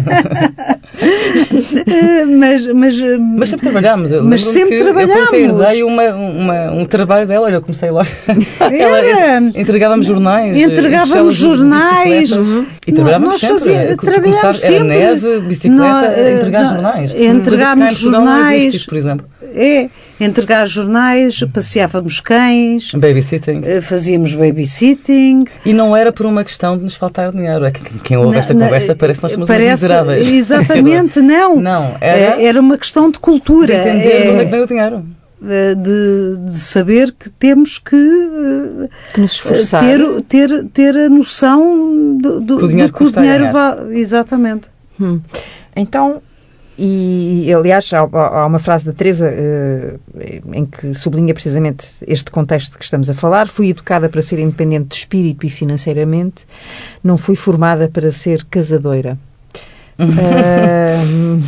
mas, 2.38 2.66
mas, 2.66 3.00
mas 3.18 3.48
sempre 3.48 3.70
trabalhámos. 3.70 4.10
Eu 4.10 4.24
mas 4.24 4.44
sempre 4.44 4.82
trabalhámos. 4.82 5.32
Eu 5.32 5.34
herdei 5.34 5.82
uma, 5.82 6.02
uma, 6.14 6.72
um 6.72 6.84
trabalho 6.84 7.26
dela. 7.26 7.46
Olha, 7.46 7.54
eu 7.54 7.62
comecei 7.62 7.90
lá. 7.90 8.06
Ela, 8.60 9.40
entregávamos 9.54 10.06
jornais. 10.06 10.56
Entregávamos 10.56 11.34
jornais. 11.34 12.30
E 12.86 12.92
trabalhávamos 12.92 13.40
sempre. 13.40 13.58
Fazia, 13.58 13.96
trabalhávamos 13.96 14.60
sempre. 14.66 14.96
Era 14.96 15.14
neve, 15.14 15.40
bicicleta, 15.40 15.82
não, 15.82 16.30
entregar 16.30 16.64
jornais. 16.66 17.14
Entregámos 17.14 17.98
jornais. 17.98 18.64
Existe, 18.64 18.86
por 18.86 18.98
exemplo. 18.98 19.26
É, 19.56 19.88
entregar 20.20 20.66
jornais, 20.66 21.40
passeávamos 21.52 22.20
cães. 22.20 22.90
Babysitting. 22.92 23.62
Eh, 23.64 23.80
fazíamos 23.80 24.34
babysitting. 24.34 25.44
E 25.64 25.72
não 25.72 25.96
era 25.96 26.12
por 26.12 26.26
uma 26.26 26.42
questão 26.42 26.76
de 26.76 26.82
nos 26.82 26.96
faltar 26.96 27.30
dinheiro. 27.30 27.64
É 27.64 27.70
que 27.70 27.98
quem 28.00 28.16
ouve 28.16 28.36
esta 28.36 28.52
na, 28.52 28.64
conversa 28.64 28.96
parece 28.96 29.20
que 29.20 29.22
nós 29.24 29.32
somos 29.32 29.48
parece, 29.48 29.82
miseráveis. 29.82 30.30
Exatamente, 30.30 31.20
não. 31.20 31.60
Não, 31.64 31.96
era, 32.00 32.42
era 32.42 32.60
uma 32.60 32.76
questão 32.76 33.10
de 33.10 33.18
cultura. 33.18 33.74
De 33.74 33.88
entender 33.88 34.26
é, 34.26 34.30
onde 34.30 34.40
é 34.40 34.44
que 34.44 34.50
vem 34.50 34.62
o 34.62 34.66
dinheiro. 34.66 35.04
Eh, 35.46 35.74
de, 35.74 36.38
de, 36.50 36.56
saber 36.56 37.12
que 37.12 37.28
temos 37.28 37.78
que, 37.78 37.94
eh, 37.94 38.88
que 39.12 39.20
nos 39.20 39.32
esforçar. 39.32 39.80
ter, 39.80 40.22
ter, 40.22 40.64
ter 40.68 40.96
a 40.96 41.08
noção 41.08 42.16
do, 42.16 42.40
do, 42.40 42.58
que 42.58 42.64
o 42.64 42.68
dinheiro, 42.68 42.92
que 42.92 43.04
o 43.04 43.12
dinheiro 43.12 43.52
vai. 43.52 43.94
Exatamente. 43.94 44.68
Hum. 44.98 45.20
Então, 45.76 46.22
e, 46.78 47.52
aliás, 47.52 47.92
há, 47.92 48.00
há, 48.00 48.46
uma 48.46 48.58
frase 48.58 48.86
da 48.86 48.92
Teresa 48.92 49.28
uh, 49.28 50.00
em 50.52 50.64
que 50.64 50.94
sublinha 50.94 51.34
precisamente 51.34 51.86
este 52.06 52.30
contexto 52.30 52.78
que 52.78 52.84
estamos 52.84 53.10
a 53.10 53.14
falar. 53.14 53.46
Fui 53.46 53.68
educada 53.68 54.08
para 54.08 54.22
ser 54.22 54.38
independente 54.38 54.88
de 54.88 54.94
espírito 54.94 55.46
e 55.46 55.50
financeiramente, 55.50 56.46
não 57.02 57.16
fui 57.16 57.36
formada 57.36 57.88
para 57.88 58.10
ser 58.10 58.44
casadoira. 58.44 59.18
Uh, 59.98 61.44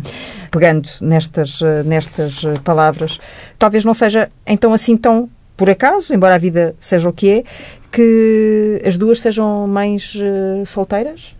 pegando 0.50 0.88
nestas, 1.00 1.60
nestas 1.84 2.42
palavras, 2.64 3.18
talvez 3.58 3.84
não 3.84 3.94
seja 3.94 4.30
então 4.46 4.72
assim 4.72 4.96
tão 4.96 5.28
por 5.56 5.68
acaso, 5.68 6.14
embora 6.14 6.36
a 6.36 6.38
vida 6.38 6.74
seja 6.80 7.06
o 7.08 7.12
que 7.12 7.30
é, 7.30 7.44
que 7.92 8.82
as 8.82 8.96
duas 8.96 9.20
sejam 9.20 9.66
mães 9.68 10.14
uh, 10.14 10.64
solteiras? 10.64 11.36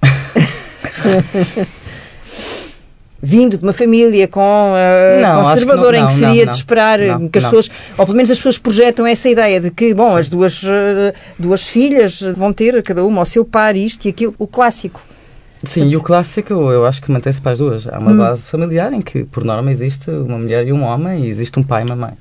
Vindo 3.20 3.58
de 3.58 3.64
uma 3.64 3.72
família 3.72 4.28
com 4.28 4.40
uh, 4.40 5.20
não, 5.20 5.42
conservadora, 5.42 5.98
não, 5.98 6.04
em 6.04 6.06
que 6.06 6.12
seria 6.12 6.46
de 6.46 6.54
esperar 6.54 7.00
que 7.30 7.38
as 7.38 7.44
pessoas, 7.44 7.70
ou 7.96 8.06
pelo 8.06 8.16
menos 8.16 8.30
as 8.30 8.38
pessoas 8.38 8.58
projetam 8.58 9.04
essa 9.04 9.28
ideia 9.28 9.60
de 9.60 9.72
que, 9.72 9.92
bom, 9.92 10.10
Sim. 10.10 10.18
as 10.18 10.28
duas, 10.28 10.62
uh, 10.62 10.68
duas 11.36 11.66
filhas 11.66 12.20
vão 12.36 12.52
ter, 12.52 12.80
cada 12.82 13.04
uma 13.04 13.20
ao 13.20 13.26
seu 13.26 13.44
par, 13.44 13.74
isto 13.74 14.06
e 14.06 14.10
aquilo, 14.10 14.34
o 14.38 14.46
clássico. 14.46 15.00
Sim, 15.64 15.80
Portanto, 15.80 15.92
e 15.92 15.96
o 15.96 16.00
clássico 16.00 16.52
eu 16.52 16.86
acho 16.86 17.02
que 17.02 17.10
mantém-se 17.10 17.40
para 17.40 17.52
as 17.52 17.58
duas. 17.58 17.88
Há 17.88 17.98
uma 17.98 18.12
hum. 18.12 18.18
base 18.18 18.42
familiar 18.42 18.92
em 18.92 19.00
que, 19.00 19.24
por 19.24 19.44
norma, 19.44 19.72
existe 19.72 20.08
uma 20.10 20.38
mulher 20.38 20.66
e 20.68 20.72
um 20.72 20.84
homem 20.84 21.24
e 21.24 21.28
existe 21.28 21.58
um 21.58 21.62
pai 21.64 21.82
e 21.82 21.86
uma 21.86 21.96
mãe. 21.96 22.12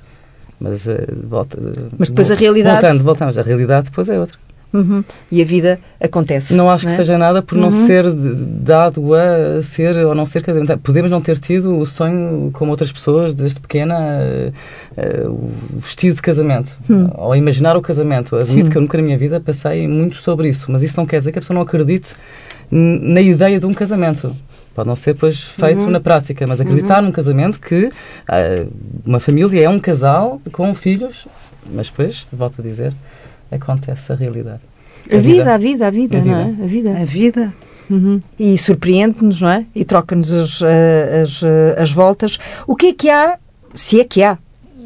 Mas, 0.60 0.88
uh, 0.88 0.98
volta, 1.24 1.60
Mas 1.96 2.10
depois 2.10 2.32
a 2.32 2.36
realidade. 2.36 2.82
Voltando, 2.82 3.04
voltamos. 3.04 3.38
A 3.38 3.44
realidade 3.44 3.92
depois 3.92 4.10
é 4.10 4.20
outra. 4.20 4.47
Uhum. 4.74 5.04
E 5.32 5.42
a 5.42 5.46
vida 5.46 5.80
acontece. 6.00 6.54
Não 6.54 6.70
acho 6.70 6.86
não 6.86 6.92
é? 6.92 6.96
que 6.96 7.02
seja 7.02 7.18
nada 7.18 7.42
por 7.42 7.58
uhum. 7.58 7.66
não 7.66 7.72
ser 7.72 8.06
dado 8.12 9.14
a 9.14 9.62
ser 9.62 9.98
ou 10.06 10.14
não 10.14 10.26
ser 10.26 10.44
casamento. 10.44 10.78
Podemos 10.80 11.10
não 11.10 11.22
ter 11.22 11.38
tido 11.40 11.78
o 11.78 11.86
sonho, 11.86 12.52
como 12.54 12.72
outras 12.72 12.92
pessoas, 12.92 13.34
desde 13.34 13.60
pequena, 13.60 13.98
uh, 13.98 15.28
uh, 15.28 15.52
o 15.76 15.80
vestido 15.80 16.16
de 16.16 16.22
casamento. 16.22 16.78
Uhum. 16.90 17.10
Ou 17.16 17.36
imaginar 17.36 17.78
o 17.78 17.82
casamento. 17.82 18.36
Admito 18.36 18.70
que 18.70 18.78
eu 18.78 18.82
nunca 18.82 18.98
na 18.98 19.04
minha 19.04 19.18
vida 19.18 19.40
passei 19.40 19.88
muito 19.88 20.18
sobre 20.18 20.50
isso. 20.50 20.72
Mas 20.72 20.84
isso 20.84 20.98
não 20.98 21.06
quer 21.06 21.20
dizer 21.20 21.32
que 21.32 21.40
a 21.40 21.42
pessoa 21.42 21.56
não 21.56 21.62
acredite 21.62 22.14
na 22.70 23.22
ideia 23.22 23.60
de 23.60 23.66
um 23.66 23.74
casamento. 23.74 24.36
Pode 24.76 24.88
não 24.88 24.96
ser, 24.96 25.16
pois, 25.16 25.42
feito 25.42 25.82
uhum. 25.82 25.90
na 25.90 26.00
prática, 26.00 26.46
mas 26.46 26.62
acreditar 26.62 27.00
uhum. 27.00 27.06
num 27.06 27.12
casamento 27.12 27.60
que 27.60 27.86
uh, 27.86 28.72
uma 29.04 29.20
família 29.20 29.64
é 29.64 29.70
um 29.70 29.80
casal 29.80 30.40
com 30.52 30.74
filhos, 30.76 31.28
mas 31.74 31.90
depois, 31.90 32.28
volto 32.32 32.62
a 32.62 32.64
dizer, 32.64 32.94
acontece 33.52 34.12
a 34.12 34.16
realidade. 34.16 34.62
A, 35.12 35.16
a 35.16 35.20
vida, 35.20 35.22
vida, 35.22 35.54
a 35.54 35.58
vida, 35.58 35.88
a 35.88 35.90
vida, 35.90 36.18
a 36.18 36.22
não 36.22 36.42
vida. 36.42 36.60
é? 36.60 36.64
A 36.64 36.68
vida. 36.68 37.02
A 37.02 37.06
vida. 37.06 37.54
Uhum. 37.90 38.22
E 38.38 38.58
surpreende-nos, 38.58 39.42
não 39.42 39.50
é? 39.50 39.66
E 39.74 39.86
troca-nos 39.86 40.32
as, 40.32 40.62
eh, 40.62 41.22
as, 41.24 41.42
eh, 41.42 41.76
as 41.78 41.92
voltas. 41.92 42.38
O 42.66 42.76
que 42.76 42.88
é 42.88 42.94
que 42.94 43.10
há, 43.10 43.38
se 43.74 44.00
é 44.00 44.04
que 44.04 44.22
há, 44.22 44.38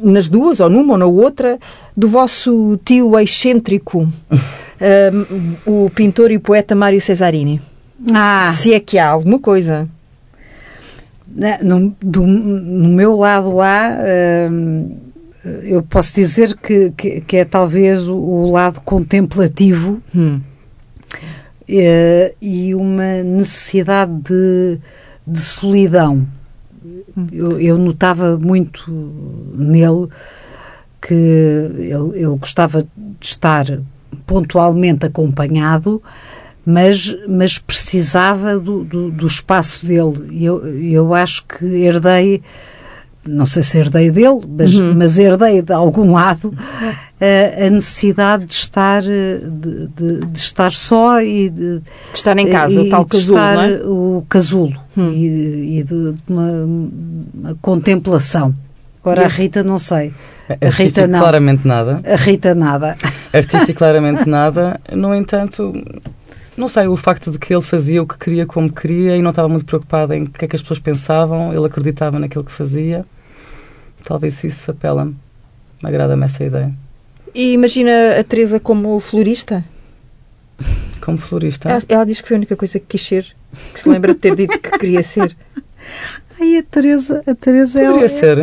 nas 0.02 0.28
duas, 0.28 0.60
ou 0.60 0.70
numa 0.70 0.92
ou 0.92 0.98
na 0.98 1.06
outra, 1.06 1.58
do 1.96 2.06
vosso 2.08 2.78
tio 2.84 3.18
excêntrico, 3.18 4.08
um, 4.30 5.54
o 5.86 5.90
pintor 5.90 6.30
e 6.30 6.36
o 6.36 6.40
poeta 6.40 6.74
Mário 6.74 7.00
Cesarini? 7.00 7.60
Ah. 8.12 8.52
Se 8.54 8.72
é 8.72 8.80
que 8.80 8.98
há 8.98 9.08
alguma 9.08 9.38
coisa. 9.38 9.88
No, 11.62 11.96
do, 12.00 12.26
no 12.26 12.88
meu 12.90 13.16
lado 13.16 13.60
há. 13.60 13.96
Um, 14.50 15.11
eu 15.44 15.82
posso 15.82 16.14
dizer 16.14 16.56
que, 16.56 16.90
que, 16.96 17.20
que 17.20 17.36
é 17.36 17.44
talvez 17.44 18.08
o, 18.08 18.16
o 18.16 18.50
lado 18.50 18.80
contemplativo 18.82 20.00
hum. 20.14 20.40
é, 21.68 22.34
e 22.40 22.74
uma 22.74 23.22
necessidade 23.22 24.12
de, 24.22 24.78
de 25.26 25.40
solidão. 25.40 26.26
Hum. 27.16 27.26
Eu, 27.32 27.60
eu, 27.60 27.78
notava 27.78 28.38
muito 28.38 28.90
nele 29.54 30.08
que 31.00 31.14
ele, 31.14 32.18
ele 32.18 32.38
gostava 32.38 32.82
de 32.82 33.26
estar 33.26 33.66
pontualmente 34.24 35.06
acompanhado, 35.06 36.00
mas, 36.64 37.16
mas 37.28 37.58
precisava 37.58 38.60
do, 38.60 38.84
do, 38.84 39.10
do 39.10 39.26
espaço 39.26 39.84
dele. 39.84 40.44
Eu, 40.44 40.64
eu 40.80 41.14
acho 41.14 41.44
que 41.46 41.64
herdei 41.64 42.42
não 43.26 43.46
sei 43.46 43.62
se 43.62 43.78
herdei 43.78 44.10
dele, 44.10 44.40
mas, 44.48 44.74
uhum. 44.74 44.94
mas 44.96 45.18
herdei 45.18 45.62
de 45.62 45.72
algum 45.72 46.12
lado 46.12 46.52
a, 47.20 47.66
a 47.66 47.70
necessidade 47.70 48.46
de 48.46 48.52
estar, 48.52 49.02
de, 49.02 49.88
de, 49.96 50.26
de, 50.26 50.38
estar 50.38 50.72
só 50.72 51.20
e 51.20 51.48
de, 51.48 51.78
de 51.78 51.82
estar 52.12 52.36
em 52.36 52.48
casa, 52.48 52.80
e, 52.80 52.86
o 52.86 52.90
tal 52.90 53.04
casulo, 53.04 53.38
é? 53.38 53.80
o 53.84 54.26
casulo 54.28 54.76
hum. 54.96 55.10
e, 55.12 55.78
e, 55.78 55.82
de, 55.84 56.14
uma, 56.28 56.50
uma, 56.50 57.54
contemplação. 57.62 58.54
Agora 59.02 59.24
a 59.24 59.28
Rita 59.28 59.62
não 59.62 59.78
sei. 59.78 60.12
A 60.60 60.68
Rita 60.68 61.06
não. 61.06 61.18
claramente 61.20 61.66
nada. 61.66 62.00
A 62.04 62.16
Rita 62.16 62.54
nada. 62.54 62.96
Artista 63.32 63.72
claramente 63.72 64.28
nada. 64.28 64.80
No 64.92 65.14
entanto, 65.14 65.72
não 66.56 66.68
sei, 66.68 66.86
o 66.86 66.96
facto 66.96 67.30
de 67.30 67.38
que 67.38 67.54
ele 67.54 67.62
fazia 67.62 68.02
o 68.02 68.06
que 68.06 68.18
queria 68.18 68.46
como 68.46 68.72
queria 68.72 69.16
e 69.16 69.22
não 69.22 69.30
estava 69.30 69.48
muito 69.48 69.64
preocupado 69.64 70.12
em 70.12 70.24
o 70.24 70.30
que 70.30 70.44
é 70.44 70.48
que 70.48 70.56
as 70.56 70.62
pessoas 70.62 70.78
pensavam, 70.78 71.52
ele 71.52 71.64
acreditava 71.64 72.18
naquilo 72.18 72.44
que 72.44 72.52
fazia. 72.52 73.06
Talvez 74.04 74.42
isso 74.44 74.70
apela-me. 74.70 75.16
Agrada-me 75.82 76.24
essa 76.24 76.44
ideia. 76.44 76.72
E 77.34 77.52
imagina 77.52 77.90
a 78.18 78.24
Teresa 78.24 78.60
como 78.60 78.98
florista? 79.00 79.64
Como 81.00 81.18
florista? 81.18 81.68
Ela, 81.68 81.80
ela 81.88 82.04
diz 82.04 82.20
que 82.20 82.28
foi 82.28 82.36
a 82.36 82.38
única 82.38 82.54
coisa 82.54 82.78
que 82.78 82.86
quis 82.86 83.00
ser, 83.02 83.26
que 83.74 83.80
se 83.80 83.88
lembra 83.88 84.14
de 84.14 84.20
ter 84.20 84.36
dito 84.36 84.56
que 84.56 84.78
queria 84.78 85.02
ser. 85.02 85.36
Ai, 86.42 86.58
a 86.58 86.62
Teresa, 86.64 87.22
a 87.24 87.34
Teresa 87.36 87.80
é 87.80 87.86
Poderia 87.86 88.04
é, 88.04 88.08
ser. 88.08 88.36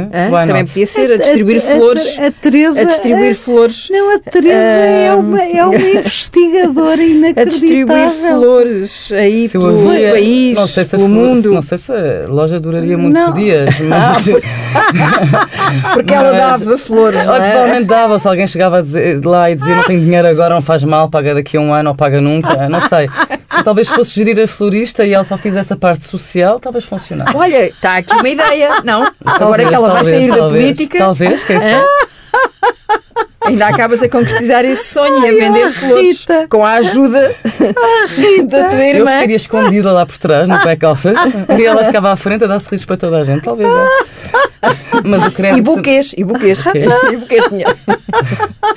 Também 0.48 0.66
podia 0.66 0.88
ser, 0.88 1.12
a 1.12 1.18
distribuir 1.18 1.58
a, 1.58 1.76
flores. 1.76 2.18
A, 2.18 2.28
a, 2.28 2.32
Teresa, 2.32 2.82
a 2.82 2.84
distribuir 2.86 3.36
flores. 3.36 3.90
Não, 3.92 4.16
a 4.16 4.20
Teresa 4.20 4.56
é, 4.56 5.14
uma, 5.14 5.44
é 5.44 5.66
uma 5.66 5.76
investigadora 6.00 7.04
inacreditável. 7.04 7.42
A 7.42 7.46
distribuir 7.46 8.10
flores 8.10 9.12
aí 9.12 9.50
se 9.50 9.60
pelo 9.60 9.90
havia, 9.90 10.12
país, 10.12 10.58
não 10.58 10.68
sei 10.68 10.86
se 10.86 10.92
pelo 10.92 11.10
mundo. 11.10 11.54
Não 11.54 11.62
sei 11.62 11.78
se 11.78 11.92
a 11.92 12.26
loja 12.30 12.58
duraria 12.58 12.98
muitos 12.98 13.34
dias, 13.34 13.70
mas... 13.84 14.30
Porque 15.94 16.14
ela 16.14 16.32
dava 16.32 16.78
flores, 16.78 17.26
não 17.26 17.36
é? 17.36 17.52
Provavelmente 17.52 17.86
dava, 17.86 18.18
se 18.18 18.28
alguém 18.30 18.48
chegava 18.48 18.82
dizer, 18.82 19.26
lá 19.26 19.52
e 19.52 19.56
dizia 19.56 19.76
não 19.76 19.84
tenho 19.84 20.00
dinheiro 20.00 20.28
agora, 20.28 20.56
não 20.56 20.62
faz 20.62 20.86
mal, 20.86 21.10
paga 21.10 21.34
daqui 21.34 21.58
a 21.58 21.60
um 21.60 21.74
ano 21.74 21.90
ou 21.90 21.96
paga 21.96 22.22
nunca, 22.22 22.70
não 22.70 22.80
sei. 22.88 23.10
Talvez 23.70 23.88
fosse 23.88 24.16
gerir 24.16 24.44
a 24.44 24.48
florista 24.48 25.06
e 25.06 25.14
ela 25.14 25.24
só 25.24 25.38
fizesse 25.38 25.72
a 25.72 25.76
parte 25.76 26.04
social, 26.06 26.60
talvez 26.60 26.86
funcionasse. 26.86 27.38
Olha, 27.38 27.68
está 27.68 27.98
aqui 27.98 28.12
uma 28.16 28.28
ideia, 28.28 28.82
não? 28.84 29.04
Agora 29.24 29.38
Talvez, 29.38 29.70
que 29.70 29.76
ela 29.76 29.88
vai 29.90 29.96
talvez, 29.98 30.16
sair 30.18 30.28
da 30.28 30.38
talvez. 30.38 30.64
política, 30.64 30.98
Talvez, 30.98 31.44
quem 31.44 31.60
sabe? 31.60 31.86
ainda 33.46 33.68
acabas 33.68 34.02
a 34.02 34.10
concretizar 34.10 34.66
esse 34.66 34.86
sonho 34.92 35.20
e 35.24 35.26
a 35.28 35.30
Ai, 35.30 35.36
vender 35.36 35.68
oh, 35.68 35.74
flores 35.74 36.20
Rita. 36.22 36.48
com 36.50 36.66
a 36.66 36.72
ajuda 36.74 37.36
da 38.48 38.70
tua 38.70 38.80
Eu 38.80 38.98
irmã. 38.98 39.12
ficaria 39.12 39.36
escondida 39.36 39.92
lá 39.92 40.04
por 40.04 40.18
trás, 40.18 40.48
no 40.48 40.60
back 40.64 40.84
office, 40.88 41.14
e 41.60 41.64
ela 41.64 41.84
ficava 41.84 42.12
à 42.12 42.16
frente 42.16 42.44
a 42.46 42.48
dar 42.48 42.60
sorrisos 42.60 42.86
para 42.88 42.98
toda 42.98 43.20
a 43.20 43.24
gente, 43.24 43.44
talvez. 43.44 43.70
é. 43.70 43.86
Mas 45.04 45.26
o 45.26 45.32
crédito. 45.32 45.60
E 45.60 45.62
buquês, 45.62 46.14
e 46.18 46.24
buquês. 46.24 46.60
E 46.66 47.18
buquês 47.18 47.44
de 47.44 47.50
dinheiro. 47.50 47.76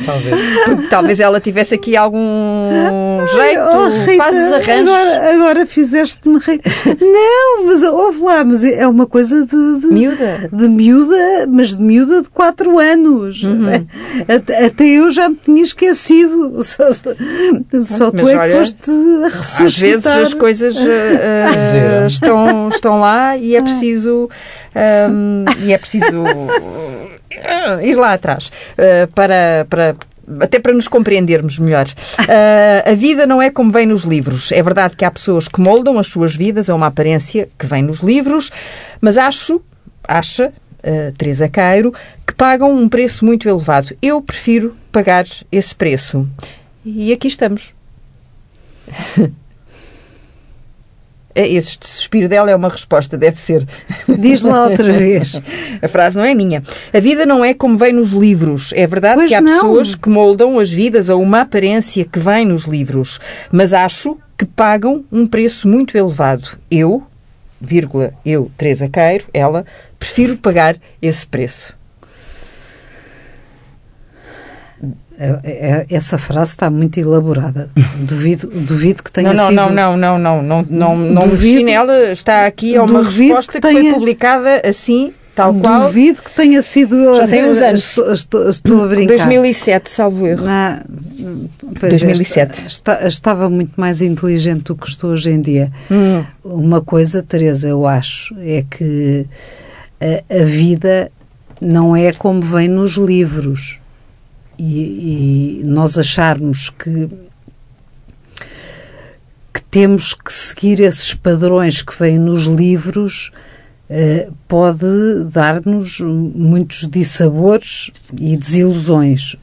Talvez. 0.05 0.37
Porque 0.65 0.87
talvez 0.89 1.21
ela 1.21 1.41
tivesse 1.41 1.75
aqui 1.75 1.97
algum 1.97 3.21
jeito, 3.27 3.61
Oh, 3.61 3.89
Rita, 4.05 4.25
fazes 4.25 4.53
arranjos. 4.53 4.91
Agora, 4.91 5.33
agora 5.35 5.67
fizeste-me 5.67 6.39
rir. 6.39 6.61
Não, 7.01 7.67
mas 7.67 7.83
ouve 7.83 8.23
lá, 8.23 8.45
mas 8.45 8.65
é 8.65 8.87
uma 8.87 9.07
coisa 9.07 9.47
de, 9.47 9.81
de, 9.81 9.87
Miúda. 9.87 10.49
de 10.53 10.69
miúda, 10.69 11.47
mas 11.49 11.77
de 11.77 11.83
miúda 11.83 12.23
de 12.23 12.29
4 12.31 12.79
anos. 12.79 13.43
Uhum. 13.43 13.87
Até, 14.29 14.67
até 14.67 14.85
eu 14.85 15.11
já 15.11 15.29
me 15.29 15.37
tinha 15.37 15.63
esquecido. 15.63 16.63
Só, 16.63 16.93
só, 16.93 18.11
tu 18.11 18.29
é 18.29 18.39
que 18.49 18.55
foste 18.57 18.91
Às 18.91 19.79
vezes 19.79 20.05
ressuscitar. 20.05 20.19
as 20.19 20.35
coisas 20.35 20.77
uh, 20.77 20.81
uh, 20.81 22.07
estão, 22.07 22.69
estão 22.69 23.01
lá 23.01 23.37
e 23.37 23.57
é 23.57 23.63
preciso 23.63 24.29
um, 24.75 25.45
e 25.63 25.73
é 25.73 25.79
preciso 25.79 26.23
uh, 26.23 27.81
ir 27.83 27.95
lá 27.95 28.15
atrás 28.15 28.49
uh, 28.49 29.11
para, 29.13 29.67
para 29.69 29.97
até 30.41 30.59
para 30.59 30.73
nos 30.73 30.89
compreendermos 30.89 31.59
melhor. 31.59 31.87
Uh, 31.89 32.91
a 32.91 32.95
vida 32.95 33.27
não 33.27 33.43
é 33.43 33.51
como 33.51 33.73
vem 33.73 33.87
nos 33.87 34.05
livros. 34.05 34.53
É 34.53 34.63
verdade 34.63 34.97
que 34.97 35.05
há 35.05 35.11
pessoas 35.11 35.49
que 35.49 35.61
moldam 35.61 35.99
as 35.99 36.07
suas 36.07 36.35
vidas 36.35 36.71
a 36.71 36.75
uma 36.75 36.87
aparência 36.87 37.49
que 37.59 37.67
vem 37.67 37.83
nos 37.83 38.01
livros, 38.01 38.51
mas 39.01 39.17
acho, 39.17 39.61
acha, 40.07 40.49
uh, 40.49 41.13
Teresa 41.17 41.49
Cairo, 41.49 41.93
que 42.27 42.35
pagam 42.35 42.73
um 42.73 42.89
preço 42.89 43.25
muito 43.25 43.49
elevado. 43.49 43.97
Eu 44.01 44.23
prefiro 44.23 44.77
pagar 44.91 45.27
esse 45.51 45.75
preço. 45.75 46.29
E 46.85 47.13
aqui 47.13 47.29
estamos. 47.29 47.75
É, 51.35 51.49
Este 51.49 51.87
suspiro 51.87 52.29
dela 52.29 52.51
é 52.51 52.57
uma 52.57 52.69
resposta, 52.69 53.17
deve 53.17 53.41
ser. 53.41 53.67
Diz 54.19 54.43
lá 54.43 54.65
outra 54.69 54.93
vez. 54.93 55.41
A 55.81 55.89
frase 55.89 56.17
não 56.17 56.25
é 56.25 56.35
minha. 56.35 56.63
A 56.93 57.01
vida 57.01 57.25
não 57.25 57.45
é 57.45 57.55
como 57.55 57.77
vem 57.77 57.93
nos 57.93 58.13
livros. 58.13 58.73
É 58.75 58.87
verdade 58.87 59.17
Pois 59.17 59.29
que 59.31 59.35
há 59.35 59.41
não. 59.41 59.55
pessoas 59.55 59.95
que 59.95 60.09
moldam 60.09 60.59
as 60.59 60.71
vidas 60.71 61.09
a 61.11 61.17
uma 61.17 61.41
aparência 61.43 62.05
que 62.05 62.19
vem 62.19 62.45
nos 62.45 62.65
livros, 62.65 63.19
mas 63.51 63.73
acho 63.73 64.19
que 64.37 64.45
pagam 64.45 65.05
um 65.11 65.27
preço 65.27 65.67
muito 65.69 65.97
elevado. 65.97 66.59
Eu, 66.71 67.05
vírgula, 67.61 68.13
eu, 68.27 68.51
Teresa 68.57 68.89
Queiro, 68.89 69.25
ela, 69.33 69.65
prefiro 69.99 70.37
pagar 70.37 70.77
esse 71.01 71.27
preço. 71.27 71.75
É- 74.83 74.87
é- 74.87 74.93
Essa 75.91 76.19
frase 76.19 76.51
está 76.51 76.69
muito 76.71 76.99
elaborada. 76.99 77.71
Duvido, 78.01 78.49
duvido 78.49 79.03
que 79.03 79.13
tenha 79.13 79.33
Não, 79.33 79.51
não, 79.53 79.67
sido. 79.69 79.75
não, 79.75 79.97
não, 79.97 80.19
não, 80.19 80.43
não, 80.43 80.43
não, 80.43 80.67
não, 80.69 80.97
não 80.97 81.23
Duvido- 81.29 81.43
mexi 81.61 81.65
nela. 81.65 82.13
Está 82.13 82.47
aqui, 82.47 82.75
é 82.75 82.83
uma 82.83 83.03
resposta 83.05 83.53
que 83.53 83.61
que, 83.61 83.73
foi 83.73 83.81
tenha- 83.83 83.95
publicada 83.95 84.63
assim, 84.65 85.13
tal 85.35 85.55
qual. 85.55 85.83
Duvido 85.87 86.23
que 86.23 86.31
tenha 86.33 86.61
sido. 86.63 87.15
Já 87.17 87.27
tem 87.29 87.45
uns 87.45 87.59
anos. 87.63 87.81
Estou, 87.85 88.13
estou- 88.13 88.49
estou 88.49 88.85
a 88.85 88.89
brincar. 88.89 89.09
2007, 89.17 89.91
salvo 89.91 90.27
erro. 90.27 90.45
Na, 90.45 90.83
pois 91.79 91.93
2007. 92.01 92.63
esta- 92.67 92.93
esta- 92.95 93.07
estava 93.09 93.49
muito 93.49 93.81
mais 93.81 94.03
inteligente 94.03 94.65
do 94.65 94.75
que 94.77 94.89
estou 94.89 95.11
hoje 95.11 95.31
em 95.31 95.41
dia. 95.41 95.71
Hum. 95.91 96.25
Uma 96.45 96.81
coisa, 96.81 97.23
Teresa, 97.23 97.69
eu 97.69 97.87
acho, 97.87 98.35
é 98.41 98.65
que 98.69 99.27
a, 100.01 100.43
a 100.43 100.45
vida 100.45 101.11
não 101.61 101.95
é 101.95 102.13
como 102.13 102.41
vem 102.43 102.67
nos 102.69 102.97
livros. 102.97 103.79
E, 104.65 105.61
e 105.61 105.65
nós 105.65 105.99
acharmos 105.99 106.71
que 106.71 107.09
que 109.53 109.61
temos 109.65 110.15
que 110.15 110.33
seguir 110.33 110.79
esses 110.81 111.13
padrões 111.15 111.83
que 111.83 111.99
vêm 111.99 112.17
nos 112.19 112.45
livros 112.47 113.33
eh, 113.91 114.31
pode 114.47 115.25
dar-nos 115.31 116.01
muitos 116.01 116.89
dissabores 116.89 117.91
e 118.17 118.37
desilusões. 118.37 119.37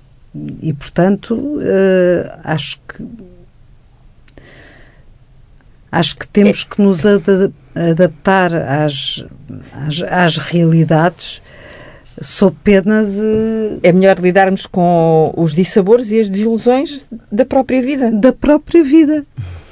E, 0.61 0.71
portanto, 0.73 1.59
eh, 1.61 2.39
acho 2.43 2.79
que 2.87 3.05
acho 5.91 6.15
que 6.17 6.27
temos 6.27 6.63
que 6.63 6.81
nos 6.81 7.05
ada- 7.05 7.51
adaptar 7.75 8.53
às, 8.53 9.23
às, 9.73 10.01
às 10.03 10.37
realidades 10.37 11.41
sob 12.21 12.55
pena 12.63 13.03
de, 13.03 13.79
É 13.83 13.91
melhor 13.91 14.17
lidarmos 14.19 14.65
com 14.65 15.33
os 15.35 15.53
dissabores 15.55 16.11
e 16.11 16.19
as 16.19 16.29
desilusões 16.29 17.05
da 17.31 17.45
própria 17.45 17.81
vida. 17.81 18.11
da 18.11 18.31
própria 18.33 18.83
vida. 18.83 19.23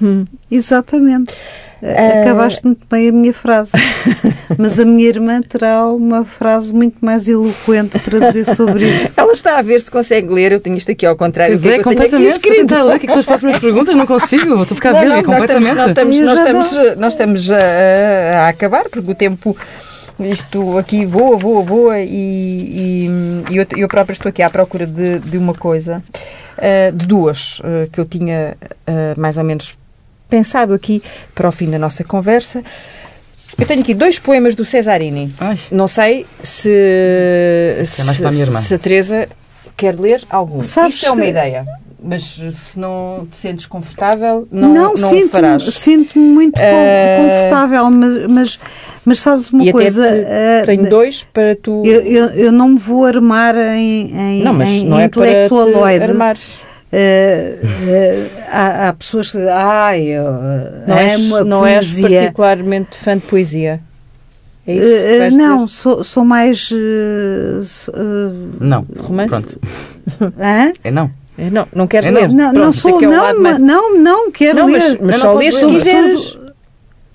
Hum. 0.01 0.25
Exatamente. 0.49 1.33
Eh, 1.81 2.21
Acabaste 2.23 2.65
muito 2.65 2.87
bem 2.89 3.09
a 3.09 3.11
minha 3.11 3.33
frase. 3.33 3.71
Mas 4.57 4.79
a 4.79 4.85
minha 4.85 5.07
irmã 5.07 5.41
terá 5.43 5.85
uma 5.87 6.25
frase 6.25 6.73
muito 6.73 6.97
mais 7.05 7.27
eloquente 7.27 7.99
para 7.99 8.19
dizer 8.27 8.45
sobre 8.45 8.89
isso. 8.89 9.13
Ela 9.17 9.31
está 9.33 9.59
a 9.59 9.61
ver 9.61 9.79
se 9.81 9.91
consegue 9.91 10.33
ler. 10.33 10.51
Eu 10.53 10.59
tenho 10.59 10.75
isto 10.75 10.91
aqui 10.91 11.05
ao 11.05 11.15
contrário. 11.15 11.53
Pois 11.53 11.65
é, 11.65 11.69
tenho 11.69 11.81
aqui 11.81 11.83
completamente. 11.83 12.73
A 12.73 12.83
ler 12.83 12.95
o 12.95 12.99
que 12.99 13.05
é 13.05 13.07
que 13.07 13.11
são 13.11 13.19
as 13.19 13.25
próximas 13.25 13.59
perguntas, 13.59 13.95
não 13.95 14.07
consigo. 14.07 14.59
Estou 14.61 14.73
a 14.73 14.75
ficar 14.75 14.93
Não, 14.93 14.99
virgem 15.01 15.21
não, 15.21 15.31
nós 15.31 15.43
estamos, 15.43 15.67
completamente. 15.67 15.77
nós 15.77 15.87
estamos, 15.89 16.19
nós 16.19 16.33
já 16.39 16.45
estamos, 16.45 16.97
nós 16.97 17.13
estamos 17.13 17.51
a, 17.51 17.57
a 18.45 18.47
acabar, 18.49 18.89
porque 18.89 19.11
o 19.11 19.15
tempo, 19.15 19.55
isto 20.19 20.77
aqui 20.77 21.05
voa, 21.05 21.37
voa, 21.37 21.61
voa, 21.61 21.99
e, 21.99 22.07
e, 22.07 23.07
e 23.51 23.57
eu, 23.57 23.65
eu 23.77 23.87
própria 23.87 24.13
estou 24.13 24.29
aqui 24.29 24.41
à 24.41 24.49
procura 24.49 24.85
de, 24.85 25.19
de 25.19 25.37
uma 25.37 25.53
coisa, 25.53 26.03
eh, 26.57 26.91
de 26.91 27.05
duas, 27.05 27.61
eh, 27.63 27.87
que 27.91 27.99
eu 27.99 28.05
tinha 28.05 28.57
eh, 28.85 29.13
mais 29.17 29.37
ou 29.37 29.43
menos 29.43 29.77
pensado 30.29 30.73
aqui 30.73 31.01
para 31.35 31.47
o 31.47 31.51
fim 31.51 31.69
da 31.69 31.77
nossa 31.79 32.03
conversa. 32.03 32.63
Eu 33.57 33.65
tenho 33.65 33.81
aqui 33.81 33.93
dois 33.93 34.19
poemas 34.19 34.55
do 34.55 34.65
Cesarini. 34.65 35.33
Ai, 35.39 35.57
Não 35.71 35.87
sei 35.87 36.25
se, 36.43 36.69
é 37.79 37.83
se 37.85 38.73
a 38.75 38.77
Teresa 38.79 39.27
quer 39.75 39.99
ler 39.99 40.23
algum. 40.29 40.61
Sabes 40.61 40.95
Isto 40.95 41.07
é 41.07 41.11
uma 41.11 41.21
que- 41.23 41.29
ideia. 41.29 41.65
Mas 42.01 42.23
se 42.25 42.77
não 42.79 43.27
te 43.29 43.35
sentes 43.37 43.65
confortável, 43.65 44.47
não, 44.51 44.71
não, 44.73 44.93
o 44.93 44.97
sinto-me 44.97 45.29
farás. 45.29 45.63
sinto 45.63 46.19
muito 46.19 46.59
Eh, 46.59 47.17
confortável, 47.17 47.89
mas, 47.89 48.31
mas, 48.31 48.59
mas 49.03 49.19
sabes 49.19 49.49
uma 49.49 49.63
e 49.63 49.71
coisa? 49.71 50.05
até 50.05 50.19
te- 50.19 50.25
eh, 50.29 50.63
tenho 50.65 50.89
dois 50.89 51.25
para 51.33 51.55
tu. 51.55 51.83
eu, 51.83 52.01
eu, 52.01 52.25
eu 52.27 52.51
não 52.51 52.69
me 52.69 52.77
vou 52.77 53.03
armar 53.03 53.55
em, 53.57 54.11
em, 54.15 54.43
não, 54.43 54.53
mas 54.53 54.69
em 54.69 54.85
não 54.85 54.99
é 54.99 55.07
para 55.09 55.23
te 55.25 55.29
intelectualoide. 55.31 56.05
eh, 56.91 57.57
há, 58.51 58.89
há 58.89 58.93
pessoas 58.93 59.31
que 59.31 59.37
ai, 59.49 60.03
eu 60.03 60.23
Não 60.87 60.97
és, 60.97 61.15
amo 61.15 61.35
a 61.37 61.43
não 61.43 61.65
és 61.65 61.85
poesia. 61.87 62.09
particularmente 62.19 62.95
fã 62.97 63.17
de 63.17 63.23
poesia. 63.25 63.79
É 64.67 64.73
isso? 64.75 64.85
Que 64.85 65.17
vais 65.17 65.35
não, 65.35 65.65
dizer? 65.65 65.77
sou, 65.77 66.03
sou 66.03 66.23
mais. 66.25 66.59
so- 67.63 67.91
eh, 67.95 68.29
não. 68.59 68.85
Romance? 68.99 69.29
Pronto. 69.29 69.59
hã? 70.39 70.73
É 70.83 70.91
não. 70.91 71.09
É, 71.37 71.49
Não, 71.49 71.67
não 71.73 71.85
queres 71.87 72.09
não. 72.09 72.19
ler? 72.21 72.27
Não, 72.29 72.51
Pronto, 72.51 72.65
não 72.65 72.71
sou. 72.73 73.01
é 73.01 73.05
Não, 73.07 73.21
lado 73.23 73.35
ma- 73.41 73.49
mais- 73.51 73.59
não, 73.61 73.97
não, 74.01 74.31
quero 74.31 74.57
Não, 74.59 74.69
mas, 74.69 74.83
ler. 74.91 74.99
mas 75.01 75.15
Eu 75.15 75.21
só 75.21 75.33
lês 75.33 75.55
se 75.55 75.65
ler. 75.65 75.73
quiseres. 75.75 76.37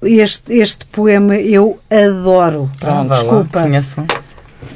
Este, 0.04 0.54
este 0.54 0.84
poema 0.86 1.36
eu 1.36 1.78
adoro. 1.90 2.70
Ah, 2.80 2.86
vá 2.86 3.02
lá, 3.02 3.14
Desculpa. 3.14 3.62
Conheço. 3.62 4.00
um. 4.00 4.06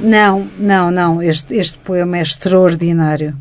Não, 0.00 0.46
não, 0.58 0.90
não. 0.90 1.22
Este, 1.22 1.54
este 1.56 1.78
poema 1.78 2.18
é 2.18 2.22
extraordinário. 2.22 3.34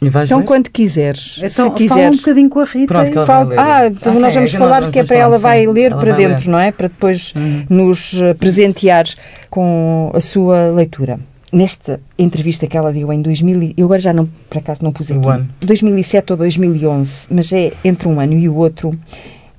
E 0.00 0.08
vais 0.08 0.28
Então, 0.28 0.38
ler? 0.40 0.44
quando 0.46 0.68
quiseres. 0.70 1.36
Então, 1.38 1.48
se 1.48 1.54
fala 1.56 1.70
um 1.70 1.74
quiseres. 1.74 2.18
bocadinho 2.18 2.48
com 2.50 2.60
a 2.60 2.64
Rita. 2.64 2.86
Pronto, 2.94 3.10
que 3.12 3.16
ela 3.18 3.26
Fala- 3.26 3.44
vai 3.46 3.56
ler. 3.56 3.60
ah, 3.62 3.86
então 3.88 4.12
Ok, 4.12 4.22
nós 4.22 4.34
vamos 4.34 4.54
é 4.54 4.58
nós 4.58 4.68
falar 4.68 4.90
que 4.92 4.98
é 5.00 5.04
para 5.04 5.16
ela 5.16 5.38
vai 5.38 5.60
sim. 5.66 5.72
ler 5.72 5.90
Ela 5.92 6.00
para 6.00 6.12
vai 6.14 6.26
dentro, 6.28 6.44
ler. 6.44 6.50
não 6.52 6.58
é? 6.58 6.70
Para 6.72 6.88
depois 6.88 7.32
Uhum. 7.34 7.64
nos 7.68 8.14
eh, 8.20 8.34
presentear 8.34 9.04
com 9.50 10.10
a 10.14 10.20
sua 10.20 10.68
leitura. 10.70 11.18
Nesta 11.52 12.00
entrevista 12.18 12.66
que 12.66 12.76
ela 12.76 12.92
deu 12.92 13.10
em 13.12 13.22
2000, 13.22 13.62
e- 13.62 13.74
eu 13.76 13.86
agora 13.86 14.00
já 14.00 14.12
não, 14.12 14.26
por 14.50 14.58
acaso 14.58 14.82
não 14.82 14.92
pus 14.92 15.10
aqui, 15.10 15.26
ano. 15.28 15.48
2007 15.60 16.32
ou 16.32 16.36
2011, 16.36 17.26
mas 17.30 17.52
é 17.52 17.72
entre 17.82 18.06
um 18.08 18.20
ano 18.20 18.34
e 18.34 18.48
o 18.48 18.54
outro, 18.54 18.98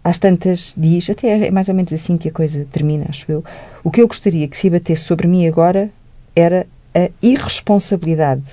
às 0.03 0.19
tantas 0.19 0.75
diz, 0.77 1.09
até 1.09 1.47
é 1.47 1.51
mais 1.51 1.67
ou 1.67 1.73
menos 1.75 1.91
assim 1.91 2.15
que 2.15 2.29
a 2.29 2.31
coisa 2.31 2.65
termina, 2.71 3.05
acho 3.09 3.31
eu, 3.31 3.43
o 3.83 3.89
que 3.89 4.01
eu 4.01 4.07
gostaria 4.07 4.47
que 4.47 4.55
se 4.57 4.67
abatesse 4.67 5.01
sobre 5.03 5.27
mim 5.27 5.47
agora 5.47 5.89
era 6.35 6.67
a 6.93 7.09
irresponsabilidade. 7.23 8.43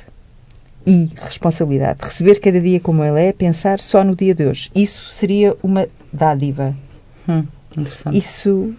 Irresponsabilidade. 0.87 1.99
Receber 2.03 2.41
cada 2.41 2.61
dia 2.61 2.79
como 2.81 3.03
ele 3.05 3.21
é, 3.21 3.33
pensar 3.33 3.81
só 3.81 4.05
no 4.05 4.15
dia 4.15 4.35
de 4.35 4.45
hoje. 4.47 4.71
Isso 4.75 5.11
seria 5.11 5.55
uma 5.63 5.87
dádiva. 6.13 6.75
Hum, 7.29 7.45
interessante. 7.77 8.17
Isso, 8.17 8.73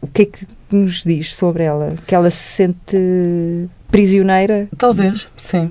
o 0.00 0.06
que 0.06 0.22
é 0.22 0.26
que 0.26 0.46
nos 0.74 1.02
diz 1.04 1.34
sobre 1.34 1.64
ela? 1.64 1.94
Que 2.06 2.14
ela 2.14 2.30
se 2.30 2.36
sente 2.36 3.68
prisioneira? 3.90 4.68
Talvez, 4.76 5.28
sim. 5.36 5.70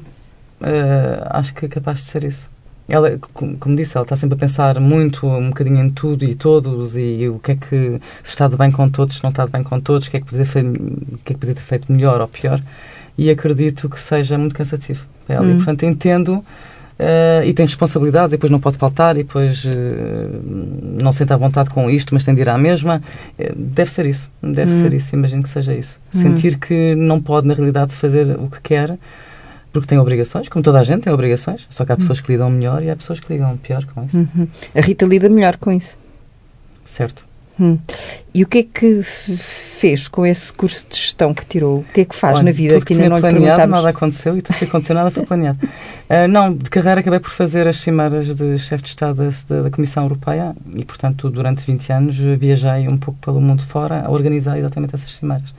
Eh, 0.62 1.28
acho 1.30 1.54
que 1.54 1.66
é 1.66 1.68
capaz 1.68 2.00
de 2.00 2.06
ser 2.06 2.24
isso. 2.24 2.50
ela, 2.88 3.18
como 3.34 3.76
disse, 3.76 3.96
ela 3.98 4.04
está 4.04 4.16
sempre 4.16 4.36
a 4.36 4.40
pensar 4.40 4.80
muito, 4.80 5.26
um 5.26 5.50
bocadinho 5.50 5.82
em 5.82 5.90
tudo 5.90 6.26
e 6.26 6.36
todos 6.36 6.98
e 6.98 7.28
o 7.30 7.40
que 7.40 7.54
é 7.54 7.56
que 7.56 8.00
se 8.22 8.32
está 8.32 8.48
de 8.48 8.58
bem 8.58 8.70
com 8.70 8.90
todos, 8.90 9.16
se 9.16 9.24
não 9.24 9.30
está 9.30 9.46
de 9.46 9.52
bem 9.52 9.64
com 9.64 9.80
todos, 9.80 10.08
o 10.08 10.12
que 10.12 10.18
é 10.18 10.20
que 10.20 10.26
podia, 10.28 10.46
fe... 10.46 10.62
que 11.24 11.32
é 11.32 11.34
que 11.34 11.40
podia 11.40 11.56
ter 11.56 11.62
feito 11.62 11.92
melhor 11.92 12.22
ou 12.22 12.28
pior. 12.28 12.62
E 13.18 13.30
acredito 13.30 13.90
que 13.90 14.00
seja 14.00 14.38
muito 14.38 14.56
cansativo 14.56 15.06
para 15.26 15.38
ela. 15.38 15.46
Hum. 15.46 15.52
E, 15.52 15.56
portanto, 15.56 15.84
entendo 15.84 16.44
Uh, 17.02 17.44
e 17.46 17.54
tem 17.54 17.66
responsabilidades 17.66 18.32
e 18.34 18.38
depois 18.38 18.52
não 18.52 18.60
pode 18.60 18.78
faltar 18.78 19.18
e 19.18 19.24
depois 19.24 19.66
uh, 19.66 19.70
não 21.02 21.12
sente 21.12 21.34
à 21.34 21.38
vontade 21.38 21.72
com 21.72 21.90
isto, 21.90 22.14
mas 22.14 22.24
tem 22.24 22.36
de 22.36 22.42
ir 22.42 22.50
à 22.50 22.58
mesma. 22.60 23.02
Uh, 23.40 23.56
deve 23.56 23.92
ser 23.92 24.06
isso, 24.06 24.30
deve 24.42 24.72
hum. 24.72 24.80
ser 24.80 24.94
isso, 24.94 25.16
imagino 25.16 25.42
que 25.42 25.50
seja 25.50 25.74
isso. 25.74 26.00
Hum. 26.14 26.20
Sentir 26.20 26.60
que 26.60 26.94
não 26.94 27.20
pode, 27.20 27.48
na 27.48 27.56
realidade, 27.56 27.94
fazer 27.94 28.38
o 28.40 28.48
que 28.48 28.62
quer 28.62 29.00
porque 29.74 29.88
tem 29.88 29.98
obrigações, 29.98 30.50
como 30.50 30.62
toda 30.62 30.80
a 30.80 30.84
gente 30.84 31.04
tem 31.04 31.14
obrigações, 31.14 31.66
só 31.70 31.86
que 31.86 31.92
há 31.94 31.98
pessoas 31.98 32.20
que 32.20 32.32
lidam 32.32 32.50
melhor 32.50 32.84
e 32.84 32.90
há 32.90 32.96
pessoas 32.96 33.22
que 33.22 33.32
lidam 33.32 33.56
pior 33.58 33.86
com 33.86 34.04
isso. 34.04 34.18
Uhum. 34.18 34.48
A 34.76 34.82
Rita 34.82 35.06
lida 35.06 35.30
melhor 35.30 35.56
com 35.56 35.72
isso. 35.72 35.98
Certo. 36.84 37.26
Hum. 37.62 37.78
E 38.34 38.42
o 38.44 38.48
que 38.48 38.58
é 38.58 38.64
que 38.64 39.04
fez 39.04 40.08
com 40.08 40.26
esse 40.26 40.52
curso 40.52 40.88
de 40.90 40.98
gestão 40.98 41.32
que 41.32 41.46
tirou? 41.46 41.82
O 41.82 41.86
que 41.94 42.02
é 42.02 42.06
que 42.06 42.16
faz 42.16 42.38
Olha, 42.38 42.46
na 42.46 42.52
vida? 42.52 42.74
Tudo 42.74 42.86
que, 42.86 42.96
que 42.96 43.00
ainda 43.00 43.14
não 43.14 43.22
planeado, 43.22 43.68
nada 43.68 43.90
aconteceu 43.90 44.36
e 44.36 44.42
tudo 44.42 44.58
que 44.58 44.66
aconteceu 44.66 44.96
nada 44.96 45.12
foi 45.12 45.24
planeado. 45.24 45.60
Uh, 45.64 46.26
não, 46.32 46.52
de 46.52 46.70
carreira 46.72 47.02
acabei 47.02 47.20
por 47.20 47.30
fazer 47.30 47.68
as 47.68 47.76
cimeiras 47.78 48.34
de 48.36 48.58
chefe 48.58 48.84
de 48.84 48.90
Estado 48.90 49.30
da, 49.48 49.62
da, 49.62 49.70
Comissão 49.70 50.04
Europeia 50.04 50.56
e, 50.76 50.84
portanto, 50.84 51.30
durante 51.30 51.64
20 51.64 51.94
anos 51.94 52.16
viajei 52.18 52.88
um 52.88 52.98
pouco 52.98 53.20
pelo 53.20 53.40
mundo 53.40 53.64
fora 53.64 54.06
a 54.06 54.10
organizar 54.10 54.58
exatamente 54.58 54.96
essas 54.96 55.16
cimeiras 55.16 55.54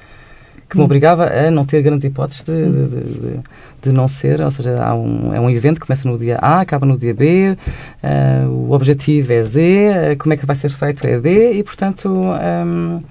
que 0.73 0.79
me 0.79 0.85
obrigava 0.85 1.27
a 1.27 1.51
não 1.51 1.67
ter 1.67 1.83
grandes 1.83 2.07
hipóteses 2.07 2.43
de, 2.43 2.65
de, 2.65 2.89
de, 2.89 3.41
de 3.83 3.93
não 3.93 4.09
ser, 4.09 4.41
ou 4.41 4.51
seja, 4.51 4.95
um, 4.95 5.35
é 5.35 5.39
um 5.39 5.51
evento 5.51 5.79
que 5.79 5.87
começa 5.87 6.09
no 6.09 6.19
dia 6.19 6.39
A, 6.41 6.61
acaba 6.61 6.87
no 6.87 6.97
dia 6.97 7.13
B, 7.13 7.59
uh, 8.03 8.49
o 8.49 8.73
objetivo 8.73 9.35
é 9.35 9.43
Z, 9.43 9.61
uh, 9.61 10.17
como 10.17 10.33
é 10.33 10.37
que 10.37 10.47
vai 10.47 10.57
ser 10.57 10.71
feito 10.71 11.07
é 11.07 11.21
D, 11.21 11.53
e 11.53 11.63
portanto 11.63 12.09
um, 12.09 13.03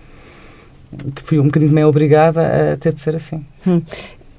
fui 1.24 1.40
um 1.40 1.46
bocadinho 1.46 1.72
meio 1.72 1.88
obrigada 1.88 2.74
a 2.74 2.78
ter 2.78 2.94
de 2.94 3.00
ser 3.00 3.16
assim. 3.16 3.46
Hum. 3.68 3.84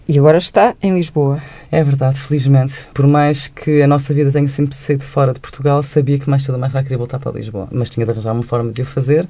E 0.09 0.19
agora 0.19 0.37
está 0.37 0.75
em 0.83 0.93
Lisboa. 0.93 1.41
É 1.71 1.81
verdade, 1.81 2.21
felizmente. 2.21 2.89
Por 2.93 3.07
mais 3.07 3.47
que 3.47 3.81
a 3.83 3.87
nossa 3.87 4.13
vida 4.13 4.33
tenha 4.33 4.49
sempre 4.49 4.75
saído 4.75 5.05
fora 5.05 5.33
de 5.33 5.39
Portugal, 5.39 5.81
sabia 5.81 6.19
que 6.19 6.29
mais 6.29 6.43
cedo 6.43 6.55
ou 6.55 6.61
mais 6.61 6.73
vai 6.73 6.83
querer 6.83 6.97
voltar 6.97 7.21
para 7.21 7.31
Lisboa. 7.31 7.69
Mas 7.71 7.89
tinha 7.89 8.05
de 8.05 8.11
arranjar 8.11 8.33
uma 8.33 8.43
forma 8.43 8.73
de 8.73 8.83
o 8.83 8.85
fazer 8.85 9.29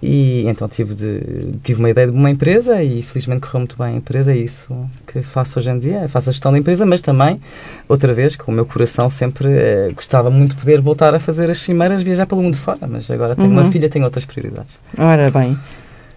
e 0.00 0.46
então 0.46 0.68
tive, 0.68 0.94
de, 0.94 1.58
tive 1.62 1.80
uma 1.80 1.90
ideia 1.90 2.06
de 2.06 2.12
uma 2.12 2.30
empresa 2.30 2.80
e 2.80 3.02
felizmente 3.02 3.40
correu 3.40 3.60
muito 3.60 3.76
bem 3.76 3.94
a 3.94 3.96
empresa. 3.96 4.32
É 4.32 4.36
isso 4.36 4.88
que 5.06 5.22
faço 5.22 5.58
hoje 5.58 5.70
em 5.70 5.78
dia. 5.78 6.08
Faço 6.08 6.30
a 6.30 6.32
gestão 6.32 6.52
da 6.52 6.58
empresa, 6.58 6.86
mas 6.86 7.00
também, 7.00 7.40
outra 7.88 8.14
vez, 8.14 8.36
com 8.36 8.52
o 8.52 8.54
meu 8.54 8.64
coração 8.64 9.10
sempre 9.10 9.48
eh, 9.48 9.90
gostava 9.92 10.30
muito 10.30 10.54
de 10.54 10.60
poder 10.60 10.80
voltar 10.80 11.14
a 11.14 11.18
fazer 11.18 11.50
as 11.50 11.58
cimeiras, 11.58 12.00
viajar 12.00 12.26
pelo 12.26 12.42
mundo 12.42 12.56
fora. 12.56 12.86
Mas 12.86 13.10
agora 13.10 13.34
tenho 13.34 13.48
uhum. 13.48 13.60
uma 13.60 13.72
filha, 13.72 13.88
tenho 13.88 14.04
outras 14.04 14.24
prioridades. 14.24 14.72
Ora 14.96 15.32
bem. 15.32 15.58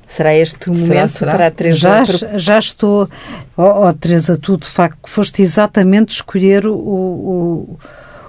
Será 0.06 0.36
este 0.36 0.70
o 0.70 0.74
momento 0.74 0.88
será, 0.88 1.10
será? 1.10 1.32
para 1.32 1.48
a 1.48 1.52
Teresa? 1.52 1.78
Já, 1.80 2.04
já 2.38 2.60
estou. 2.60 3.10
Oh, 3.58 3.88
oh, 3.88 3.94
Teresa, 3.94 4.38
tu 4.38 4.58
de 4.58 4.68
facto 4.68 5.10
foste 5.10 5.42
exatamente 5.42 6.10
escolher 6.10 6.68
o, 6.68 6.76
o, 6.76 7.80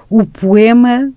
o 0.08 0.24
poema 0.24 1.12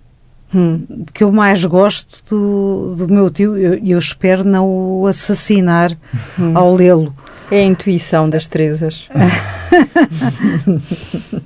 Hum. 0.55 1.05
que 1.13 1.21
eu 1.21 1.33
mais 1.33 1.65
gosto 1.65 2.23
do, 2.29 2.95
do 2.95 3.13
meu 3.13 3.29
tio, 3.29 3.57
eu, 3.57 3.73
eu 3.73 3.99
espero 3.99 4.45
não 4.45 5.01
o 5.01 5.05
assassinar 5.05 5.91
hum. 6.39 6.57
ao 6.57 6.73
lê-lo. 6.73 7.13
É 7.51 7.59
a 7.59 7.65
intuição 7.65 8.29
das 8.29 8.47
Teresas. 8.47 9.09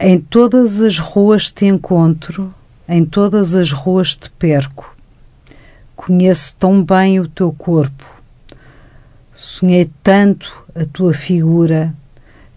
em 0.00 0.18
todas 0.18 0.80
as 0.80 0.98
ruas 0.98 1.52
te 1.52 1.66
encontro, 1.66 2.54
em 2.88 3.04
todas 3.04 3.54
as 3.54 3.70
ruas 3.70 4.16
te 4.16 4.30
perco. 4.30 4.96
Conheço 5.94 6.56
tão 6.58 6.82
bem 6.82 7.20
o 7.20 7.28
teu 7.28 7.52
corpo. 7.52 8.06
Sonhei 9.34 9.90
tanto 10.02 10.64
a 10.74 10.86
tua 10.86 11.12
figura 11.12 11.92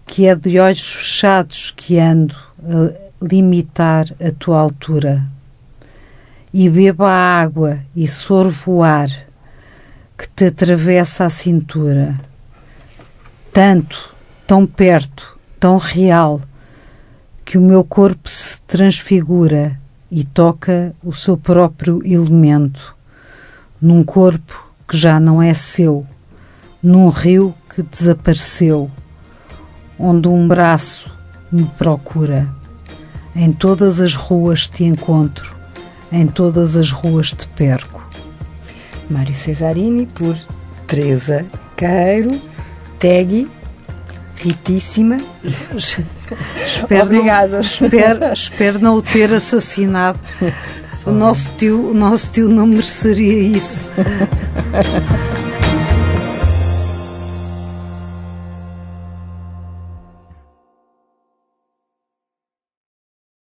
que 0.06 0.26
é 0.26 0.34
de 0.34 0.58
olhos 0.58 0.80
fechados 0.80 1.74
que 1.76 1.98
ando 1.98 2.34
limitar 3.20 4.06
a 4.20 4.30
tua 4.30 4.60
altura. 4.60 5.24
E 6.52 6.68
beba 6.68 7.08
a 7.08 7.40
água 7.40 7.80
e 7.94 8.06
sorvo 8.06 8.76
o 8.76 8.82
ar 8.82 9.10
que 10.16 10.28
te 10.28 10.46
atravessa 10.46 11.24
a 11.24 11.30
cintura. 11.30 12.20
Tanto, 13.52 14.14
tão 14.46 14.66
perto, 14.66 15.38
tão 15.58 15.76
real, 15.76 16.40
que 17.44 17.58
o 17.58 17.60
meu 17.60 17.84
corpo 17.84 18.28
se 18.28 18.60
transfigura 18.62 19.78
e 20.10 20.24
toca 20.24 20.94
o 21.02 21.12
seu 21.12 21.36
próprio 21.36 22.00
elemento, 22.04 22.96
num 23.80 24.02
corpo 24.02 24.72
que 24.88 24.96
já 24.96 25.18
não 25.18 25.42
é 25.42 25.52
seu, 25.52 26.06
num 26.82 27.08
rio 27.08 27.54
que 27.74 27.82
desapareceu, 27.82 28.90
onde 29.98 30.28
um 30.28 30.46
braço 30.46 31.12
me 31.50 31.64
procura. 31.64 32.48
Em 33.36 33.52
todas 33.52 34.00
as 34.00 34.14
ruas 34.14 34.68
te 34.68 34.84
encontro, 34.84 35.54
em 36.12 36.26
todas 36.26 36.76
as 36.76 36.90
ruas 36.90 37.32
te 37.32 37.48
perco. 37.48 38.02
Mário 39.10 39.34
Cesarini 39.34 40.06
por 40.06 40.36
Teresa 40.86 41.44
Queiro, 41.76 42.40
Tegui, 42.98 43.50
Ritíssima. 44.36 45.18
espero 46.64 47.04
Obrigada. 47.04 47.54
Não, 47.54 47.60
espero, 47.60 48.32
espero 48.32 48.78
não 48.78 48.96
o 48.96 49.02
ter 49.02 49.32
assassinado. 49.32 50.18
O 51.06 51.10
nosso, 51.10 51.52
tio, 51.56 51.90
o 51.90 51.94
nosso 51.94 52.30
tio 52.30 52.48
não 52.48 52.66
mereceria 52.66 53.56
isso. 53.56 53.82